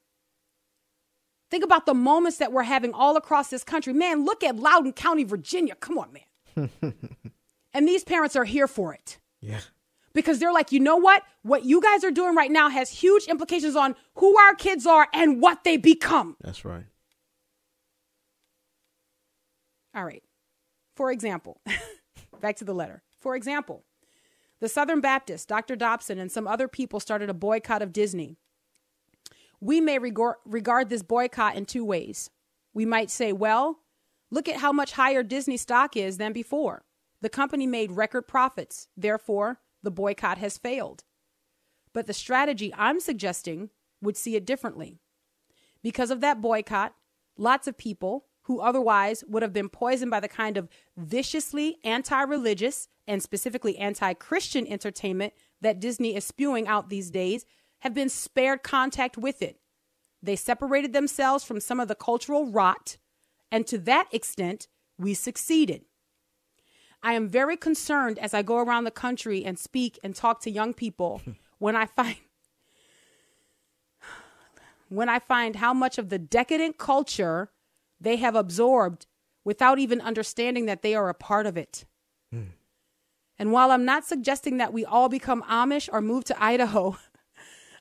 Think 1.50 1.64
about 1.64 1.86
the 1.86 1.94
moments 1.94 2.38
that 2.38 2.52
we're 2.52 2.64
having 2.64 2.94
all 2.94 3.16
across 3.16 3.50
this 3.50 3.64
country. 3.64 3.94
Man, 3.94 4.26
look 4.26 4.44
at 4.44 4.58
Loudoun 4.58 4.94
County, 4.94 5.24
Virginia. 5.24 5.76
Come 5.76 5.98
on, 5.98 6.12
man. 6.12 6.70
and 7.74 7.88
these 7.88 8.04
parents 8.04 8.36
are 8.36 8.44
here 8.44 8.68
for 8.68 8.94
it. 8.94 9.18
Yeah. 9.42 9.62
Because 10.14 10.40
they're 10.40 10.52
like, 10.52 10.72
you 10.72 10.80
know 10.80 10.98
what? 10.98 11.24
What 11.44 11.64
you 11.64 11.82
guys 11.82 12.04
are 12.04 12.12
doing 12.12 12.36
right 12.36 12.52
now 12.52 12.70
has 12.70 12.90
huge 12.90 13.26
implications 13.26 13.76
on 13.76 13.96
who 14.16 14.38
our 14.38 14.56
kids 14.56 14.86
are 14.86 15.08
and 15.14 15.42
what 15.42 15.64
they 15.64 15.78
become. 15.78 16.36
That's 16.42 16.66
right. 16.66 16.86
All 19.96 20.04
right. 20.04 20.24
For 20.96 21.12
example, 21.12 21.62
back 22.42 22.58
to 22.58 22.66
the 22.66 22.74
letter. 22.74 23.04
For 23.20 23.36
example, 23.36 23.84
the 24.60 24.68
Southern 24.68 25.02
Baptist, 25.02 25.48
Dr. 25.48 25.76
Dobson, 25.76 26.18
and 26.18 26.32
some 26.32 26.48
other 26.48 26.68
people 26.68 27.00
started 27.00 27.30
a 27.30 27.34
boycott 27.34 27.82
of 27.82 27.94
Disney. 27.94 28.38
We 29.60 29.82
may 29.82 29.98
regard 30.00 30.90
this 30.90 31.04
boycott 31.04 31.56
in 31.56 31.66
two 31.66 31.84
ways. 31.84 32.30
We 32.74 32.86
might 32.86 33.10
say, 33.10 33.34
well, 33.34 33.80
look 34.30 34.48
at 34.48 34.58
how 34.58 34.72
much 34.72 34.94
higher 34.94 35.24
Disney 35.24 35.58
stock 35.58 35.98
is 35.98 36.18
than 36.18 36.34
before. 36.34 36.86
The 37.22 37.30
company 37.30 37.66
made 37.66 37.92
record 37.92 38.28
profits. 38.28 38.88
Therefore, 38.96 39.60
the 39.82 39.92
boycott 39.92 40.38
has 40.38 40.58
failed. 40.58 41.04
But 41.94 42.06
the 42.06 42.14
strategy 42.14 42.72
I'm 42.78 43.00
suggesting 43.00 43.72
would 44.02 44.18
see 44.18 44.36
it 44.36 44.46
differently. 44.46 45.00
Because 45.82 46.12
of 46.12 46.22
that 46.22 46.42
boycott, 46.42 46.94
lots 47.38 47.68
of 47.68 47.78
people 47.78 48.26
who 48.44 48.60
otherwise 48.62 49.24
would 49.28 49.42
have 49.42 49.54
been 49.54 49.70
poisoned 49.70 50.12
by 50.12 50.20
the 50.20 50.28
kind 50.28 50.58
of 50.58 50.70
viciously 50.96 51.78
anti 51.84 52.22
religious 52.22 52.88
and 53.08 53.24
specifically 53.24 53.78
anti 53.78 54.14
Christian 54.14 54.68
entertainment 54.68 55.34
that 55.62 55.80
Disney 55.80 56.16
is 56.16 56.26
spewing 56.26 56.68
out 56.68 56.90
these 56.90 57.10
days 57.10 57.46
have 57.80 57.94
been 57.94 58.10
spared 58.10 58.64
contact 58.64 59.18
with 59.18 59.42
it. 59.42 59.60
They 60.22 60.36
separated 60.36 60.94
themselves 60.94 61.44
from 61.44 61.60
some 61.60 61.80
of 61.80 61.88
the 61.88 61.96
cultural 61.96 62.52
rot, 62.52 62.98
and 63.52 63.66
to 63.68 63.78
that 63.80 64.08
extent, 64.12 64.68
we 64.98 65.14
succeeded. 65.14 65.86
I 67.04 67.14
am 67.14 67.30
very 67.30 67.56
concerned 67.56 68.18
as 68.20 68.34
I 68.34 68.42
go 68.42 68.58
around 68.58 68.86
the 68.86 68.92
country 68.92 69.46
and 69.46 69.60
speak 69.60 70.00
and 70.04 70.16
talk 70.16 70.42
to 70.42 70.52
young 70.52 70.74
people 70.74 71.22
when 71.60 71.76
I 71.76 71.86
find 71.86 72.18
when 74.90 75.10
I 75.10 75.20
find 75.20 75.58
how 75.58 75.74
much 75.74 75.98
of 75.98 76.10
the 76.10 76.18
decadent 76.18 76.78
culture 76.78 77.52
they 78.00 78.16
have 78.18 78.36
absorbed 78.36 79.06
without 79.44 79.80
even 79.80 80.02
understanding 80.02 80.66
that 80.66 80.82
they 80.82 80.96
are 80.96 81.10
a 81.10 81.14
part 81.14 81.46
of 81.46 81.58
it. 81.58 81.86
Mm. 82.34 82.48
And 83.40 83.52
while 83.52 83.72
I'm 83.72 83.86
not 83.86 84.06
suggesting 84.06 84.58
that 84.58 84.74
we 84.74 84.86
all 84.86 85.10
become 85.10 85.44
Amish 85.44 85.90
or 85.92 86.02
move 86.02 86.24
to 86.26 86.44
Idaho, 86.44 86.98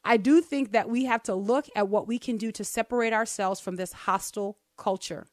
I 0.07 0.17
do 0.17 0.41
think 0.41 0.73
that 0.73 0.89
we 0.89 1.05
have 1.05 1.23
to 1.25 1.35
look 1.35 1.69
at 1.75 1.89
what 1.89 2.07
we 2.07 2.19
can 2.19 2.37
do 2.37 2.53
to 2.53 2.65
separate 2.65 3.13
ourselves 3.13 3.61
from 3.61 3.77
this 3.77 3.93
hostile 3.93 4.59
culture. 4.79 5.27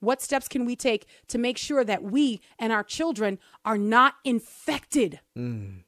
What 0.00 0.22
steps 0.22 0.48
can 0.48 0.64
we 0.64 0.76
take 0.76 1.06
to 1.28 1.38
make 1.38 1.58
sure 1.58 1.84
that 1.84 2.02
we 2.02 2.40
and 2.58 2.72
our 2.72 2.84
children 2.84 3.38
are 3.64 3.78
not 3.78 4.14
infected? 4.24 5.20
Mm. 5.36 5.82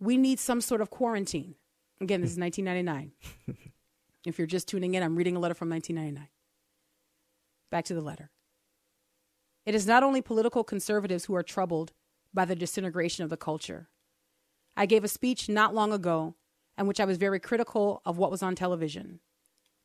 We 0.00 0.16
need 0.16 0.38
some 0.38 0.60
sort 0.60 0.80
of 0.80 0.90
quarantine. 0.90 1.56
Again, 2.00 2.20
this 2.20 2.32
is 2.32 2.38
1999. 2.38 3.12
If 4.26 4.38
you're 4.38 4.48
just 4.48 4.66
tuning 4.66 4.94
in, 4.94 5.04
I'm 5.04 5.14
reading 5.14 5.36
a 5.36 5.38
letter 5.38 5.54
from 5.54 5.70
1999. 5.70 6.28
Back 7.70 7.84
to 7.84 7.94
the 7.94 8.00
letter. 8.00 8.32
It 9.64 9.74
is 9.74 9.86
not 9.86 10.02
only 10.02 10.20
political 10.20 10.64
conservatives 10.64 11.26
who 11.26 11.36
are 11.36 11.44
troubled 11.44 11.92
by 12.34 12.44
the 12.44 12.56
disintegration 12.56 13.22
of 13.22 13.30
the 13.30 13.36
culture. 13.36 13.88
I 14.76 14.86
gave 14.86 15.04
a 15.04 15.08
speech 15.08 15.48
not 15.48 15.74
long 15.74 15.92
ago 15.92 16.34
in 16.78 16.86
which 16.86 17.00
I 17.00 17.04
was 17.04 17.16
very 17.16 17.40
critical 17.40 18.02
of 18.04 18.18
what 18.18 18.30
was 18.30 18.42
on 18.42 18.54
television. 18.54 19.20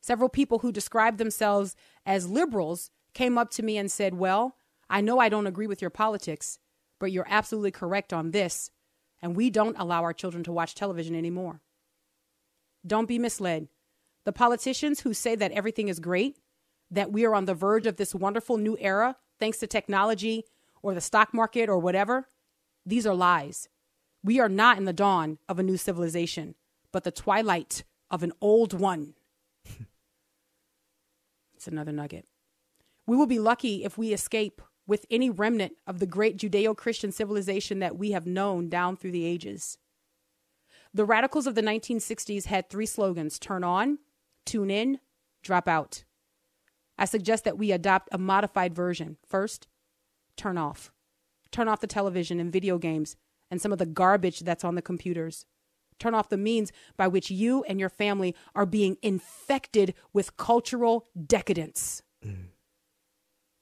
Several 0.00 0.28
people 0.28 0.58
who 0.58 0.72
described 0.72 1.18
themselves 1.18 1.74
as 2.04 2.28
liberals 2.28 2.90
came 3.14 3.38
up 3.38 3.50
to 3.52 3.62
me 3.62 3.78
and 3.78 3.90
said, 3.90 4.14
Well, 4.14 4.56
I 4.90 5.00
know 5.00 5.18
I 5.18 5.28
don't 5.28 5.46
agree 5.46 5.66
with 5.66 5.80
your 5.80 5.90
politics, 5.90 6.58
but 6.98 7.12
you're 7.12 7.26
absolutely 7.28 7.70
correct 7.70 8.12
on 8.12 8.30
this, 8.30 8.70
and 9.22 9.36
we 9.36 9.48
don't 9.48 9.78
allow 9.78 10.02
our 10.02 10.12
children 10.12 10.44
to 10.44 10.52
watch 10.52 10.74
television 10.74 11.14
anymore. 11.14 11.60
Don't 12.86 13.08
be 13.08 13.18
misled. 13.18 13.68
The 14.24 14.32
politicians 14.32 15.00
who 15.00 15.14
say 15.14 15.34
that 15.36 15.52
everything 15.52 15.88
is 15.88 16.00
great, 16.00 16.38
that 16.90 17.12
we 17.12 17.24
are 17.24 17.34
on 17.34 17.46
the 17.46 17.54
verge 17.54 17.86
of 17.86 17.96
this 17.96 18.14
wonderful 18.14 18.58
new 18.58 18.76
era 18.78 19.16
thanks 19.38 19.58
to 19.58 19.66
technology 19.66 20.44
or 20.82 20.94
the 20.94 21.00
stock 21.00 21.32
market 21.32 21.68
or 21.68 21.78
whatever, 21.78 22.28
these 22.84 23.06
are 23.06 23.14
lies. 23.14 23.68
We 24.24 24.38
are 24.40 24.48
not 24.48 24.78
in 24.78 24.84
the 24.84 24.92
dawn 24.92 25.38
of 25.48 25.58
a 25.58 25.62
new 25.62 25.76
civilization. 25.76 26.54
but 26.92 27.04
the 27.04 27.10
twilight 27.10 27.84
of 28.10 28.22
an 28.22 28.32
old 28.42 28.78
one. 28.78 29.14
it's 31.54 31.66
another 31.66 31.90
nugget. 31.90 32.26
We 33.06 33.16
will 33.16 33.26
be 33.26 33.38
lucky 33.38 33.82
if 33.82 33.96
we 33.96 34.12
escape 34.12 34.60
with 34.86 35.06
any 35.10 35.30
remnant 35.30 35.72
of 35.86 35.98
the 35.98 36.06
great 36.06 36.36
Judeo 36.36 36.76
Christian 36.76 37.10
civilization 37.10 37.78
that 37.78 37.96
we 37.96 38.10
have 38.10 38.26
known 38.26 38.68
down 38.68 38.96
through 38.96 39.12
the 39.12 39.24
ages. 39.24 39.78
The 40.92 41.06
radicals 41.06 41.46
of 41.46 41.54
the 41.54 41.62
1960s 41.62 42.44
had 42.44 42.68
three 42.68 42.84
slogans 42.84 43.38
turn 43.38 43.64
on, 43.64 43.98
tune 44.44 44.70
in, 44.70 45.00
drop 45.42 45.66
out. 45.66 46.04
I 46.98 47.06
suggest 47.06 47.44
that 47.44 47.56
we 47.56 47.72
adopt 47.72 48.10
a 48.12 48.18
modified 48.18 48.74
version. 48.74 49.16
First, 49.26 49.66
turn 50.36 50.58
off. 50.58 50.92
Turn 51.50 51.68
off 51.68 51.80
the 51.80 51.86
television 51.86 52.38
and 52.38 52.52
video 52.52 52.76
games 52.76 53.16
and 53.52 53.60
some 53.60 53.70
of 53.70 53.78
the 53.78 53.84
garbage 53.84 54.40
that's 54.40 54.64
on 54.64 54.76
the 54.76 54.82
computers. 54.82 55.44
Turn 55.98 56.14
off 56.14 56.30
the 56.30 56.38
means 56.38 56.72
by 56.96 57.06
which 57.06 57.30
you 57.30 57.62
and 57.64 57.78
your 57.78 57.90
family 57.90 58.34
are 58.54 58.64
being 58.64 58.96
infected 59.02 59.92
with 60.14 60.38
cultural 60.38 61.06
decadence. 61.26 62.02
Mm. 62.26 62.46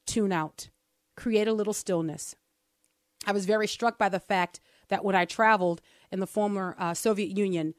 Tune 0.07 0.31
out. 0.31 0.70
Create 1.16 1.48
a 1.48 1.53
little 1.53 1.72
stillness. 1.72 2.37
I 3.26 3.33
was 3.33 3.46
very 3.46 3.66
struck 3.66 3.98
by 3.98 4.09
the 4.09 4.20
fact 4.20 4.61
that 4.90 5.05
when 5.05 5.16
I 5.16 5.24
traveled 5.24 5.83
in 6.12 6.20
the 6.20 6.26
former 6.26 6.76
uh, 6.79 6.94
Soviet 6.94 7.37
Union, 7.37 7.74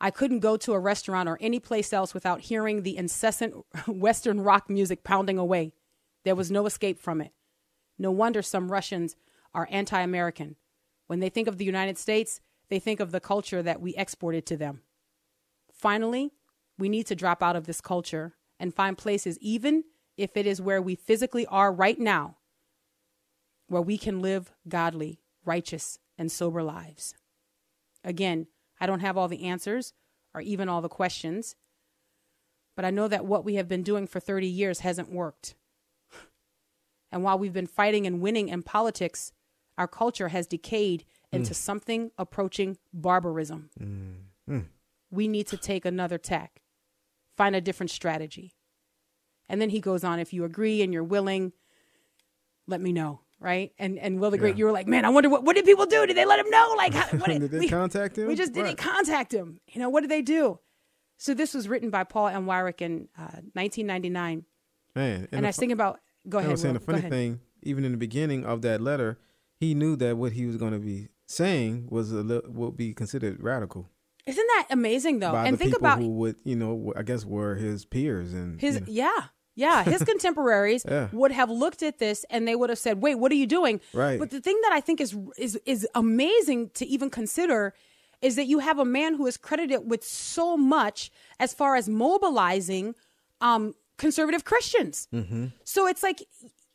I 0.00 0.10
couldn't 0.10 0.40
go 0.40 0.56
to 0.56 0.72
a 0.72 0.80
restaurant 0.80 1.28
or 1.28 1.38
any 1.40 1.60
place 1.60 1.92
else 1.92 2.12
without 2.12 2.40
hearing 2.40 2.82
the 2.82 2.96
incessant 2.96 3.54
Western 3.86 4.40
rock 4.40 4.68
music 4.68 5.04
pounding 5.04 5.38
away. 5.38 5.72
There 6.24 6.34
was 6.34 6.50
no 6.50 6.66
escape 6.66 6.98
from 6.98 7.20
it. 7.20 7.30
No 7.96 8.10
wonder 8.10 8.42
some 8.42 8.72
Russians 8.72 9.14
are 9.54 9.68
anti 9.70 10.00
American. 10.00 10.56
When 11.14 11.20
they 11.20 11.28
think 11.28 11.46
of 11.46 11.58
the 11.58 11.64
United 11.64 11.96
States, 11.96 12.40
they 12.70 12.80
think 12.80 12.98
of 12.98 13.12
the 13.12 13.20
culture 13.20 13.62
that 13.62 13.80
we 13.80 13.94
exported 13.94 14.46
to 14.46 14.56
them. 14.56 14.80
Finally, 15.72 16.32
we 16.76 16.88
need 16.88 17.06
to 17.06 17.14
drop 17.14 17.40
out 17.40 17.54
of 17.54 17.66
this 17.66 17.80
culture 17.80 18.34
and 18.58 18.74
find 18.74 18.98
places, 18.98 19.38
even 19.38 19.84
if 20.16 20.36
it 20.36 20.44
is 20.44 20.60
where 20.60 20.82
we 20.82 20.96
physically 20.96 21.46
are 21.46 21.72
right 21.72 22.00
now, 22.00 22.38
where 23.68 23.80
we 23.80 23.96
can 23.96 24.22
live 24.22 24.50
godly, 24.66 25.20
righteous, 25.44 26.00
and 26.18 26.32
sober 26.32 26.64
lives. 26.64 27.14
Again, 28.02 28.48
I 28.80 28.86
don't 28.86 28.98
have 28.98 29.16
all 29.16 29.28
the 29.28 29.44
answers 29.44 29.92
or 30.34 30.40
even 30.40 30.68
all 30.68 30.82
the 30.82 30.88
questions, 30.88 31.54
but 32.74 32.84
I 32.84 32.90
know 32.90 33.06
that 33.06 33.24
what 33.24 33.44
we 33.44 33.54
have 33.54 33.68
been 33.68 33.84
doing 33.84 34.08
for 34.08 34.18
30 34.18 34.48
years 34.48 34.80
hasn't 34.80 35.12
worked. 35.12 35.54
And 37.12 37.22
while 37.22 37.38
we've 37.38 37.52
been 37.52 37.68
fighting 37.68 38.04
and 38.04 38.20
winning 38.20 38.48
in 38.48 38.64
politics, 38.64 39.30
our 39.78 39.88
culture 39.88 40.28
has 40.28 40.46
decayed 40.46 41.04
into 41.32 41.52
mm. 41.52 41.56
something 41.56 42.10
approaching 42.18 42.78
barbarism. 42.92 43.70
Mm. 43.80 44.14
Mm. 44.48 44.66
We 45.10 45.28
need 45.28 45.46
to 45.48 45.56
take 45.56 45.84
another 45.84 46.18
tack, 46.18 46.62
find 47.36 47.56
a 47.56 47.60
different 47.60 47.90
strategy. 47.90 48.54
And 49.48 49.60
then 49.60 49.70
he 49.70 49.80
goes 49.80 50.04
on, 50.04 50.18
if 50.18 50.32
you 50.32 50.44
agree 50.44 50.82
and 50.82 50.92
you're 50.92 51.04
willing, 51.04 51.52
let 52.66 52.80
me 52.80 52.92
know. 52.92 53.20
Right. 53.40 53.72
And 53.78 53.98
and 53.98 54.20
Will 54.20 54.30
the 54.30 54.38
Great, 54.38 54.54
yeah. 54.54 54.60
you 54.60 54.64
were 54.64 54.72
like, 54.72 54.86
man, 54.86 55.04
I 55.04 55.10
wonder 55.10 55.28
what, 55.28 55.44
what 55.44 55.54
did 55.54 55.66
people 55.66 55.84
do? 55.84 56.06
Did 56.06 56.16
they 56.16 56.24
let 56.24 56.38
him 56.38 56.48
know? 56.48 56.74
Like, 56.78 56.94
how, 56.94 57.18
what 57.18 57.26
did, 57.30 57.40
did 57.40 57.50
they 57.50 57.58
we, 57.58 57.68
contact 57.68 58.16
him? 58.16 58.26
We 58.26 58.36
just 58.36 58.54
didn't 58.54 58.76
contact 58.76 59.34
him. 59.34 59.60
You 59.68 59.80
know, 59.80 59.90
what 59.90 60.00
did 60.00 60.10
they 60.10 60.22
do? 60.22 60.60
So 61.18 61.34
this 61.34 61.52
was 61.52 61.68
written 61.68 61.90
by 61.90 62.04
Paul 62.04 62.28
M. 62.28 62.46
Weyrich 62.46 62.80
in 62.80 63.08
uh, 63.18 63.42
1999. 63.52 64.44
Man. 64.94 65.14
And, 65.14 65.28
and 65.32 65.46
I 65.46 65.48
was 65.48 65.56
thinking 65.56 65.74
about, 65.74 66.00
go 66.28 66.38
ahead. 66.38 66.50
I 66.50 66.52
was 66.52 66.62
saying 66.62 66.74
the 66.74 66.80
funny 66.80 67.02
thing, 67.02 67.40
even 67.62 67.84
in 67.84 67.92
the 67.92 67.98
beginning 67.98 68.44
of 68.46 68.62
that 68.62 68.80
letter, 68.80 69.18
he 69.64 69.74
knew 69.74 69.96
that 69.96 70.16
what 70.16 70.32
he 70.32 70.46
was 70.46 70.56
going 70.56 70.72
to 70.72 70.78
be 70.78 71.08
saying 71.26 71.88
was 71.90 72.12
a 72.12 72.22
li- 72.22 72.42
would 72.46 72.76
be 72.76 72.92
considered 72.92 73.42
radical. 73.42 73.88
Isn't 74.26 74.46
that 74.46 74.66
amazing 74.70 75.18
though? 75.18 75.32
By 75.32 75.46
and 75.46 75.58
think 75.58 75.76
about 75.76 75.98
who 75.98 76.08
would 76.08 76.36
you 76.44 76.56
know 76.56 76.92
I 76.96 77.02
guess 77.02 77.24
were 77.24 77.54
his 77.54 77.84
peers 77.84 78.32
and 78.32 78.60
his 78.60 78.76
you 78.76 78.80
know. 78.80 78.86
yeah 78.88 79.20
yeah 79.54 79.84
his 79.84 80.02
contemporaries 80.12 80.84
yeah. 80.88 81.08
would 81.12 81.30
have 81.32 81.50
looked 81.50 81.82
at 81.82 81.98
this 81.98 82.24
and 82.30 82.48
they 82.48 82.56
would 82.56 82.70
have 82.70 82.78
said 82.78 83.02
wait 83.02 83.16
what 83.16 83.30
are 83.32 83.36
you 83.36 83.46
doing 83.46 83.80
right 83.92 84.18
but 84.18 84.30
the 84.30 84.40
thing 84.40 84.58
that 84.62 84.72
I 84.72 84.80
think 84.80 85.00
is 85.00 85.16
is 85.36 85.58
is 85.66 85.86
amazing 85.94 86.70
to 86.74 86.86
even 86.86 87.10
consider 87.10 87.74
is 88.22 88.36
that 88.36 88.46
you 88.46 88.60
have 88.60 88.78
a 88.78 88.84
man 88.84 89.14
who 89.14 89.26
is 89.26 89.36
credited 89.36 89.90
with 89.90 90.02
so 90.02 90.56
much 90.56 91.10
as 91.38 91.52
far 91.52 91.76
as 91.76 91.86
mobilizing 91.88 92.94
um 93.42 93.74
conservative 93.98 94.44
Christians. 94.44 95.08
Mm-hmm. 95.12 95.46
So 95.64 95.86
it's 95.86 96.02
like 96.02 96.26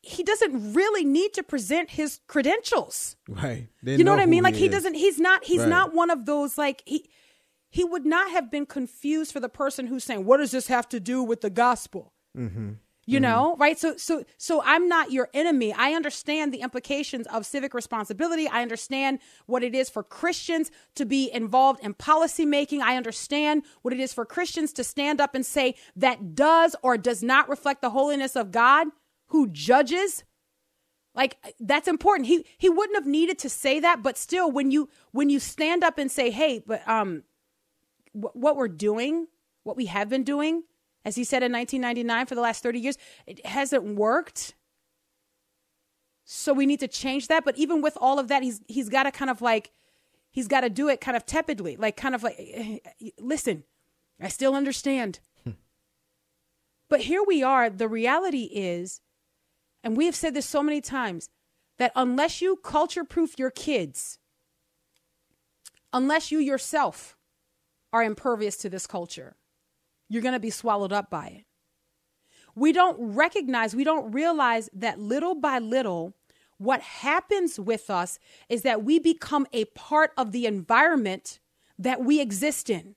he 0.10 0.24
doesn't 0.24 0.74
really 0.74 1.06
need 1.06 1.34
to 1.34 1.44
present 1.44 1.92
his 1.92 2.20
credentials. 2.28 3.16
Right. 3.28 3.68
They 3.84 3.94
you 3.94 4.00
know, 4.00 4.12
know 4.12 4.18
what 4.18 4.24
I 4.24 4.26
mean? 4.26 4.44
Like 4.44 4.56
he, 4.56 4.62
he 4.62 4.70
doesn't 4.70 4.96
he's 4.96 5.20
not 5.20 5.44
he's 5.44 5.62
right. 5.62 5.70
not 5.70 5.94
one 5.94 6.10
of 6.10 6.26
those 6.26 6.58
like 6.58 6.82
he 6.86 7.10
he 7.70 7.84
would 7.84 8.06
not 8.06 8.32
have 8.32 8.50
been 8.50 8.66
confused 8.66 9.32
for 9.32 9.40
the 9.40 9.50
person 9.50 9.88
who's 9.88 10.04
saying, 10.04 10.26
"What 10.26 10.38
does 10.38 10.52
this 10.52 10.68
have 10.68 10.90
to 10.90 11.00
do 11.00 11.24
with 11.24 11.42
the 11.42 11.50
gospel?" 11.50 12.14
Mm-hmm. 12.36 12.72
You 13.06 13.16
mm-hmm. 13.16 13.22
know, 13.22 13.56
right? 13.58 13.78
So 13.78 13.98
so 13.98 14.24
so 14.38 14.62
I'm 14.66 14.88
not 14.88 15.12
your 15.12 15.30
enemy. 15.34 15.74
I 15.74 15.94
understand 15.94 16.52
the 16.52 16.62
implications 16.62 17.28
of 17.28 17.46
civic 17.46 17.74
responsibility. 17.74 18.48
I 18.48 18.64
understand 18.64 19.20
what 19.46 19.64
it 19.64 19.76
is 19.76 19.90
for 19.90 20.04
Christians 20.04 20.72
to 20.96 21.06
be 21.06 21.32
involved 21.32 21.84
in 21.84 21.94
policy 21.94 22.46
making. 22.46 22.82
I 22.82 22.98
understand 22.98 23.64
what 23.84 23.94
it 23.94 24.00
is 24.00 24.14
for 24.14 24.26
Christians 24.26 24.74
to 24.74 24.84
stand 24.84 25.22
up 25.22 25.36
and 25.36 25.46
say 25.46 25.76
that 25.96 26.36
does 26.36 26.76
or 26.82 26.98
does 26.98 27.22
not 27.22 27.50
reflect 27.50 27.82
the 27.82 27.92
holiness 27.92 28.36
of 28.36 28.52
God 28.52 28.88
who 29.30 29.48
judges 29.48 30.24
like 31.16 31.38
that's 31.60 31.88
important. 31.88 32.28
He 32.28 32.46
he 32.58 32.70
wouldn't 32.70 32.98
have 32.98 33.08
needed 33.08 33.40
to 33.40 33.50
say 33.50 33.80
that 33.80 34.04
but 34.04 34.18
still 34.18 34.52
when 34.52 34.72
you 34.72 34.90
when 35.12 35.30
you 35.30 35.40
stand 35.40 35.84
up 35.84 35.98
and 35.98 36.12
say 36.12 36.30
hey 36.30 36.62
but 36.66 36.88
um 36.88 37.24
wh- 38.14 38.36
what 38.36 38.56
we're 38.56 38.68
doing 38.68 39.28
what 39.64 39.76
we 39.76 39.88
have 39.88 40.10
been 40.10 40.24
doing 40.24 40.64
as 41.04 41.16
he 41.16 41.24
said 41.24 41.44
in 41.44 41.52
1999 41.52 42.26
for 42.26 42.36
the 42.36 42.42
last 42.42 42.64
30 42.64 42.80
years 42.80 42.98
it 43.26 43.46
hasn't 43.46 43.84
worked. 43.96 44.56
So 46.24 46.54
we 46.54 46.68
need 46.68 46.80
to 46.80 46.88
change 46.88 47.28
that 47.28 47.44
but 47.44 47.58
even 47.58 47.82
with 47.82 47.98
all 48.00 48.20
of 48.20 48.28
that 48.28 48.44
he's 48.44 48.62
he's 48.68 48.88
got 48.90 49.04
to 49.04 49.12
kind 49.12 49.32
of 49.32 49.42
like 49.42 49.72
he's 50.32 50.48
got 50.48 50.62
to 50.62 50.70
do 50.70 50.88
it 50.90 51.02
kind 51.02 51.18
of 51.18 51.26
tepidly 51.26 51.76
like 51.76 51.98
kind 51.98 52.14
of 52.14 52.22
like 52.24 52.38
listen 53.20 53.64
i 54.22 54.28
still 54.28 54.54
understand. 54.54 55.20
Hmm. 55.44 55.52
but 56.88 57.02
here 57.02 57.24
we 57.26 57.42
are. 57.42 57.70
The 57.70 57.88
reality 57.88 58.44
is 58.54 59.02
and 59.84 59.96
we 59.96 60.06
have 60.06 60.16
said 60.16 60.34
this 60.34 60.46
so 60.46 60.62
many 60.62 60.82
times 60.82 61.30
that 61.78 61.92
unless 61.96 62.42
you 62.42 62.58
culture 62.58 63.04
proof 63.04 63.40
your 63.40 63.52
kids, 63.52 64.20
unless 65.94 66.32
you 66.32 66.40
yourself 66.40 67.18
are 67.92 68.04
impervious 68.04 68.58
to 68.58 68.70
this 68.70 68.86
culture, 68.86 69.36
you're 70.10 70.22
going 70.22 70.34
to 70.34 70.40
be 70.40 70.50
swallowed 70.50 70.92
up 70.92 71.10
by 71.10 71.28
it. 71.28 71.46
We 72.56 72.74
don't 72.74 73.16
recognize, 73.16 73.76
we 73.76 73.84
don't 73.84 74.12
realize 74.12 74.70
that 74.74 75.00
little 75.00 75.36
by 75.36 75.60
little, 75.60 76.14
what 76.58 76.82
happens 76.82 77.58
with 77.58 77.90
us 77.90 78.20
is 78.50 78.64
that 78.64 78.84
we 78.84 79.00
become 79.00 79.48
a 79.54 79.66
part 79.66 80.12
of 80.18 80.34
the 80.34 80.46
environment 80.46 81.40
that 81.78 82.04
we 82.04 82.20
exist 82.20 82.70
in. 82.70 82.96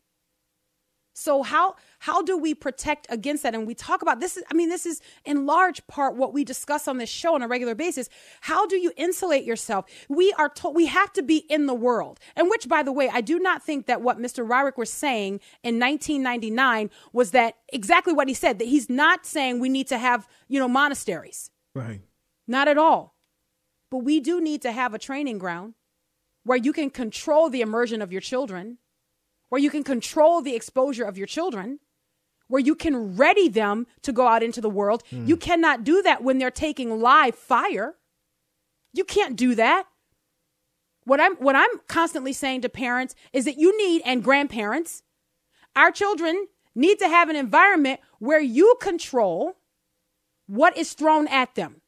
So 1.14 1.42
how 1.42 1.76
how 1.98 2.22
do 2.22 2.36
we 2.38 2.54
protect 2.54 3.06
against 3.10 3.42
that? 3.42 3.54
And 3.54 3.66
we 3.66 3.74
talk 3.74 4.02
about 4.02 4.20
this 4.20 4.36
is 4.36 4.44
I 4.50 4.54
mean 4.54 4.70
this 4.70 4.86
is 4.86 5.00
in 5.24 5.44
large 5.46 5.86
part 5.86 6.16
what 6.16 6.32
we 6.32 6.44
discuss 6.44 6.88
on 6.88 6.98
this 6.98 7.10
show 7.10 7.34
on 7.34 7.42
a 7.42 7.48
regular 7.48 7.74
basis. 7.74 8.08
How 8.40 8.66
do 8.66 8.76
you 8.76 8.92
insulate 8.96 9.44
yourself? 9.44 9.84
We 10.08 10.32
are 10.34 10.48
told 10.48 10.74
we 10.74 10.86
have 10.86 11.12
to 11.14 11.22
be 11.22 11.38
in 11.50 11.66
the 11.66 11.74
world. 11.74 12.18
And 12.34 12.48
which 12.48 12.68
by 12.68 12.82
the 12.82 12.92
way, 12.92 13.10
I 13.12 13.20
do 13.20 13.38
not 13.38 13.62
think 13.62 13.86
that 13.86 14.00
what 14.00 14.18
Mr. 14.18 14.46
Weyrich 14.46 14.78
was 14.78 14.90
saying 14.90 15.40
in 15.62 15.78
1999 15.78 16.90
was 17.12 17.32
that 17.32 17.56
exactly 17.72 18.12
what 18.12 18.28
he 18.28 18.34
said 18.34 18.58
that 18.58 18.68
he's 18.68 18.88
not 18.88 19.26
saying 19.26 19.60
we 19.60 19.68
need 19.68 19.88
to 19.88 19.98
have, 19.98 20.26
you 20.48 20.58
know, 20.58 20.68
monasteries. 20.68 21.50
Right. 21.74 22.00
Not 22.46 22.68
at 22.68 22.78
all. 22.78 23.14
But 23.90 23.98
we 23.98 24.20
do 24.20 24.40
need 24.40 24.62
to 24.62 24.72
have 24.72 24.94
a 24.94 24.98
training 24.98 25.38
ground 25.38 25.74
where 26.44 26.58
you 26.58 26.72
can 26.72 26.90
control 26.90 27.50
the 27.50 27.60
immersion 27.60 28.00
of 28.00 28.10
your 28.10 28.20
children 28.20 28.78
where 29.52 29.60
you 29.60 29.68
can 29.68 29.84
control 29.84 30.40
the 30.40 30.54
exposure 30.54 31.04
of 31.04 31.18
your 31.18 31.26
children, 31.26 31.78
where 32.48 32.62
you 32.62 32.74
can 32.74 33.16
ready 33.16 33.50
them 33.50 33.86
to 34.00 34.10
go 34.10 34.26
out 34.26 34.42
into 34.42 34.62
the 34.62 34.70
world. 34.70 35.02
Mm. 35.12 35.28
You 35.28 35.36
cannot 35.36 35.84
do 35.84 36.00
that 36.00 36.24
when 36.24 36.38
they're 36.38 36.50
taking 36.50 37.02
live 37.02 37.34
fire. 37.34 37.96
You 38.94 39.04
can't 39.04 39.36
do 39.36 39.54
that. 39.56 39.84
What 41.04 41.20
I'm 41.20 41.36
what 41.36 41.54
I'm 41.54 41.68
constantly 41.86 42.32
saying 42.32 42.62
to 42.62 42.70
parents 42.70 43.14
is 43.34 43.44
that 43.44 43.58
you 43.58 43.76
need 43.76 44.00
and 44.06 44.24
grandparents, 44.24 45.02
our 45.76 45.90
children 45.90 46.46
need 46.74 46.98
to 47.00 47.08
have 47.08 47.28
an 47.28 47.36
environment 47.36 48.00
where 48.20 48.40
you 48.40 48.76
control 48.80 49.58
what 50.46 50.78
is 50.78 50.94
thrown 50.94 51.28
at 51.28 51.56
them, 51.56 51.82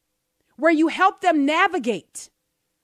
where 0.59 0.71
you 0.71 0.89
help 0.89 1.23
them 1.23 1.47
navigate 1.47 2.29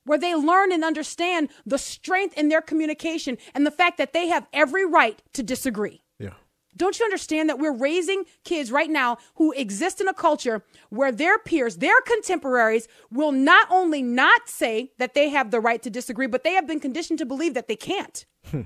where 0.05 0.19
they 0.19 0.35
learn 0.35 0.73
and 0.73 0.85
understand 0.85 1.51
the 1.67 1.79
strength 1.79 2.37
in 2.37 2.49
their 2.49 2.63
communication 2.63 3.39
and 3.55 3.67
the 3.67 3.71
fact 3.71 3.99
that 3.99 4.13
they 4.13 4.29
have 4.29 4.47
every 4.53 4.87
right 4.87 5.23
to 5.35 5.43
disagree. 5.43 6.03
Yeah. 6.19 6.35
Don't 6.77 6.99
you 6.99 7.05
understand 7.05 7.49
that 7.49 7.59
we're 7.59 7.77
raising 7.77 8.25
kids 8.45 8.71
right 8.73 8.91
now 8.91 9.19
who 9.35 9.53
exist 9.53 10.01
in 10.01 10.09
a 10.09 10.15
culture 10.15 10.63
where 10.89 11.13
their 11.13 11.39
peers, 11.39 11.77
their 11.77 12.01
contemporaries 12.01 12.89
will 13.11 13.33
not 13.33 13.67
only 13.71 14.03
not 14.03 14.49
say 14.49 14.93
that 14.99 15.15
they 15.15 15.29
have 15.29 15.51
the 15.51 15.61
right 15.61 15.83
to 15.83 15.91
disagree, 15.91 16.27
but 16.27 16.45
they 16.45 16.53
have 16.53 16.67
been 16.67 16.81
conditioned 16.81 17.19
to 17.19 17.27
believe 17.27 17.55
that 17.55 17.69
they 17.69 17.77
can't. 17.77 18.25
Hmm. 18.51 18.63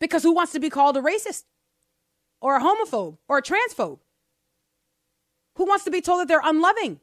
Because 0.00 0.22
who 0.22 0.34
wants 0.34 0.52
to 0.52 0.60
be 0.60 0.70
called 0.70 0.96
a 0.96 1.00
racist 1.00 1.44
or 2.40 2.56
a 2.56 2.60
homophobe 2.60 3.16
or 3.28 3.38
a 3.38 3.42
transphobe? 3.42 4.00
Who 5.56 5.66
wants 5.66 5.84
to 5.84 5.90
be 5.90 6.00
told 6.00 6.20
that 6.20 6.28
they're 6.28 6.40
unloving? 6.42 7.00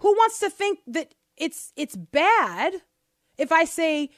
Who 0.00 0.12
wants 0.12 0.38
to 0.40 0.50
think 0.50 0.80
that 0.86 1.14
it's 1.36 1.72
it's 1.76 1.96
bad 1.96 2.74
if 3.36 3.52
I 3.52 3.64
say, 3.64 4.10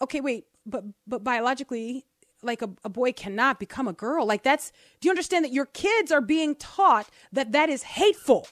okay, 0.00 0.20
wait, 0.20 0.46
but 0.66 0.84
but 1.06 1.24
biologically, 1.24 2.06
like 2.42 2.62
a, 2.62 2.70
a 2.84 2.88
boy 2.88 3.12
cannot 3.12 3.58
become 3.58 3.88
a 3.88 3.92
girl. 3.92 4.26
Like 4.26 4.42
that's 4.42 4.72
do 5.00 5.06
you 5.06 5.10
understand 5.10 5.44
that 5.44 5.52
your 5.52 5.66
kids 5.66 6.12
are 6.12 6.20
being 6.20 6.54
taught 6.54 7.08
that 7.32 7.52
that 7.52 7.68
is 7.68 7.82
hateful? 7.82 8.48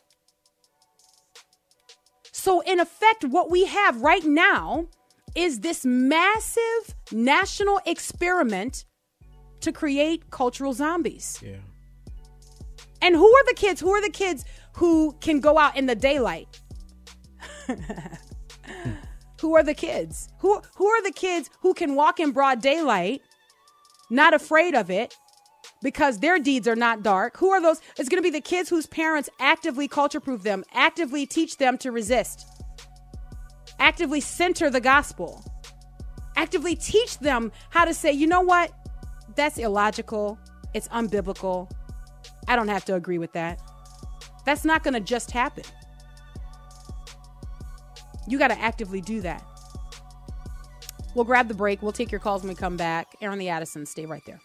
So 2.33 2.61
in 2.61 2.81
effect, 2.81 3.25
what 3.25 3.51
we 3.51 3.65
have 3.67 4.03
right 4.03 4.25
now 4.25 4.89
is 5.35 5.61
this 5.61 5.85
massive 5.85 6.95
national 7.13 7.81
experiment 7.87 8.85
to 9.61 9.73
create 9.73 10.31
cultural 10.31 10.73
zombies. 10.73 11.41
Yeah. 11.45 11.57
And 13.03 13.15
who 13.15 13.27
are 13.27 13.45
the 13.47 13.55
kids? 13.55 13.81
Who 13.81 13.91
are 13.91 14.01
the 14.01 14.11
kids 14.11 14.45
who 14.77 15.17
can 15.21 15.41
go 15.41 15.59
out 15.59 15.77
in 15.77 15.87
the 15.87 15.95
daylight? 15.95 16.61
who 19.41 19.57
are 19.57 19.63
the 19.63 19.75
kids? 19.75 20.29
Who 20.41 20.61
who 20.77 20.87
are 20.87 21.03
the 21.03 21.13
kids 21.13 21.51
who 21.61 21.75
can 21.75 21.95
walk 21.95 22.21
in 22.21 22.33
broad 22.33 22.61
daylight, 22.61 23.23
not 24.11 24.35
afraid 24.35 24.75
of 24.75 24.91
it? 24.91 25.17
Because 25.83 26.19
their 26.19 26.39
deeds 26.39 26.69
are 26.69 26.77
not 26.77 27.03
dark. 27.03 27.37
Who 27.39 27.51
are 27.51 27.61
those? 27.61 27.81
It's 27.99 28.09
going 28.09 28.23
to 28.23 28.27
be 28.27 28.31
the 28.31 28.41
kids 28.41 28.69
whose 28.69 28.87
parents 28.87 29.29
actively 29.41 29.89
culture 29.89 30.21
proof 30.21 30.43
them, 30.43 30.65
actively 30.73 31.27
teach 31.27 31.57
them 31.57 31.79
to 31.79 31.91
resist, 31.91 32.47
actively 33.79 34.21
center 34.21 34.69
the 34.71 34.81
gospel, 34.81 35.43
actively 36.37 36.77
teach 36.77 37.19
them 37.19 37.51
how 37.71 37.85
to 37.85 37.95
say, 37.95 38.13
you 38.13 38.27
know 38.27 38.43
what? 38.43 38.73
That's 39.37 39.59
illogical. 39.59 40.39
It's 40.75 40.89
unbiblical. 40.89 41.71
I 42.49 42.57
don't 42.57 42.69
have 42.69 42.85
to 42.87 42.95
agree 42.95 43.19
with 43.19 43.33
that. 43.33 43.61
That's 44.47 44.65
not 44.65 44.83
going 44.83 44.95
to 44.95 45.01
just 45.01 45.33
happen. 45.33 45.65
You 48.29 48.39
got 48.39 48.49
to 48.49 48.59
actively 48.59 49.01
do 49.03 49.21
that. 49.21 49.45
We'll 51.15 51.25
grab 51.25 51.49
the 51.49 51.55
break. 51.55 51.83
We'll 51.83 51.93
take 51.93 52.11
your 52.13 52.21
calls 52.21 52.43
when 52.43 52.49
we 52.51 52.55
come 52.55 52.77
back. 52.77 53.09
Airing 53.21 53.39
the 53.39 53.49
Addisons, 53.49 53.91
stay 53.91 54.07
right 54.07 54.23
there. 54.25 54.41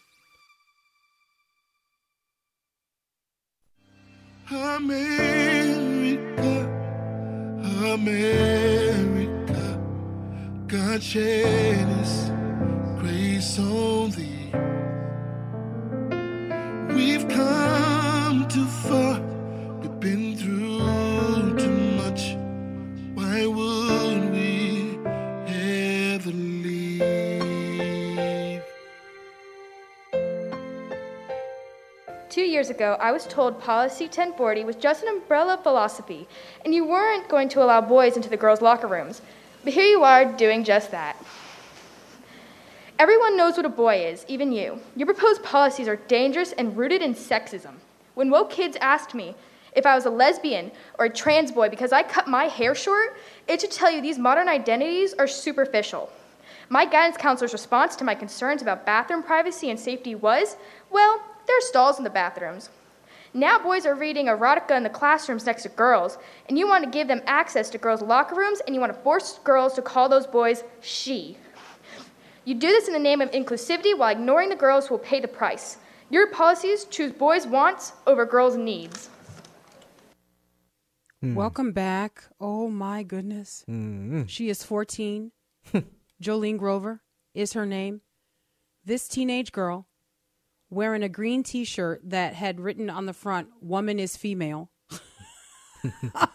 America, 4.50 5.00
America, 7.94 9.80
God 10.68 11.02
shed 11.02 11.88
His 11.88 12.32
grace 13.00 13.60
on 13.60 14.12
thee. 14.12 14.31
Years 32.62 32.70
ago, 32.70 32.96
I 33.00 33.12
was 33.12 33.26
told 33.26 33.60
Policy 33.60 34.04
1040 34.04 34.66
was 34.66 34.76
just 34.76 35.02
an 35.02 35.10
umbrella 35.10 35.60
philosophy, 35.64 36.28
and 36.64 36.76
you 36.76 36.86
weren't 36.86 37.28
going 37.28 37.50
to 37.50 37.64
allow 37.64 37.82
boys 37.82 38.16
into 38.16 38.30
the 38.30 38.38
girls' 38.38 38.62
locker 38.62 38.86
rooms. 38.86 39.24
But 39.64 39.74
here 39.74 39.88
you 39.88 40.04
are 40.04 40.26
doing 40.26 40.64
just 40.64 40.92
that. 40.92 41.18
Everyone 43.00 43.36
knows 43.36 43.58
what 43.58 43.66
a 43.66 43.70
boy 43.70 44.06
is, 44.06 44.26
even 44.28 44.52
you. 44.52 44.80
Your 44.96 45.08
proposed 45.08 45.42
policies 45.42 45.88
are 45.88 45.96
dangerous 45.96 46.52
and 46.52 46.78
rooted 46.78 47.02
in 47.02 47.16
sexism. 47.16 47.78
When 48.14 48.30
woke 48.30 48.52
kids 48.52 48.78
asked 48.80 49.16
me 49.16 49.34
if 49.76 49.88
I 49.88 49.96
was 49.96 50.06
a 50.06 50.12
lesbian 50.12 50.72
or 51.00 51.06
a 51.06 51.10
trans 51.10 51.52
boy 51.52 51.70
because 51.70 51.92
I 51.92 52.04
cut 52.04 52.28
my 52.28 52.44
hair 52.44 52.76
short, 52.76 53.18
it 53.48 53.62
should 53.62 53.72
tell 53.72 53.90
you 53.90 54.04
these 54.04 54.20
modern 54.20 54.48
identities 54.48 55.16
are 55.18 55.26
superficial. 55.26 56.12
My 56.70 56.86
guidance 56.86 57.18
counselor's 57.18 57.54
response 57.54 57.96
to 57.96 58.04
my 58.04 58.14
concerns 58.14 58.62
about 58.62 58.86
bathroom 58.86 59.24
privacy 59.24 59.72
and 59.72 59.80
safety 59.80 60.14
was 60.14 60.58
well, 60.92 61.20
there 61.52 61.58
are 61.58 61.70
stalls 61.70 61.98
in 61.98 62.06
the 62.06 62.10
bathrooms. 62.10 62.70
Now 63.34 63.60
boys 63.60 63.86
are 63.86 63.94
reading 63.94 64.28
erotica 64.28 64.72
in 64.78 64.84
the 64.84 64.90
classrooms 64.90 65.46
next 65.46 65.64
to 65.64 65.70
girls, 65.70 66.18
and 66.48 66.58
you 66.58 66.66
want 66.66 66.86
to 66.86 66.90
give 66.90 67.10
them 67.10 67.22
access 67.26 67.70
to 67.72 67.78
girls' 67.78 68.02
locker 68.02 68.36
rooms, 68.36 68.62
and 68.62 68.74
you 68.74 68.80
want 68.80 68.94
to 68.94 69.00
force 69.02 69.38
girls 69.44 69.74
to 69.74 69.82
call 69.82 70.08
those 70.08 70.26
boys 70.26 70.64
she. 70.80 71.38
You 72.46 72.56
do 72.56 72.68
this 72.68 72.88
in 72.88 72.94
the 72.94 73.00
name 73.00 73.20
of 73.20 73.32
inclusivity 73.32 73.98
while 73.98 74.12
ignoring 74.12 74.48
the 74.48 74.56
girls 74.56 74.88
who 74.88 74.94
will 74.94 75.04
pay 75.04 75.20
the 75.20 75.28
price. 75.28 75.76
Your 76.10 76.28
policies 76.28 76.86
choose 76.86 77.12
boys' 77.12 77.46
wants 77.46 77.92
over 78.08 78.26
girls' 78.26 78.56
needs. 78.56 79.10
Hmm. 81.20 81.36
Welcome 81.36 81.74
back. 81.74 82.24
Oh 82.40 82.70
my 82.70 83.04
goodness. 83.04 83.64
Hmm. 83.66 84.24
She 84.26 84.48
is 84.48 84.64
14. 84.64 85.34
Jolene 86.24 86.58
Grover 86.58 87.02
is 87.34 87.52
her 87.54 87.66
name. 87.66 88.00
This 88.86 89.10
teenage 89.10 89.52
girl 89.52 89.88
wearing 90.72 91.04
a 91.04 91.10
green 91.10 91.44
t 91.44 91.64
shirt 91.64 92.02
that 92.04 92.34
had 92.34 92.60
written 92.60 92.90
on 92.90 93.06
the 93.06 93.14
front, 93.14 93.50
Woman 93.62 94.00
is 94.00 94.18
female, 94.18 94.72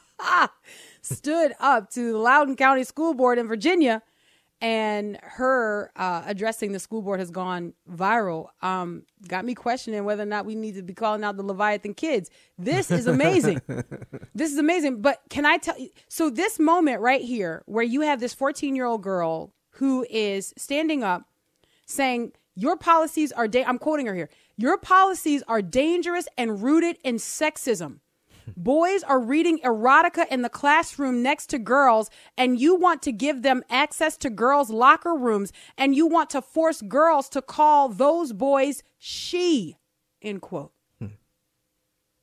stood 1.02 1.52
up 1.58 1.90
to 1.90 2.12
the 2.12 2.18
Loudoun 2.18 2.54
County 2.54 2.84
School 2.84 3.14
Board 3.14 3.38
in 3.38 3.48
Virginia. 3.48 4.02
And 4.62 5.18
her 5.22 5.92
uh, 5.96 6.22
addressing 6.24 6.72
the 6.72 6.78
school 6.78 7.02
board 7.02 7.20
has 7.20 7.30
gone 7.30 7.74
viral. 7.90 8.46
Um, 8.62 9.02
got 9.28 9.44
me 9.44 9.54
questioning 9.54 10.02
whether 10.04 10.22
or 10.22 10.26
not 10.26 10.46
we 10.46 10.54
need 10.54 10.76
to 10.76 10.82
be 10.82 10.94
calling 10.94 11.22
out 11.24 11.36
the 11.36 11.42
Leviathan 11.42 11.92
kids. 11.92 12.30
This 12.56 12.90
is 12.90 13.06
amazing. 13.06 13.60
this 14.34 14.50
is 14.50 14.56
amazing. 14.56 15.02
But 15.02 15.20
can 15.28 15.44
I 15.44 15.58
tell 15.58 15.78
you? 15.78 15.90
So, 16.08 16.30
this 16.30 16.58
moment 16.58 17.02
right 17.02 17.20
here, 17.20 17.64
where 17.66 17.84
you 17.84 18.00
have 18.00 18.18
this 18.18 18.32
14 18.32 18.74
year 18.74 18.86
old 18.86 19.02
girl 19.02 19.52
who 19.72 20.06
is 20.08 20.54
standing 20.56 21.04
up 21.04 21.24
saying, 21.84 22.32
Your 22.58 22.76
policies 22.76 23.32
are, 23.32 23.46
da- 23.46 23.64
I'm 23.64 23.78
quoting 23.78 24.06
her 24.06 24.14
here, 24.14 24.30
your 24.56 24.78
policies 24.78 25.42
are 25.46 25.60
dangerous 25.60 26.26
and 26.38 26.62
rooted 26.62 26.96
in 27.04 27.16
sexism. 27.16 28.00
Boys 28.56 29.02
are 29.02 29.20
reading 29.20 29.58
erotica 29.58 30.26
in 30.30 30.40
the 30.42 30.48
classroom 30.48 31.22
next 31.22 31.48
to 31.50 31.58
girls, 31.58 32.08
and 32.38 32.58
you 32.58 32.74
want 32.74 33.02
to 33.02 33.12
give 33.12 33.42
them 33.42 33.62
access 33.68 34.16
to 34.18 34.30
girls' 34.30 34.70
locker 34.70 35.14
rooms, 35.14 35.52
and 35.76 35.94
you 35.94 36.06
want 36.06 36.30
to 36.30 36.40
force 36.40 36.80
girls 36.80 37.28
to 37.30 37.42
call 37.42 37.88
those 37.88 38.32
boys 38.32 38.82
she. 38.98 39.76
End 40.22 40.40
quote. 40.40 40.72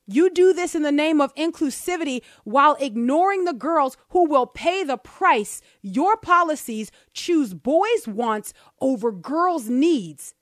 You 0.06 0.30
do 0.30 0.54
this 0.54 0.76
in 0.76 0.82
the 0.82 0.92
name 0.92 1.22
of 1.22 1.34
inclusivity 1.36 2.22
while 2.44 2.76
ignoring 2.80 3.46
the 3.46 3.54
girls 3.54 3.96
who 4.10 4.28
will 4.28 4.46
pay 4.46 4.84
the 4.84 4.98
price. 4.98 5.62
Your 5.82 6.18
policies 6.18 6.92
choose 7.14 7.54
boys' 7.54 8.08
wants 8.08 8.54
over 8.82 9.12
girls' 9.12 9.70
needs. 9.70 10.34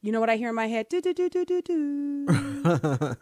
You 0.00 0.12
know 0.12 0.20
what 0.20 0.30
I 0.30 0.36
hear 0.36 0.48
in 0.50 0.54
my 0.54 0.68
head? 0.68 0.88
Do, 0.88 1.00
do, 1.00 1.12
do, 1.12 1.28
do, 1.28 1.44
do, 1.44 1.60
do. 1.60 2.26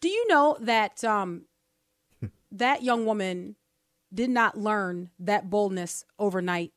do 0.00 0.08
you 0.08 0.26
know 0.28 0.56
that 0.60 1.04
um, 1.04 1.42
that 2.50 2.82
young 2.82 3.06
woman 3.06 3.56
did 4.12 4.30
not 4.30 4.58
learn 4.58 5.10
that 5.18 5.50
boldness 5.50 6.04
overnight? 6.18 6.72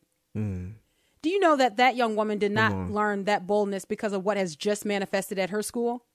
Do 1.22 1.30
you 1.30 1.40
know 1.40 1.56
that 1.56 1.78
that 1.78 1.96
young 1.96 2.16
woman 2.16 2.38
did 2.38 2.52
not 2.52 2.74
learn 2.92 3.24
that 3.24 3.48
boldness 3.48 3.86
because 3.86 4.14
of 4.14 4.24
what 4.24 4.38
has 4.38 4.56
just 4.56 4.86
manifested 4.86 5.40
at 5.40 5.50
her 5.50 5.64
school? 5.64 6.06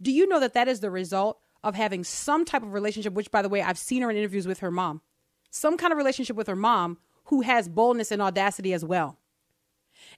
Do 0.00 0.12
you 0.12 0.28
know 0.28 0.40
that 0.40 0.54
that 0.54 0.68
is 0.68 0.80
the 0.80 0.90
result 0.90 1.40
of 1.64 1.74
having 1.74 2.04
some 2.04 2.44
type 2.44 2.62
of 2.62 2.72
relationship, 2.72 3.12
which, 3.14 3.30
by 3.30 3.42
the 3.42 3.48
way, 3.48 3.62
I've 3.62 3.78
seen 3.78 4.02
her 4.02 4.10
in 4.10 4.16
interviews 4.16 4.46
with 4.46 4.60
her 4.60 4.70
mom, 4.70 5.02
some 5.50 5.76
kind 5.76 5.92
of 5.92 5.98
relationship 5.98 6.36
with 6.36 6.46
her 6.46 6.56
mom 6.56 6.98
who 7.24 7.42
has 7.42 7.68
boldness 7.68 8.10
and 8.10 8.22
audacity 8.22 8.72
as 8.72 8.84
well? 8.84 9.18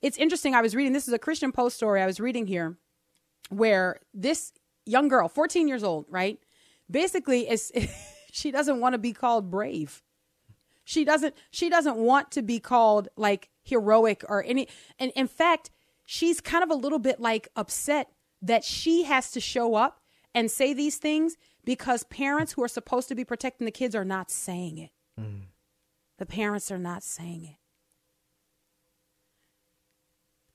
It's 0.03 0.19
interesting. 0.19 0.55
I 0.55 0.61
was 0.61 0.77
reading, 0.77 0.93
this 0.93 1.09
is 1.09 1.15
a 1.15 1.19
Christian 1.19 1.53
Post 1.53 1.77
story 1.77 2.03
I 2.03 2.07
was 2.07 2.21
reading 2.21 2.47
here 2.47 2.77
where 3.49 4.01
this 4.15 4.53
young 4.87 5.09
girl, 5.09 5.29
14 5.29 5.69
years 5.69 5.83
old, 5.83 6.07
right? 6.09 6.39
Basically 6.91 7.49
is 7.49 7.73
she 8.33 8.51
doesn't 8.51 8.81
want 8.81 8.95
to 8.95 8.99
be 8.99 9.13
called 9.13 9.51
brave. 9.51 10.03
She 10.85 11.05
doesn't 11.05 11.35
she 11.51 11.69
doesn't 11.69 11.97
want 11.97 12.31
to 12.33 12.43
be 12.43 12.59
called 12.59 13.09
like 13.17 13.49
heroic 13.63 14.25
or 14.29 14.43
any 14.45 14.69
and 14.99 15.13
in 15.15 15.29
fact, 15.29 15.71
she's 16.05 16.41
kind 16.41 16.65
of 16.65 16.71
a 16.71 16.75
little 16.75 16.99
bit 16.99 17.21
like 17.21 17.49
upset 17.55 18.09
that 18.43 18.65
she 18.65 19.05
has 19.05 19.31
to 19.33 19.41
show 19.41 19.75
up 19.75 20.01
and 20.35 20.51
say 20.51 20.73
these 20.73 20.97
things 20.97 21.37
because 21.65 22.05
parents 22.05 22.53
who 22.53 22.63
are 22.63 22.69
supposed 22.69 23.09
to 23.09 23.15
be 23.15 23.25
protecting 23.25 23.65
the 23.65 23.71
kids 23.71 23.95
are 23.95 24.05
not 24.05 24.31
saying 24.31 24.79
it. 24.79 24.91
Mm. 25.19 25.43
The 26.19 26.27
parents 26.27 26.71
are 26.71 26.79
not 26.79 27.03
saying 27.03 27.45
it. 27.45 27.57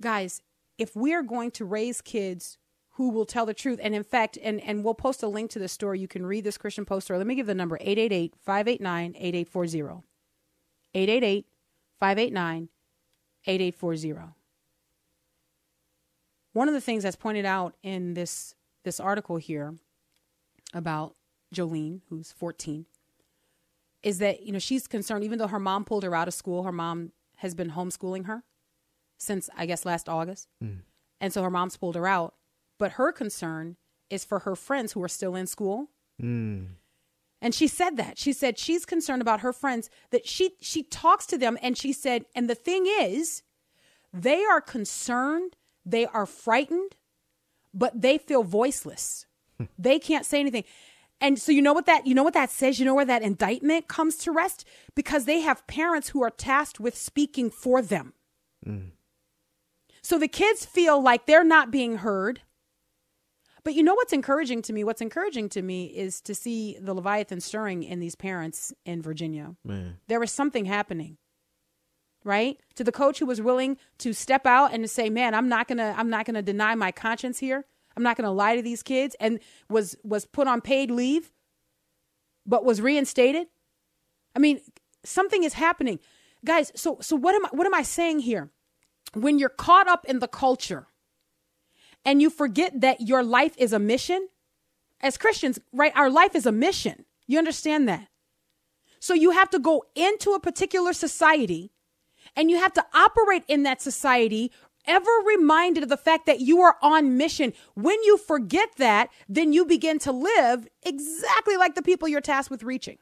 Guys, 0.01 0.41
if 0.77 0.95
we're 0.95 1.23
going 1.23 1.51
to 1.51 1.65
raise 1.65 2.01
kids 2.01 2.57
who 2.91 3.09
will 3.09 3.25
tell 3.25 3.45
the 3.45 3.53
truth, 3.53 3.79
and 3.81 3.93
in 3.93 4.03
fact, 4.03 4.38
and, 4.41 4.61
and 4.61 4.83
we'll 4.83 4.93
post 4.93 5.23
a 5.23 5.27
link 5.27 5.51
to 5.51 5.59
the 5.59 5.67
story, 5.67 5.99
you 5.99 6.07
can 6.07 6.25
read 6.25 6.43
this 6.43 6.57
Christian 6.57 6.86
Post 6.86 7.07
story. 7.07 7.17
Let 7.17 7.27
me 7.27 7.36
give 7.36 7.47
the 7.47 7.55
number 7.55 7.77
888 7.79 8.36
589 8.41 9.15
8840. 9.17 10.05
888 10.93 11.45
589 11.99 12.69
8840. 13.47 14.36
One 16.56 16.70
of 16.70 16.74
the 16.74 16.80
things 16.80 17.03
that's 17.03 17.18
pointed 17.18 17.45
out 17.45 17.76
in 17.84 18.14
this 18.14 18.56
this 18.86 19.01
article 19.01 19.36
here 19.36 19.76
about 20.74 21.16
Jolene, 21.53 21.99
who's 22.10 22.32
14, 22.32 22.86
is 24.03 24.20
that 24.20 24.43
you 24.43 24.53
know 24.53 24.60
she's 24.60 24.88
concerned. 24.88 25.26
Even 25.26 25.38
though 25.38 25.47
her 25.47 25.60
mom 25.60 25.84
pulled 25.84 26.03
her 26.03 26.16
out 26.16 26.30
of 26.30 26.34
school, 26.34 26.64
her 26.64 26.72
mom 26.72 27.12
has 27.38 27.53
been 27.53 27.72
homeschooling 27.72 28.26
her 28.26 28.43
since 29.18 29.49
I 29.58 29.66
guess 29.66 29.84
last 29.84 30.08
August, 30.08 30.47
mm. 30.64 30.80
and 31.20 31.34
so 31.34 31.43
her 31.43 31.49
mom's 31.49 31.76
pulled 31.76 31.95
her 31.95 32.08
out. 32.08 32.36
But 32.80 32.93
her 32.93 33.12
concern 33.12 33.76
is 34.10 34.24
for 34.24 34.39
her 34.39 34.56
friends 34.56 34.93
who 34.93 35.03
are 35.03 35.10
still 35.10 35.36
in 35.36 35.47
school. 35.47 35.89
Mm. 36.22 36.68
And 37.41 37.53
she 37.53 37.68
said 37.68 37.97
that. 37.97 38.18
She 38.18 38.32
said 38.32 38.58
she's 38.58 38.86
concerned 38.86 39.22
about 39.22 39.41
her 39.41 39.51
friends 39.51 39.89
that 40.12 40.26
she 40.26 40.51
she 40.62 40.84
talks 40.84 41.26
to 41.28 41.38
them 41.38 41.58
and 41.62 41.78
she 41.78 41.91
said 41.91 42.24
and 42.34 42.49
the 42.49 42.56
thing 42.56 42.88
is 42.88 43.43
they 44.14 44.45
are 44.45 44.62
concerned, 44.62 45.58
they 45.86 46.05
are 46.05 46.25
frightened, 46.25 46.95
but 47.73 48.01
they 48.01 48.17
feel 48.17 48.43
voiceless. 48.43 49.25
Hmm. 49.57 49.65
they 49.77 49.99
can't 49.99 50.25
say 50.25 50.39
anything. 50.39 50.65
And 51.21 51.39
so 51.39 51.51
you 51.51 51.61
know 51.61 51.73
what 51.73 51.86
that 51.86 52.05
you 52.05 52.13
know 52.13 52.23
what 52.23 52.33
that 52.33 52.49
says? 52.49 52.79
You 52.79 52.86
know 52.86 52.95
where 52.95 53.05
that 53.05 53.21
indictment 53.21 53.88
comes 53.88 54.17
to 54.17 54.31
rest 54.31 54.65
because 54.95 55.25
they 55.25 55.39
have 55.39 55.65
parents 55.67 56.09
who 56.09 56.21
are 56.23 56.29
tasked 56.29 56.79
with 56.79 56.97
speaking 56.97 57.49
for 57.49 57.81
them. 57.81 58.13
Hmm. 58.63 58.89
So 60.01 60.19
the 60.19 60.27
kids 60.27 60.65
feel 60.65 61.01
like 61.01 61.25
they're 61.25 61.43
not 61.43 61.71
being 61.71 61.97
heard. 61.97 62.41
But 63.63 63.73
you 63.73 63.81
know 63.81 63.95
what's 63.95 64.13
encouraging 64.13 64.61
to 64.63 64.73
me? 64.73 64.83
What's 64.83 65.01
encouraging 65.01 65.49
to 65.49 65.63
me 65.63 65.86
is 65.86 66.21
to 66.21 66.36
see 66.36 66.77
the 66.79 66.93
Leviathan 66.93 67.41
stirring 67.41 67.81
in 67.81 67.99
these 67.99 68.13
parents 68.13 68.71
in 68.86 69.01
Virginia. 69.01 69.55
Man. 69.63 69.97
There 70.07 70.19
was 70.19 70.31
something 70.31 70.65
happening. 70.65 71.17
Right? 72.26 72.59
To 72.76 72.84
the 72.84 72.91
coach 72.91 73.19
who 73.19 73.26
was 73.26 73.39
willing 73.39 73.78
to 73.99 74.11
step 74.11 74.45
out 74.45 74.73
and 74.73 74.84
to 74.84 74.88
say, 74.89 75.09
"Man, 75.09 75.34
I'm 75.34 75.47
not 75.47 75.69
going 75.69 75.78
to 75.78 75.95
I'm 75.97 76.09
not 76.09 76.26
going 76.26 76.36
to 76.36 76.41
deny 76.41 76.76
my 76.76 76.91
conscience 76.91 77.39
here. 77.39 77.63
I'm 77.95 78.03
not 78.03 78.17
going 78.17 78.26
to 78.26 78.32
lie 78.32 78.57
to 78.57 78.61
these 78.61 78.84
kids." 78.84 79.15
And 79.21 79.39
was 79.69 79.95
was 80.03 80.26
put 80.26 80.47
on 80.47 80.59
paid 80.59 80.91
leave 80.91 81.32
but 82.45 82.65
was 82.65 82.82
reinstated. 82.82 83.47
I 84.36 84.39
mean, 84.39 84.61
something 85.03 85.43
is 85.43 85.53
happening. 85.53 85.99
Guys, 86.43 86.71
so 86.76 86.97
so 87.01 87.15
what 87.15 87.36
am 87.36 87.45
I 87.45 87.49
what 87.51 87.65
am 87.65 87.73
I 87.73 87.82
saying 87.82 88.19
here? 88.19 88.51
When 89.13 89.39
you're 89.39 89.49
caught 89.49 89.88
up 89.88 90.05
in 90.05 90.19
the 90.19 90.28
culture, 90.28 90.88
and 92.03 92.21
you 92.21 92.30
forget 92.30 92.82
that 92.82 93.01
your 93.01 93.23
life 93.23 93.55
is 93.57 93.73
a 93.73 93.80
mission. 93.80 94.30
As 95.01 95.17
Christians, 95.17 95.59
right, 95.73 95.91
our 95.95 96.09
life 96.09 96.36
is 96.36 96.45
a 96.45 96.51
mission. 96.51 97.05
You 97.28 97.38
understand 97.38 97.88
that? 97.89 98.07
So 98.99 99.13
you 99.13 99.32
have 99.32 99.49
to 99.51 99.59
go 99.59 99.84
into 99.95 100.32
a 100.32 100.39
particular 100.39 100.93
society 100.93 101.71
and 102.36 102.49
you 102.49 102.59
have 102.59 102.73
to 102.73 102.86
operate 102.93 103.43
in 103.47 103.63
that 103.63 103.81
society 103.81 104.51
ever 104.88 105.09
reminded 105.25 105.83
of 105.83 105.89
the 105.89 105.97
fact 105.97 106.25
that 106.27 106.39
you 106.39 106.61
are 106.61 106.77
on 106.81 107.17
mission. 107.17 107.53
When 107.73 108.01
you 108.03 108.17
forget 108.17 108.69
that, 108.77 109.09
then 109.27 109.53
you 109.53 109.65
begin 109.65 109.99
to 109.99 110.11
live 110.11 110.67
exactly 110.83 111.57
like 111.57 111.75
the 111.75 111.81
people 111.81 112.07
you're 112.07 112.21
tasked 112.21 112.51
with 112.51 112.63
reaching. 112.63 112.97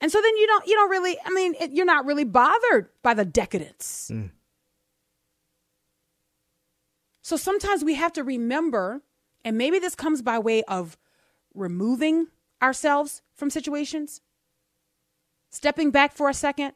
And 0.00 0.12
so 0.12 0.20
then 0.20 0.36
you 0.36 0.46
don't 0.46 0.66
you 0.66 0.74
don't 0.74 0.90
really 0.90 1.16
I 1.24 1.30
mean 1.30 1.54
it, 1.60 1.72
you're 1.72 1.86
not 1.86 2.06
really 2.06 2.24
bothered 2.24 2.88
by 3.02 3.14
the 3.14 3.24
decadence. 3.24 4.10
Mm. 4.12 4.30
So 7.22 7.36
sometimes 7.36 7.84
we 7.84 7.94
have 7.94 8.12
to 8.14 8.24
remember, 8.24 9.02
and 9.44 9.58
maybe 9.58 9.78
this 9.78 9.94
comes 9.94 10.22
by 10.22 10.38
way 10.38 10.62
of 10.62 10.96
removing 11.52 12.28
ourselves 12.62 13.22
from 13.34 13.50
situations, 13.50 14.22
stepping 15.50 15.90
back 15.90 16.14
for 16.14 16.28
a 16.28 16.34
second. 16.34 16.72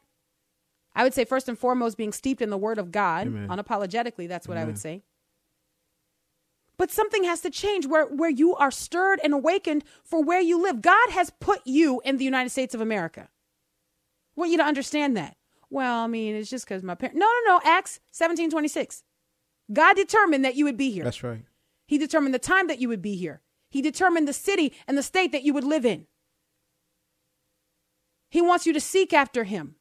I 0.95 1.03
would 1.03 1.13
say, 1.13 1.25
first 1.25 1.49
and 1.49 1.57
foremost, 1.57 1.97
being 1.97 2.13
steeped 2.13 2.41
in 2.41 2.49
the 2.49 2.57
Word 2.57 2.77
of 2.77 2.91
God, 2.91 3.27
Amen. 3.27 3.47
unapologetically, 3.47 4.27
that's 4.27 4.47
what 4.47 4.57
I 4.57 4.65
would 4.65 4.77
say. 4.77 5.03
But 6.77 6.91
something 6.91 7.23
has 7.23 7.41
to 7.41 7.49
change 7.49 7.85
where, 7.85 8.05
where 8.05 8.29
you 8.29 8.55
are 8.55 8.71
stirred 8.71 9.19
and 9.23 9.33
awakened 9.33 9.83
for 10.03 10.23
where 10.23 10.41
you 10.41 10.61
live. 10.61 10.81
God 10.81 11.09
has 11.11 11.31
put 11.39 11.61
you 11.65 12.01
in 12.03 12.17
the 12.17 12.25
United 12.25 12.49
States 12.49 12.73
of 12.73 12.81
America. 12.81 13.29
I 14.35 14.39
want 14.39 14.51
you 14.51 14.57
to 14.57 14.63
understand 14.63 15.15
that. 15.15 15.37
Well, 15.69 16.03
I 16.03 16.07
mean, 16.07 16.35
it's 16.35 16.49
just 16.49 16.65
because 16.65 16.83
my 16.83 16.95
parents. 16.95 17.17
No, 17.17 17.25
no, 17.25 17.53
no. 17.53 17.61
Acts 17.63 17.99
17 18.11 18.49
26. 18.49 19.03
God 19.71 19.95
determined 19.95 20.43
that 20.45 20.55
you 20.55 20.65
would 20.65 20.77
be 20.77 20.91
here. 20.91 21.03
That's 21.03 21.23
right. 21.23 21.45
He 21.87 21.97
determined 21.97 22.33
the 22.33 22.39
time 22.39 22.67
that 22.67 22.79
you 22.79 22.89
would 22.89 23.01
be 23.01 23.15
here. 23.15 23.41
He 23.69 23.81
determined 23.81 24.27
the 24.27 24.33
city 24.33 24.73
and 24.87 24.97
the 24.97 25.03
state 25.03 25.31
that 25.31 25.43
you 25.43 25.53
would 25.53 25.63
live 25.63 25.85
in. 25.85 26.05
He 28.29 28.41
wants 28.41 28.65
you 28.65 28.73
to 28.73 28.79
seek 28.79 29.13
after 29.13 29.43
him. 29.43 29.75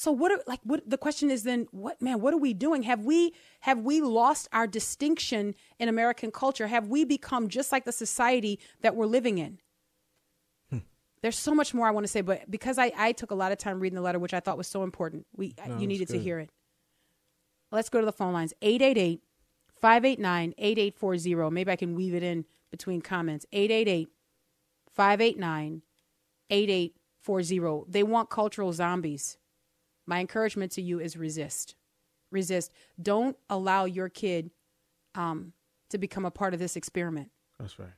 So 0.00 0.12
what 0.12 0.32
are 0.32 0.40
like 0.46 0.60
what 0.62 0.88
the 0.88 0.96
question 0.96 1.30
is 1.30 1.42
then 1.42 1.66
what 1.72 2.00
man 2.00 2.22
what 2.22 2.32
are 2.32 2.38
we 2.38 2.54
doing? 2.54 2.84
Have 2.84 3.04
we 3.04 3.34
have 3.60 3.80
we 3.80 4.00
lost 4.00 4.48
our 4.50 4.66
distinction 4.66 5.54
in 5.78 5.90
American 5.90 6.30
culture? 6.30 6.68
Have 6.68 6.88
we 6.88 7.04
become 7.04 7.48
just 7.48 7.70
like 7.70 7.84
the 7.84 7.92
society 7.92 8.58
that 8.80 8.96
we're 8.96 9.04
living 9.04 9.36
in? 9.36 9.58
Hmm. 10.70 10.78
There's 11.20 11.38
so 11.38 11.54
much 11.54 11.74
more 11.74 11.86
I 11.86 11.90
want 11.90 12.04
to 12.04 12.08
say 12.08 12.22
but 12.22 12.50
because 12.50 12.78
I 12.78 12.92
I 12.96 13.12
took 13.12 13.30
a 13.30 13.34
lot 13.34 13.52
of 13.52 13.58
time 13.58 13.78
reading 13.78 13.94
the 13.94 14.00
letter 14.00 14.18
which 14.18 14.32
I 14.32 14.40
thought 14.40 14.56
was 14.56 14.66
so 14.66 14.84
important 14.84 15.26
we 15.36 15.54
No, 15.68 15.76
you 15.76 15.86
needed 15.86 16.08
to 16.08 16.18
hear 16.18 16.38
it. 16.38 16.48
Let's 17.70 17.90
go 17.90 18.00
to 18.00 18.06
the 18.06 18.10
phone 18.10 18.32
lines 18.32 18.54
888 18.62 19.20
589 19.82 20.54
8840 20.56 21.50
maybe 21.50 21.72
I 21.72 21.76
can 21.76 21.94
weave 21.94 22.14
it 22.14 22.22
in 22.22 22.46
between 22.70 23.02
comments. 23.02 23.44
888 23.52 24.08
589 24.94 25.82
8840 26.48 27.90
they 27.92 28.02
want 28.02 28.30
cultural 28.30 28.72
zombies 28.72 29.36
my 30.10 30.18
encouragement 30.20 30.72
to 30.72 30.82
you 30.82 30.98
is 31.00 31.16
resist. 31.16 31.76
Resist. 32.32 32.72
Don't 33.00 33.36
allow 33.48 33.84
your 33.86 34.08
kid 34.08 34.50
um, 35.14 35.52
to 35.90 35.98
become 35.98 36.24
a 36.26 36.30
part 36.30 36.52
of 36.52 36.60
this 36.60 36.76
experiment. 36.76 37.30
That's 37.58 37.78
right. 37.78 37.88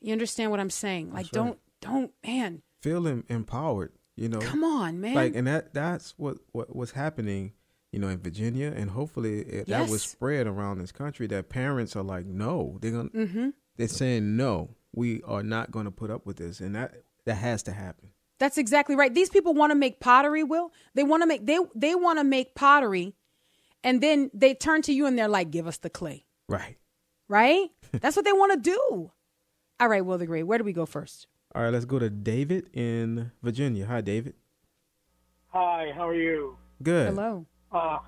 You 0.00 0.12
understand 0.12 0.50
what 0.50 0.60
I'm 0.60 0.70
saying? 0.70 1.08
Like, 1.12 1.26
right. 1.26 1.32
don't, 1.32 1.58
don't, 1.80 2.12
man, 2.26 2.62
Feel 2.80 3.06
em- 3.08 3.24
empowered. 3.28 3.92
You 4.16 4.28
know, 4.28 4.38
come 4.38 4.64
on, 4.64 5.00
man. 5.00 5.14
like, 5.14 5.34
and 5.34 5.46
that 5.46 5.72
that's 5.74 6.14
what 6.18 6.38
what 6.52 6.74
was 6.76 6.90
happening. 6.92 7.52
You 7.92 7.98
know, 7.98 8.08
in 8.08 8.18
Virginia, 8.18 8.72
and 8.74 8.90
hopefully 8.90 9.40
it, 9.40 9.66
that 9.68 9.88
was 9.88 10.02
spread 10.02 10.46
around 10.46 10.78
this 10.78 10.92
country. 10.92 11.26
That 11.26 11.48
parents 11.48 11.96
are 11.96 12.02
like, 12.04 12.24
no, 12.26 12.78
they're 12.80 12.92
gonna, 12.92 13.08
Mm-hmm. 13.10 13.48
they're 13.76 13.88
saying 13.88 14.36
no, 14.36 14.76
we 14.94 15.22
are 15.22 15.42
not 15.42 15.70
going 15.72 15.86
to 15.86 15.90
put 15.90 16.10
up 16.10 16.24
with 16.26 16.36
this, 16.36 16.60
and 16.60 16.74
that 16.76 17.02
that 17.26 17.34
has 17.36 17.62
to 17.64 17.72
happen. 17.72 18.10
That's 18.40 18.58
exactly 18.58 18.96
right. 18.96 19.14
These 19.14 19.28
people 19.28 19.54
want 19.54 19.70
to 19.70 19.76
make 19.76 20.00
pottery, 20.00 20.42
Will. 20.42 20.72
They 20.94 21.04
want 21.04 21.22
to 21.22 21.26
make 21.26 21.46
they 21.46 21.58
they 21.76 21.94
want 21.94 22.18
to 22.18 22.24
make 22.24 22.56
pottery 22.56 23.14
and 23.84 24.02
then 24.02 24.30
they 24.34 24.54
turn 24.54 24.82
to 24.82 24.92
you 24.92 25.06
and 25.06 25.16
they're 25.16 25.28
like, 25.28 25.50
"Give 25.50 25.66
us 25.66 25.76
the 25.76 25.90
clay." 25.90 26.24
Right. 26.48 26.78
Right? 27.28 27.68
That's 27.92 28.16
what 28.16 28.24
they 28.24 28.32
want 28.32 28.52
to 28.52 28.70
do. 28.70 29.12
All 29.78 29.88
right, 29.88 30.04
Will 30.04 30.18
the 30.18 30.26
Great. 30.26 30.42
Where 30.44 30.58
do 30.58 30.64
we 30.64 30.72
go 30.72 30.86
first? 30.86 31.26
All 31.54 31.62
right, 31.62 31.72
let's 31.72 31.84
go 31.84 31.98
to 31.98 32.10
David 32.10 32.70
in 32.74 33.30
Virginia. 33.42 33.86
Hi, 33.86 34.00
David. 34.00 34.34
Hi, 35.48 35.90
how 35.94 36.08
are 36.08 36.14
you? 36.14 36.56
Good. 36.82 37.08
Hello. 37.08 37.46
Uh, 37.72 37.98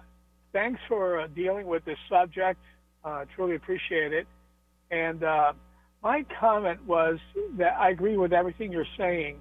thanks 0.53 0.80
for 0.89 1.20
uh, 1.20 1.26
dealing 1.28 1.66
with 1.66 1.85
this 1.85 1.99
subject. 2.09 2.61
Uh, 3.05 3.24
truly 3.35 3.57
appreciate 3.57 4.12
it. 4.12 4.26
And 4.91 5.24
uh, 5.24 5.53
my 6.03 6.24
comment 6.39 6.85
was 6.87 7.18
that 7.57 7.74
I 7.78 7.91
agree 7.91 8.16
with 8.16 8.33
everything 8.33 8.70
you're 8.70 8.87
saying. 8.97 9.41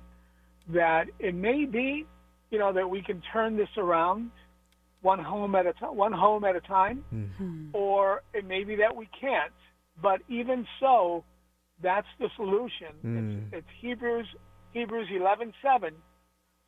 That 0.69 1.05
it 1.19 1.35
may 1.35 1.65
be, 1.65 2.05
you 2.49 2.59
know, 2.59 2.73
that 2.73 2.89
we 2.89 3.01
can 3.01 3.21
turn 3.33 3.57
this 3.57 3.69
around 3.77 4.31
one 5.01 5.19
home 5.19 5.55
at 5.55 5.65
a 5.65 5.73
time, 5.73 5.95
one 5.95 6.13
home 6.13 6.43
at 6.45 6.55
a 6.55 6.61
time, 6.61 7.03
hmm. 7.09 7.67
or 7.73 8.21
it 8.33 8.45
may 8.45 8.63
be 8.63 8.75
that 8.77 8.95
we 8.95 9.09
can't. 9.19 9.51
But 10.01 10.21
even 10.29 10.65
so, 10.79 11.23
that's 11.81 12.07
the 12.19 12.29
solution. 12.35 12.93
It's, 13.03 13.03
hmm. 13.03 13.39
it's 13.55 13.67
Hebrews 13.81 14.27
Hebrews 14.73 15.09
11:7 15.11 15.91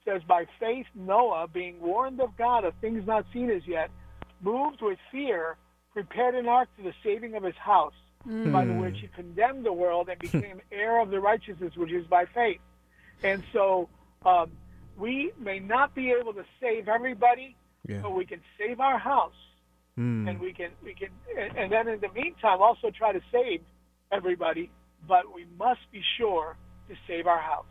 says, 0.05 0.21
By 0.27 0.45
faith, 0.59 0.85
Noah, 0.95 1.47
being 1.47 1.79
warned 1.79 2.19
of 2.19 2.35
God 2.37 2.65
of 2.65 2.73
things 2.81 3.05
not 3.07 3.25
seen 3.33 3.49
as 3.49 3.61
yet, 3.65 3.89
moved 4.41 4.81
with 4.81 4.99
fear, 5.11 5.55
prepared 5.93 6.35
an 6.35 6.47
ark 6.47 6.69
to 6.77 6.83
the 6.83 6.93
saving 7.03 7.35
of 7.35 7.43
his 7.43 7.55
house, 7.55 7.93
by 8.25 8.65
the 8.65 8.73
hmm. 8.73 8.79
which 8.79 8.97
he 8.99 9.07
condemned 9.15 9.65
the 9.65 9.73
world 9.73 10.09
and 10.09 10.19
became 10.19 10.61
heir 10.71 10.99
of 10.99 11.09
the 11.09 11.19
righteousness 11.19 11.73
which 11.75 11.91
is 11.91 12.05
by 12.07 12.25
faith. 12.33 12.59
And 13.23 13.43
so 13.53 13.89
um, 14.25 14.51
we 14.97 15.31
may 15.39 15.59
not 15.59 15.95
be 15.95 16.11
able 16.11 16.33
to 16.33 16.43
save 16.61 16.87
everybody, 16.87 17.55
Yeah. 17.87 17.99
but 18.01 18.11
we 18.11 18.25
can 18.25 18.41
save 18.59 18.79
our 18.79 18.97
house. 18.97 19.33
And 19.95 20.39
we 20.39 20.53
can, 20.53 20.71
we 20.83 20.95
can, 20.95 21.09
and- 21.37 21.55
and 21.55 21.71
then 21.71 21.87
in 21.87 21.99
the 21.99 22.09
meantime, 22.15 22.59
also 22.63 22.89
try 22.89 23.11
to 23.13 23.21
save 23.31 23.61
everybody, 24.11 24.71
but 25.07 25.31
we 25.35 25.45
must 25.59 25.81
be 25.91 26.01
sure 26.17 26.57
to 26.89 26.95
save 27.07 27.27
our 27.27 27.37
house. 27.39 27.67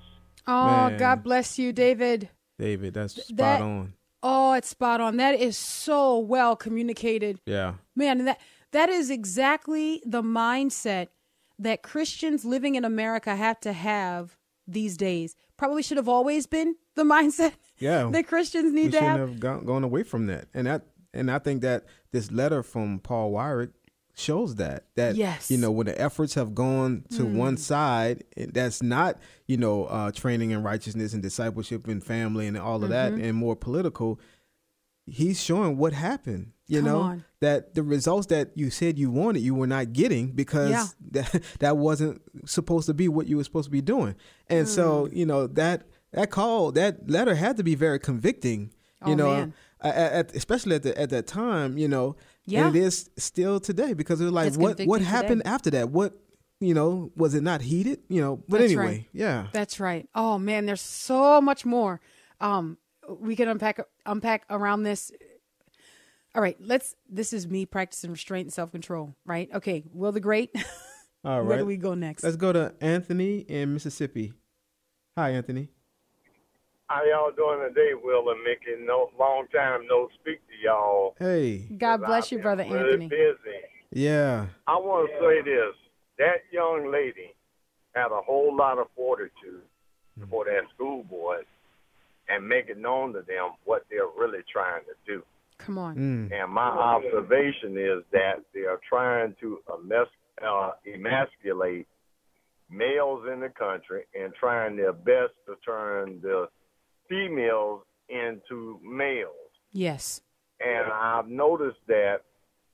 Oh, 0.46 0.88
Man. 0.90 0.98
God 0.98 1.24
bless 1.24 1.59
you, 1.59 1.72
David. 1.72 2.28
David, 2.61 2.94
that's 2.94 3.14
spot 3.14 3.36
that- 3.38 3.61
on. 3.62 3.94
Oh, 4.22 4.53
it's 4.53 4.68
spot 4.68 5.00
on. 5.00 5.16
That 5.16 5.34
is 5.34 5.59
so 5.59 6.16
well 6.16 6.55
communicated. 6.55 7.40
Yeah. 7.44 7.74
Man, 7.96 8.24
that 8.26 8.40
that 8.70 8.88
is 8.88 9.11
exactly 9.11 10.00
the 10.07 10.22
mindset 10.22 11.09
that 11.59 11.82
Christians 11.82 12.44
living 12.44 12.76
in 12.76 12.84
America 12.84 13.34
have 13.34 13.59
to 13.61 13.72
have 13.72 14.36
these 14.66 14.96
days. 14.96 15.34
Probably 15.56 15.82
should 15.82 15.96
have 15.96 16.08
always 16.08 16.46
been 16.46 16.76
the 16.94 17.04
mindset 17.14 17.52
Yeah. 17.78 18.08
that 18.12 18.26
Christians 18.26 18.72
need 18.72 18.92
to 18.92 18.98
shouldn't 18.98 19.18
have. 19.18 19.28
have 19.30 19.40
gone, 19.40 19.64
gone 19.64 19.84
away 19.84 20.02
from 20.02 20.26
that, 20.26 20.48
and 20.54 20.66
that 20.66 20.86
and 21.14 21.30
I 21.30 21.38
think 21.38 21.60
that 21.62 21.84
this 22.10 22.30
letter 22.30 22.62
from 22.62 22.98
Paul 22.98 23.32
Weyrich 23.32 23.72
shows 24.14 24.56
that 24.56 24.84
that 24.96 25.16
Yes. 25.16 25.50
you 25.50 25.56
know 25.58 25.70
when 25.70 25.86
the 25.86 25.98
efforts 26.00 26.34
have 26.34 26.54
gone 26.54 27.04
to 27.16 27.24
one 27.24 27.56
side 27.56 28.24
that's 28.36 28.82
not 28.82 29.18
you 29.46 29.56
know 29.56 29.84
uh, 29.86 30.10
training 30.12 30.50
in 30.50 30.62
righteousness 30.62 31.14
and 31.14 31.22
discipleship 31.22 31.88
and 31.88 32.04
family 32.04 32.46
and 32.46 32.58
all 32.58 32.84
of 32.84 32.90
that 32.90 33.12
and 33.14 33.34
more 33.34 33.56
political 33.56 34.20
he's 35.06 35.42
showing 35.42 35.78
what 35.78 35.94
happened 35.94 36.52
you 36.72 36.80
Come 36.80 36.88
know 36.90 37.00
on. 37.00 37.24
that 37.40 37.74
the 37.74 37.82
results 37.82 38.26
that 38.28 38.50
you 38.54 38.70
said 38.70 38.98
you 38.98 39.10
wanted 39.10 39.40
you 39.42 39.54
were 39.54 39.66
not 39.76 39.92
getting 39.92 40.24
because 40.42 40.70
Yeah. 40.70 40.86
that, 41.12 41.42
that 41.60 41.76
wasn't 41.76 42.22
supposed 42.46 42.86
to 42.86 42.94
be 42.94 43.06
what 43.08 43.26
you 43.28 43.36
were 43.36 43.44
supposed 43.44 43.66
to 43.66 43.70
be 43.80 43.82
doing 43.94 44.14
and 44.48 44.66
so 44.68 45.06
Mm. 45.06 45.16
you 45.18 45.26
know 45.26 45.46
that 45.48 45.78
that 46.12 46.30
call 46.30 46.72
that 46.72 47.08
letter 47.10 47.34
had 47.34 47.56
to 47.58 47.64
be 47.70 47.74
very 47.74 47.98
convicting 47.98 48.60
you 49.06 49.12
Oh, 49.12 49.20
know 49.20 49.52
at, 49.80 49.94
at, 50.18 50.36
especially 50.36 50.74
at 50.76 50.82
the 50.82 50.92
at 50.98 51.10
that 51.10 51.26
time 51.26 51.76
you 51.82 51.88
know 51.88 52.16
Yeah. 52.46 52.66
and 52.66 52.76
it 52.76 52.82
is 52.82 53.10
still 53.16 53.60
today 53.60 53.92
because 53.94 54.20
it 54.20 54.24
was 54.24 54.32
like 54.40 54.48
It's 54.48 54.56
what 54.56 54.80
what 54.92 55.00
happened 55.02 55.40
today. 55.42 55.54
after 55.54 55.70
that 55.76 55.90
what 55.90 56.10
you 56.60 56.74
know 56.74 57.10
was 57.16 57.34
it 57.34 57.42
not 57.42 57.60
heated 57.60 57.98
you 58.08 58.20
know 58.20 58.36
but 58.48 58.60
That's 58.60 58.72
anyway 58.72 58.84
right. 58.86 59.08
yeah 59.12 59.46
That's 59.52 59.80
right. 59.80 60.08
Oh 60.14 60.38
man, 60.38 60.66
there's 60.66 60.80
so 61.08 61.40
much 61.40 61.64
more. 61.66 62.00
Um, 62.40 62.78
we 63.28 63.34
can 63.34 63.48
unpack 63.48 63.80
unpack 64.06 64.44
around 64.48 64.84
this. 64.84 65.10
All 66.34 66.42
right, 66.42 66.56
let's. 66.60 66.94
This 67.08 67.32
is 67.32 67.46
me 67.46 67.66
practicing 67.66 68.10
restraint 68.10 68.46
and 68.46 68.52
self 68.52 68.72
control. 68.72 69.14
Right? 69.26 69.50
Okay. 69.54 69.84
Will 69.92 70.12
the 70.12 70.20
Great. 70.20 70.50
all 71.24 71.40
right 71.40 71.48
Where 71.48 71.58
do 71.58 71.66
we 71.66 71.76
go 71.76 71.94
next? 71.94 72.24
let's 72.24 72.36
go 72.36 72.52
to 72.52 72.74
anthony 72.80 73.38
in 73.38 73.72
mississippi 73.72 74.32
hi 75.16 75.30
anthony 75.30 75.68
How 76.88 77.04
y'all 77.04 77.30
doing 77.30 77.68
today, 77.68 77.92
Will 77.94 78.28
and 78.30 78.42
Mickey? 78.42 78.84
No 78.84 79.10
long 79.18 79.46
time 79.54 79.86
no 79.88 80.08
speak 80.20 80.40
to 80.48 80.54
y'all. 80.62 81.14
hey 81.18 81.58
God 81.78 81.98
bless 81.98 82.26
I've 82.26 82.32
you, 82.32 82.38
brother 82.40 82.64
really 82.64 83.04
Anthony. 83.04 83.08
Busy. 83.08 83.58
yeah 83.92 84.46
I 84.66 84.76
want 84.76 85.10
to 85.10 85.18
say 85.20 85.42
this: 85.42 85.74
that 86.18 86.42
young 86.50 86.90
lady 86.90 87.34
had 87.94 88.06
a 88.06 88.20
whole 88.20 88.54
lot 88.56 88.78
of 88.78 88.88
fortitude 88.96 89.62
hmm. 90.18 90.24
for 90.28 90.44
that 90.46 90.62
school 90.74 91.04
board 91.04 91.44
and 92.28 92.46
make 92.46 92.68
it 92.68 92.78
known 92.78 93.12
to 93.12 93.20
them 93.20 93.52
what 93.64 93.84
they're 93.90 94.10
really 94.18 94.42
trying 94.52 94.82
to 94.84 94.94
do. 95.06 95.22
Come 95.64 95.78
on. 95.78 95.96
Mm. 95.96 96.32
And 96.32 96.52
my 96.52 96.68
observation 96.68 97.76
is 97.76 98.04
that 98.12 98.42
they 98.54 98.60
are 98.60 98.80
trying 98.88 99.34
to 99.40 99.58
emas- 99.68 100.06
uh, 100.44 100.72
emasculate 100.92 101.86
males 102.70 103.26
in 103.32 103.40
the 103.40 103.48
country 103.50 104.04
and 104.14 104.32
trying 104.34 104.76
their 104.76 104.92
best 104.92 105.34
to 105.46 105.56
turn 105.64 106.20
the 106.22 106.48
females 107.08 107.82
into 108.08 108.80
males. 108.82 109.34
Yes. 109.72 110.20
And 110.60 110.90
I've 110.92 111.28
noticed 111.28 111.80
that 111.88 112.22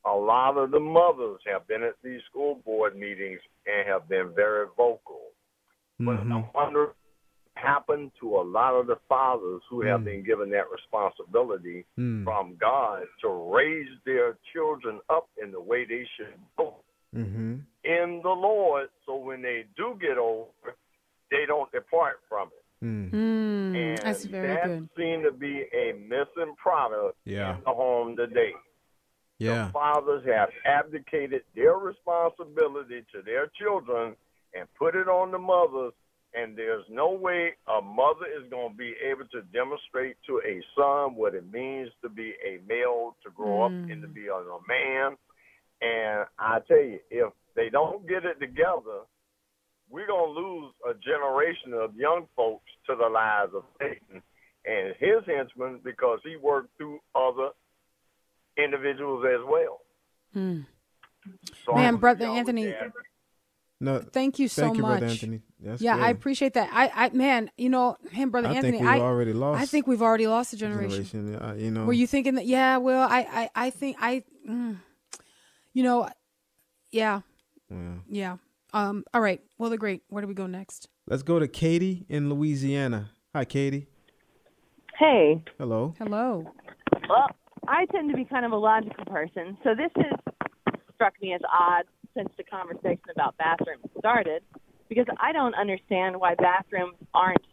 a 0.05 0.14
lot 0.14 0.57
of 0.57 0.70
the 0.70 0.80
mothers 0.80 1.41
have 1.51 1.66
been 1.66 1.82
at 1.82 1.95
these 2.03 2.20
school 2.30 2.57
board 2.64 2.97
meetings 2.97 3.41
and 3.66 3.89
have 3.89 4.09
been 4.09 4.32
very 4.34 4.66
vocal. 4.76 5.32
But 5.99 6.24
Mhm. 6.24 6.32
I 6.32 6.51
wonder 6.55 6.86
what 6.86 6.95
happened 7.59 8.11
to 8.20 8.36
a 8.36 8.44
lot 8.59 8.74
of 8.74 8.86
the 8.86 8.96
fathers 9.09 9.62
who 9.68 9.80
have 9.82 10.04
been 10.04 10.22
given 10.24 10.50
that 10.50 10.70
responsibility 10.70 11.84
Mm. 11.98 12.24
from 12.24 12.56
God 12.61 13.02
to 13.22 13.28
raise 13.28 13.88
their 14.04 14.36
children 14.52 15.00
up 15.11 15.28
in 15.42 15.50
the 15.50 15.61
way 15.61 15.84
they 15.84 16.06
should 16.16 16.34
go 16.56 16.76
Mm-hmm. 17.16 17.56
in 17.84 18.20
the 18.22 18.28
Lord 18.30 18.88
so 19.06 19.16
when 19.16 19.40
they 19.42 19.64
do 19.76 19.96
get 20.00 20.18
older, 20.18 20.76
they 21.30 21.46
don't 21.46 21.70
depart 21.72 22.20
from 22.28 22.48
it. 22.48 22.84
Mm. 22.84 23.14
And 23.76 23.98
that's 23.98 24.24
very 24.26 24.46
that 24.54 24.64
good. 24.66 24.88
seemed 24.96 25.24
to 25.24 25.32
be 25.32 25.64
a 25.72 25.94
missing 25.94 26.54
product 26.56 27.16
Yeah. 27.24 27.56
in 27.56 27.64
the 27.64 27.72
home 27.72 28.14
today. 28.16 28.52
Yeah. 29.38 29.70
Fathers 29.70 30.24
have 30.26 30.50
abdicated 30.64 31.42
their 31.54 31.76
responsibility 31.76 33.04
to 33.12 33.22
their 33.22 33.46
children 33.59 34.14
and 34.54 34.68
put 34.74 34.94
it 34.94 35.09
on 35.09 35.30
the 35.30 35.38
mothers. 35.38 35.92
And 36.35 36.57
there's 36.57 36.85
no 36.91 37.11
way 37.11 37.53
a 37.66 37.81
mother 37.81 38.26
is 38.26 38.49
going 38.51 38.72
to 38.72 38.76
be 38.76 38.95
able 39.03 39.24
to 39.33 39.43
demonstrate 39.53 40.16
to 40.26 40.41
a 40.47 40.61
son 40.76 41.14
what 41.14 41.35
it 41.35 41.51
means 41.51 41.89
to 42.03 42.09
be 42.09 42.35
a 42.47 42.61
male, 42.68 43.16
to 43.24 43.31
grow 43.31 43.62
up 43.62 43.72
and 43.72 44.03
to 44.03 44.09
be 44.09 44.26
a, 44.26 44.35
a 44.35 44.61
man. 44.68 45.16
And 45.81 46.26
I 46.39 46.59
tell 46.68 46.76
you, 46.76 46.99
if 47.11 47.33
they 47.57 47.70
don't 47.70 48.07
get 48.07 48.24
it 48.24 48.39
together, 48.41 49.07
we're 49.91 50.07
going 50.07 50.35
to 50.35 50.41
lose 50.41 50.72
a 50.89 50.95
generation 50.95 51.72
of 51.72 51.97
young 51.97 52.26
folks 52.37 52.70
to 52.87 52.95
the 52.95 53.09
lies 53.09 53.49
of 53.55 53.64
Satan 53.81 54.22
and 54.66 54.95
his 54.99 55.24
henchmen 55.26 55.81
because 55.83 56.18
he 56.24 56.37
worked 56.37 56.76
through 56.76 57.01
other 57.14 57.51
individuals 58.59 59.24
as 59.24 59.41
well. 59.49 59.81
Mm. 60.37 60.66
So 61.64 61.74
Man, 61.74 61.95
I'm 61.95 61.97
Brother 62.01 62.26
y'all 62.26 62.37
Anthony. 62.37 62.74
No, 63.81 64.01
Thank 64.01 64.39
you 64.39 64.49
so 64.49 64.62
thank 64.62 64.76
you, 64.76 64.83
much. 64.83 65.24
Brother 65.61 65.72
Anthony. 65.72 65.88
That's 65.88 65.98
yeah, 66.00 66.06
I 66.06 66.11
appreciate 66.11 66.54
that. 66.54 66.68
I, 66.72 67.06
I, 67.06 67.11
man, 67.11 67.50
you 67.56 67.68
know, 67.68 67.96
him, 68.11 68.30
brother 68.30 68.48
I 68.48 68.54
Anthony. 68.54 68.78
think 68.78 68.82
we've 68.82 68.90
I 68.90 69.00
already 69.00 69.32
lost. 69.32 69.61
I 69.61 69.66
think 69.66 69.86
we've 69.86 70.02
already 70.02 70.26
lost 70.26 70.52
a 70.52 70.56
generation. 70.56 71.06
generation. 71.06 71.36
Uh, 71.36 71.54
you 71.54 71.70
know, 71.70 71.84
Were 71.84 71.92
you 71.92 72.06
thinking 72.06 72.34
that? 72.36 72.46
Yeah, 72.46 72.76
well, 72.78 73.09
I, 73.09 73.20
I, 73.20 73.50
I 73.66 73.70
think 73.70 73.96
I, 74.00 74.22
mm, 74.48 74.76
you 75.72 75.82
know, 75.82 76.09
yeah, 76.90 77.20
Yeah. 77.70 77.94
yeah. 78.09 78.36
Um, 78.74 79.04
all 79.14 79.20
right. 79.20 79.40
Well, 79.59 79.70
the 79.70 79.78
great. 79.78 80.02
Where 80.09 80.20
do 80.20 80.28
we 80.28 80.34
go 80.34 80.46
next? 80.46 80.88
Let's 81.06 81.22
go 81.22 81.38
to 81.38 81.48
Katie 81.48 82.04
in 82.09 82.28
Louisiana. 82.28 83.11
Hi, 83.34 83.44
Katie. 83.46 83.86
Hey, 84.98 85.42
Hello. 85.59 85.94
Hello. 85.98 86.44
well, 87.09 87.28
I 87.66 87.86
tend 87.86 88.11
to 88.11 88.16
be 88.16 88.24
kind 88.24 88.44
of 88.44 88.52
a 88.52 88.56
logical 88.56 89.04
person, 89.04 89.56
so 89.62 89.74
this 89.74 89.90
has 89.96 90.18
struck 90.94 91.14
me 91.22 91.32
as 91.32 91.40
odd 91.52 91.84
since 92.16 92.28
the 92.36 92.42
conversation 92.44 93.04
about 93.14 93.36
bathrooms 93.38 93.84
started, 93.98 94.42
because 94.89 95.07
I 95.20 95.32
don't 95.32 95.55
understand 95.55 96.16
why 96.18 96.34
bathrooms 96.34 96.97
aren't 97.14 97.45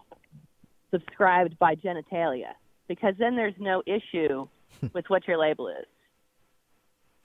subscribed 0.91 1.57
by 1.59 1.75
genitalia, 1.75 2.53
because 2.88 3.15
then 3.19 3.36
there's 3.36 3.55
no 3.59 3.83
issue 3.86 4.47
with 4.93 5.05
what 5.09 5.27
your 5.27 5.38
label 5.38 5.67
is. 5.67 5.86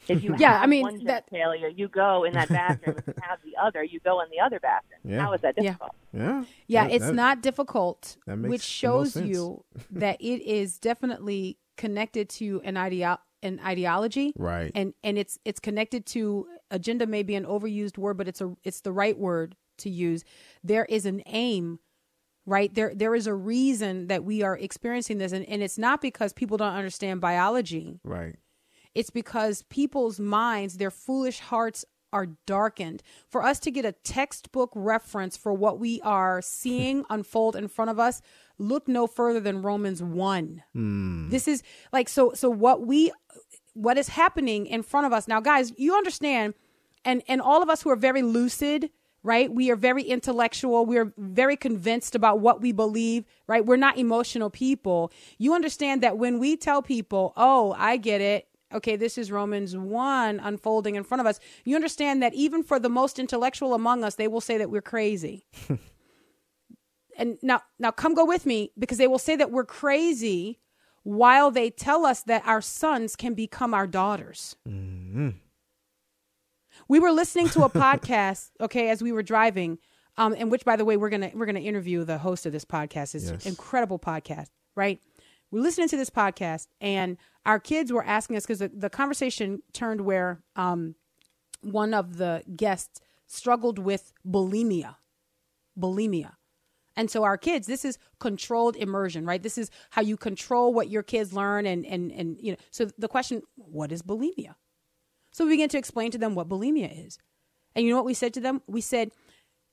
If 0.08 0.22
you 0.24 0.34
Yeah, 0.38 0.54
have 0.54 0.62
I 0.62 0.66
mean, 0.66 0.82
one 0.82 1.04
that- 1.04 1.30
genitalia, 1.30 1.76
you 1.76 1.88
go 1.88 2.24
in 2.24 2.32
that 2.32 2.48
bathroom. 2.48 2.96
if 2.98 3.06
you 3.06 3.14
have 3.22 3.38
the 3.44 3.54
other, 3.62 3.84
you 3.84 4.00
go 4.00 4.20
in 4.22 4.28
the 4.30 4.40
other 4.40 4.58
bathroom. 4.58 5.00
Yeah. 5.04 5.20
How 5.20 5.32
is 5.34 5.42
that 5.42 5.56
difficult? 5.56 5.90
Yeah. 6.14 6.44
Yeah, 6.66 6.84
That- 6.84 6.92
it's 6.94 7.06
that- 7.06 7.14
not 7.14 7.42
difficult, 7.42 8.16
that 8.26 8.36
makes 8.38 8.50
which 8.50 8.62
shows 8.62 9.12
sense. 9.12 9.28
you 9.28 9.62
that 9.90 10.20
it 10.20 10.42
is 10.42 10.78
definitely 10.78 11.58
connected 11.76 12.28
to 12.30 12.62
an 12.64 12.74
ideo- 12.76 13.18
an 13.42 13.60
ideology, 13.64 14.32
Right. 14.36 14.70
and 14.74 14.92
and 15.02 15.16
it's 15.18 15.38
it's 15.46 15.60
connected 15.60 16.04
to 16.06 16.46
agenda. 16.70 17.06
May 17.06 17.22
be 17.22 17.34
an 17.34 17.44
overused 17.46 17.96
word, 17.98 18.16
but 18.18 18.26
it's 18.28 18.40
a 18.42 18.54
it's 18.64 18.80
the 18.82 18.92
right 18.92 19.18
word 19.18 19.54
to 19.80 19.90
use. 19.90 20.24
There 20.62 20.84
is 20.86 21.06
an 21.06 21.22
aim, 21.26 21.78
right? 22.46 22.72
There 22.74 22.92
there 22.94 23.14
is 23.14 23.26
a 23.26 23.34
reason 23.34 24.06
that 24.08 24.24
we 24.24 24.42
are 24.42 24.56
experiencing 24.56 25.18
this, 25.18 25.32
and, 25.32 25.44
and 25.46 25.62
it's 25.62 25.78
not 25.78 26.00
because 26.00 26.32
people 26.32 26.56
don't 26.56 26.74
understand 26.74 27.20
biology. 27.20 28.00
Right. 28.04 28.36
It's 28.94 29.10
because 29.10 29.62
people's 29.62 30.18
minds, 30.18 30.76
their 30.76 30.90
foolish 30.90 31.38
hearts 31.40 31.84
are 32.12 32.26
darkened. 32.46 33.02
For 33.28 33.42
us 33.42 33.58
to 33.60 33.70
get 33.70 33.84
a 33.84 33.92
textbook 33.92 34.70
reference 34.74 35.36
for 35.36 35.52
what 35.52 35.78
we 35.78 36.00
are 36.02 36.42
seeing 36.42 37.04
unfold 37.10 37.56
in 37.56 37.68
front 37.68 37.90
of 37.90 37.98
us, 37.98 38.20
look 38.58 38.88
no 38.88 39.06
further 39.06 39.40
than 39.40 39.62
Romans 39.62 40.02
1. 40.02 40.62
Hmm. 40.74 41.28
This 41.30 41.48
is 41.48 41.62
like 41.92 42.08
so 42.08 42.32
so 42.34 42.50
what 42.50 42.86
we 42.86 43.12
what 43.74 43.96
is 43.96 44.08
happening 44.08 44.66
in 44.66 44.82
front 44.82 45.06
of 45.06 45.12
us. 45.12 45.28
Now 45.28 45.40
guys, 45.40 45.72
you 45.76 45.94
understand 45.94 46.54
and 47.04 47.22
and 47.28 47.40
all 47.40 47.62
of 47.62 47.70
us 47.70 47.82
who 47.82 47.90
are 47.90 47.96
very 47.96 48.22
lucid 48.22 48.90
right? 49.22 49.52
We 49.52 49.70
are 49.70 49.76
very 49.76 50.02
intellectual. 50.02 50.86
We're 50.86 51.12
very 51.18 51.56
convinced 51.56 52.14
about 52.14 52.40
what 52.40 52.60
we 52.60 52.72
believe 52.72 53.24
right? 53.46 53.64
We're 53.64 53.76
not 53.76 53.98
emotional 53.98 54.50
people. 54.50 55.12
You 55.38 55.54
understand 55.54 56.02
that 56.02 56.18
when 56.18 56.38
we 56.38 56.56
tell 56.56 56.82
people 56.82 57.32
oh 57.36 57.74
i 57.78 57.96
get 57.96 58.20
it. 58.20 58.48
Okay 58.72 58.96
this 58.96 59.18
is 59.18 59.32
romans 59.32 59.76
1 59.76 60.40
unfolding 60.40 60.94
in 60.94 61.04
front 61.04 61.20
of 61.20 61.26
us 61.26 61.40
you 61.64 61.74
understand 61.74 62.22
that 62.22 62.34
even 62.34 62.62
for 62.62 62.78
the 62.78 62.88
most 62.88 63.18
intellectual 63.18 63.74
among 63.74 64.04
us 64.04 64.14
they 64.14 64.28
will 64.28 64.40
say 64.40 64.58
that 64.58 64.70
we're 64.70 64.82
crazy. 64.82 65.46
And 67.20 67.36
now 67.42 67.60
now 67.78 67.90
come 67.90 68.14
go 68.14 68.24
with 68.24 68.46
me 68.46 68.72
because 68.78 68.96
they 68.96 69.06
will 69.06 69.18
say 69.18 69.36
that 69.36 69.50
we're 69.50 69.66
crazy 69.66 70.58
while 71.02 71.50
they 71.50 71.68
tell 71.68 72.06
us 72.06 72.22
that 72.22 72.42
our 72.46 72.62
sons 72.62 73.14
can 73.14 73.34
become 73.34 73.74
our 73.74 73.86
daughters 73.86 74.56
mm-hmm. 74.66 75.30
We 76.90 76.98
were 76.98 77.12
listening 77.12 77.48
to 77.50 77.62
a 77.62 77.70
podcast, 77.70 78.50
okay, 78.60 78.90
as 78.90 79.00
we 79.00 79.12
were 79.12 79.22
driving, 79.22 79.78
um, 80.16 80.34
and 80.36 80.50
which, 80.50 80.64
by 80.64 80.74
the 80.74 80.84
way, 80.84 80.96
we're 80.96 81.08
gonna 81.08 81.30
we're 81.34 81.46
gonna 81.46 81.60
interview 81.60 82.04
the 82.04 82.18
host 82.18 82.46
of 82.46 82.52
this 82.52 82.64
podcast. 82.64 83.14
It's 83.14 83.30
Yes. 83.30 83.44
an 83.44 83.50
incredible 83.50 83.98
podcast, 83.98 84.48
right? 84.74 85.00
We're 85.52 85.62
listening 85.62 85.88
to 85.88 85.96
this 85.96 86.10
podcast, 86.10 86.66
and 86.80 87.16
our 87.46 87.60
kids 87.60 87.92
were 87.92 88.04
asking 88.04 88.36
us 88.36 88.42
because 88.44 88.58
the, 88.58 88.68
the 88.68 88.90
conversation 88.90 89.62
turned 89.72 90.00
where 90.00 90.42
um, 90.56 90.96
one 91.62 91.94
of 91.94 92.16
the 92.16 92.42
guests 92.56 93.00
struggled 93.28 93.78
with 93.78 94.12
bulimia, 94.28 94.96
bulimia, 95.78 96.32
And 96.96 97.08
so 97.08 97.22
our 97.22 97.38
kids, 97.38 97.68
this 97.68 97.84
is 97.84 97.98
controlled 98.18 98.74
immersion, 98.74 99.24
right? 99.24 99.40
This 99.42 99.58
is 99.58 99.70
how 99.90 100.02
you 100.02 100.16
control 100.16 100.74
what 100.74 100.90
your 100.90 101.04
kids 101.04 101.32
learn 101.32 101.66
and 101.66 101.86
and 101.86 102.10
and 102.10 102.36
you 102.40 102.50
know. 102.52 102.58
So 102.72 102.86
the 102.98 103.08
question, 103.08 103.42
what 103.54 103.92
is 103.92 104.02
bulimia? 104.02 104.56
So 105.30 105.44
we 105.44 105.52
began 105.52 105.68
to 105.70 105.78
explain 105.78 106.10
to 106.12 106.18
them 106.18 106.34
what 106.34 106.48
bulimia 106.48 107.06
is. 107.06 107.18
And 107.74 107.84
you 107.84 107.90
know 107.90 107.96
what 107.96 108.04
we 108.06 108.14
said 108.14 108.34
to 108.34 108.40
them? 108.40 108.62
We 108.66 108.80
said, 108.80 109.10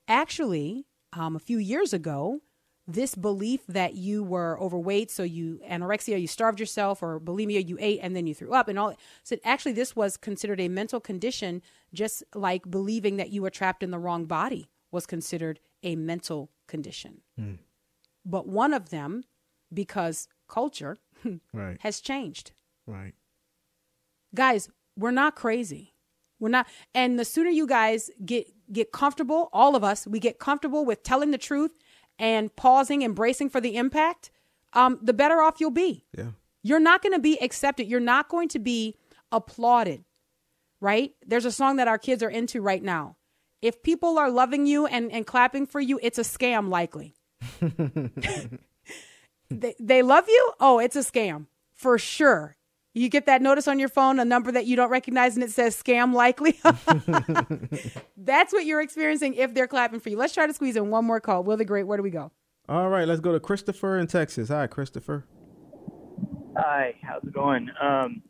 actually, 0.06 0.86
um, 1.12 1.36
a 1.36 1.40
few 1.40 1.58
years 1.58 1.92
ago, 1.92 2.40
this 2.86 3.14
belief 3.14 3.66
that 3.66 3.94
you 3.94 4.24
were 4.24 4.58
overweight, 4.60 5.10
so 5.10 5.22
you 5.22 5.60
anorexia, 5.68 6.18
you 6.18 6.26
starved 6.26 6.58
yourself, 6.58 7.02
or 7.02 7.20
bulimia, 7.20 7.66
you 7.66 7.76
ate 7.80 8.00
and 8.02 8.16
then 8.16 8.26
you 8.26 8.34
threw 8.34 8.54
up, 8.54 8.66
and 8.68 8.78
all. 8.78 8.94
So 9.24 9.36
actually, 9.44 9.72
this 9.72 9.94
was 9.94 10.16
considered 10.16 10.58
a 10.60 10.68
mental 10.68 10.98
condition, 11.00 11.60
just 11.92 12.22
like 12.34 12.70
believing 12.70 13.16
that 13.16 13.30
you 13.30 13.42
were 13.42 13.50
trapped 13.50 13.82
in 13.82 13.90
the 13.90 13.98
wrong 13.98 14.24
body 14.24 14.70
was 14.90 15.04
considered 15.04 15.60
a 15.82 15.96
mental 15.96 16.50
condition. 16.66 17.20
Mm. 17.38 17.58
But 18.24 18.46
one 18.48 18.72
of 18.72 18.88
them, 18.88 19.24
because 19.72 20.28
culture 20.48 20.96
Right. 21.52 21.76
has 21.80 22.00
changed. 22.00 22.52
Right. 22.86 23.12
Guys, 24.34 24.70
we're 24.98 25.12
not 25.12 25.36
crazy. 25.36 25.94
We're 26.40 26.50
not 26.50 26.66
and 26.94 27.18
the 27.18 27.24
sooner 27.24 27.50
you 27.50 27.66
guys 27.66 28.10
get 28.24 28.52
get 28.70 28.92
comfortable, 28.92 29.48
all 29.52 29.74
of 29.74 29.84
us, 29.84 30.06
we 30.06 30.18
get 30.18 30.38
comfortable 30.38 30.84
with 30.84 31.02
telling 31.02 31.30
the 31.30 31.38
truth 31.38 31.78
and 32.18 32.54
pausing, 32.54 33.02
embracing 33.02 33.48
for 33.48 33.60
the 33.60 33.76
impact, 33.76 34.30
um, 34.72 34.98
the 35.02 35.12
better 35.12 35.40
off 35.40 35.60
you'll 35.60 35.70
be. 35.70 36.04
Yeah. 36.16 36.30
You're 36.62 36.80
not 36.80 37.02
going 37.02 37.12
to 37.12 37.20
be 37.20 37.40
accepted. 37.40 37.86
You're 37.86 38.00
not 38.00 38.28
going 38.28 38.48
to 38.48 38.58
be 38.58 38.96
applauded, 39.32 40.04
right? 40.80 41.12
There's 41.26 41.44
a 41.44 41.52
song 41.52 41.76
that 41.76 41.88
our 41.88 41.98
kids 41.98 42.22
are 42.22 42.28
into 42.28 42.60
right 42.60 42.82
now. 42.82 43.16
If 43.62 43.82
people 43.82 44.18
are 44.18 44.30
loving 44.30 44.66
you 44.66 44.86
and, 44.86 45.10
and 45.10 45.26
clapping 45.26 45.66
for 45.66 45.80
you, 45.80 45.98
it's 46.02 46.18
a 46.18 46.22
scam, 46.22 46.68
likely. 46.68 47.14
they, 49.50 49.74
they 49.80 50.02
love 50.02 50.28
you? 50.28 50.52
Oh, 50.60 50.78
it's 50.78 50.96
a 50.96 51.00
scam 51.00 51.46
for 51.74 51.98
sure. 51.98 52.57
You 52.98 53.08
get 53.08 53.26
that 53.26 53.40
notice 53.42 53.68
on 53.68 53.78
your 53.78 53.88
phone, 53.88 54.18
a 54.18 54.24
number 54.24 54.50
that 54.50 54.66
you 54.66 54.74
don't 54.74 54.90
recognize, 54.90 55.36
and 55.36 55.44
it 55.44 55.50
says 55.50 55.80
scam 55.80 56.12
likely. 56.12 56.58
That's 58.16 58.52
what 58.52 58.66
you're 58.66 58.80
experiencing 58.80 59.34
if 59.34 59.54
they're 59.54 59.68
clapping 59.68 60.00
for 60.00 60.08
you. 60.08 60.16
Let's 60.16 60.34
try 60.34 60.48
to 60.48 60.52
squeeze 60.52 60.76
in 60.76 60.90
one 60.90 61.04
more 61.04 61.20
call. 61.20 61.44
Will 61.44 61.56
the 61.56 61.64
Great, 61.64 61.84
where 61.84 61.96
do 61.96 62.02
we 62.02 62.10
go? 62.10 62.32
All 62.68 62.88
right, 62.88 63.06
let's 63.06 63.20
go 63.20 63.32
to 63.32 63.40
Christopher 63.40 63.98
in 63.98 64.08
Texas. 64.08 64.48
Hi, 64.48 64.66
Christopher. 64.66 65.24
Hi, 66.56 66.96
how's 67.02 67.22
it 67.22 67.32
going? 67.32 67.68
Um, 67.80 68.20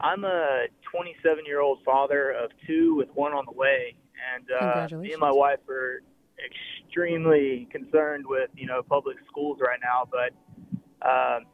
I'm 0.00 0.24
a 0.24 0.66
27 0.92 1.46
year 1.46 1.60
old 1.60 1.78
father 1.82 2.30
of 2.32 2.50
two 2.66 2.94
with 2.94 3.08
one 3.14 3.32
on 3.32 3.44
the 3.46 3.56
way, 3.56 3.96
and 4.34 4.46
uh, 4.60 4.96
me 4.98 5.12
and 5.12 5.20
my 5.20 5.32
wife 5.32 5.60
are 5.68 6.02
extremely 6.44 7.66
concerned 7.72 8.26
with 8.26 8.50
you 8.54 8.66
know 8.66 8.82
public 8.82 9.16
schools 9.30 9.58
right 9.60 9.78
now. 9.82 10.06
But 10.10 11.08
um, 11.08 11.44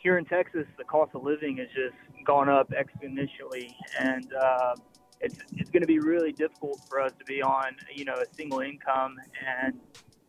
here 0.00 0.16
in 0.18 0.24
Texas, 0.24 0.66
the 0.78 0.84
cost 0.84 1.14
of 1.14 1.22
living 1.22 1.58
has 1.58 1.68
just 1.68 1.94
gone 2.24 2.48
up 2.48 2.70
exponentially, 2.70 3.74
and 3.98 4.32
uh, 4.34 4.74
it's 5.20 5.38
it's 5.52 5.70
going 5.70 5.82
to 5.82 5.86
be 5.86 5.98
really 5.98 6.32
difficult 6.32 6.80
for 6.88 7.00
us 7.00 7.12
to 7.18 7.24
be 7.26 7.42
on 7.42 7.76
you 7.94 8.04
know 8.04 8.14
a 8.16 8.34
single 8.34 8.60
income. 8.60 9.16
And 9.46 9.78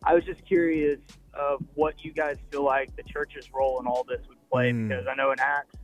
I 0.04 0.14
was 0.14 0.24
just 0.24 0.44
curious 0.46 0.98
of 1.32 1.62
what 1.74 2.04
you 2.04 2.12
guys 2.12 2.36
feel 2.50 2.64
like 2.64 2.94
the 2.96 3.02
church's 3.02 3.48
role 3.52 3.80
in 3.80 3.86
all 3.86 4.04
this 4.04 4.20
would 4.28 4.38
play, 4.50 4.72
Mm. 4.72 4.88
because 4.88 5.06
I 5.10 5.14
know 5.14 5.30
in 5.30 5.40
Acts, 5.40 5.76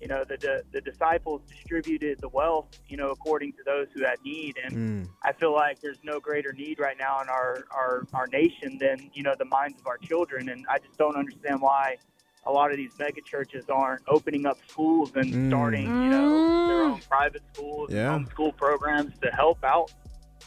you 0.00 0.08
know 0.08 0.24
the, 0.28 0.36
the 0.36 0.62
the 0.72 0.80
disciples 0.82 1.40
distributed 1.48 2.18
the 2.20 2.28
wealth 2.28 2.66
you 2.88 2.98
know 2.98 3.10
according 3.10 3.52
to 3.52 3.62
those 3.64 3.86
who 3.94 4.04
had 4.04 4.18
need, 4.22 4.58
and 4.62 4.72
Mm. 4.74 5.08
I 5.24 5.32
feel 5.32 5.54
like 5.54 5.80
there's 5.80 6.02
no 6.04 6.20
greater 6.20 6.52
need 6.52 6.80
right 6.80 6.98
now 6.98 7.20
in 7.22 7.28
our, 7.28 7.64
our, 7.70 8.04
our 8.12 8.26
nation 8.26 8.76
than, 8.78 9.08
you 9.14 9.22
know, 9.22 9.34
the 9.38 9.44
minds 9.44 9.78
of 9.78 9.86
our 9.86 9.96
children. 9.98 10.48
And 10.48 10.66
I 10.68 10.78
just 10.78 10.98
don't 10.98 11.14
understand 11.14 11.60
why 11.62 11.98
a 12.44 12.50
lot 12.52 12.70
of 12.70 12.76
these 12.76 12.92
mega 12.98 13.20
churches 13.20 13.64
aren't 13.68 14.02
opening 14.08 14.46
up 14.46 14.58
schools 14.68 15.12
and 15.14 15.26
Mm. 15.32 15.48
starting, 15.48 15.86
you 15.86 16.10
know, 16.10 16.66
their 16.66 16.82
own 16.82 17.00
private 17.08 17.42
schools, 17.52 17.90
Yeah. 17.92 18.14
and 18.14 18.28
homeschool 18.28 18.56
programs 18.56 19.16
to 19.20 19.30
help 19.30 19.62
out, 19.64 19.92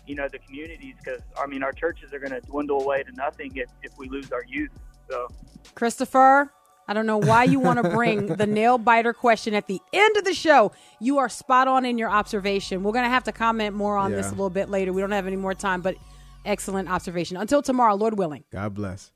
you 0.06 0.16
know, 0.16 0.28
the 0.28 0.40
communities. 0.40 0.96
Because, 1.04 1.22
I 1.42 1.48
mean, 1.48 1.64
our 1.64 1.72
churches 1.72 2.14
are 2.14 2.20
going 2.20 2.32
to 2.34 2.42
dwindle 2.42 2.82
away 2.82 3.04
to 3.04 3.12
nothing 3.14 3.56
if, 3.56 3.70
if 3.84 3.98
we 3.98 4.10
lose 4.10 4.32
our 4.34 4.44
youth. 4.46 4.72
So, 5.10 5.28
Christopher, 5.74 6.52
I 6.88 6.94
don't 6.94 7.06
know 7.06 7.18
why 7.18 7.46
you 7.46 7.60
want 7.60 7.82
to 7.82 7.90
bring 7.90 8.28
the 8.36 8.46
nail 8.46 8.78
biter 8.78 9.14
question 9.14 9.54
at 9.54 9.68
the 9.68 9.80
end 9.94 10.18
of 10.18 10.24
the 10.26 10.34
show. 10.34 10.72
You 11.00 11.18
are 11.20 11.30
spot 11.30 11.68
on 11.68 11.86
in 11.86 11.98
your 11.98 12.10
observation. 12.10 12.84
We're 12.84 12.92
going 12.92 13.06
to 13.06 13.10
have 13.10 13.24
to 13.24 13.32
comment 13.32 13.76
more 13.76 13.98
on 13.98 14.12
this 14.12 14.28
a 14.28 14.32
little 14.32 14.50
bit 14.50 14.70
later. 14.70 14.94
We 14.94 15.02
don't 15.02 15.12
have 15.12 15.28
any 15.28 15.36
more 15.36 15.54
time, 15.54 15.82
but 15.82 15.96
excellent 16.44 16.90
observation. 16.92 17.38
Until 17.38 17.62
tomorrow, 17.62 17.96
Lord 17.96 18.18
willing. 18.18 18.44
God 18.52 18.74
bless. 18.76 19.12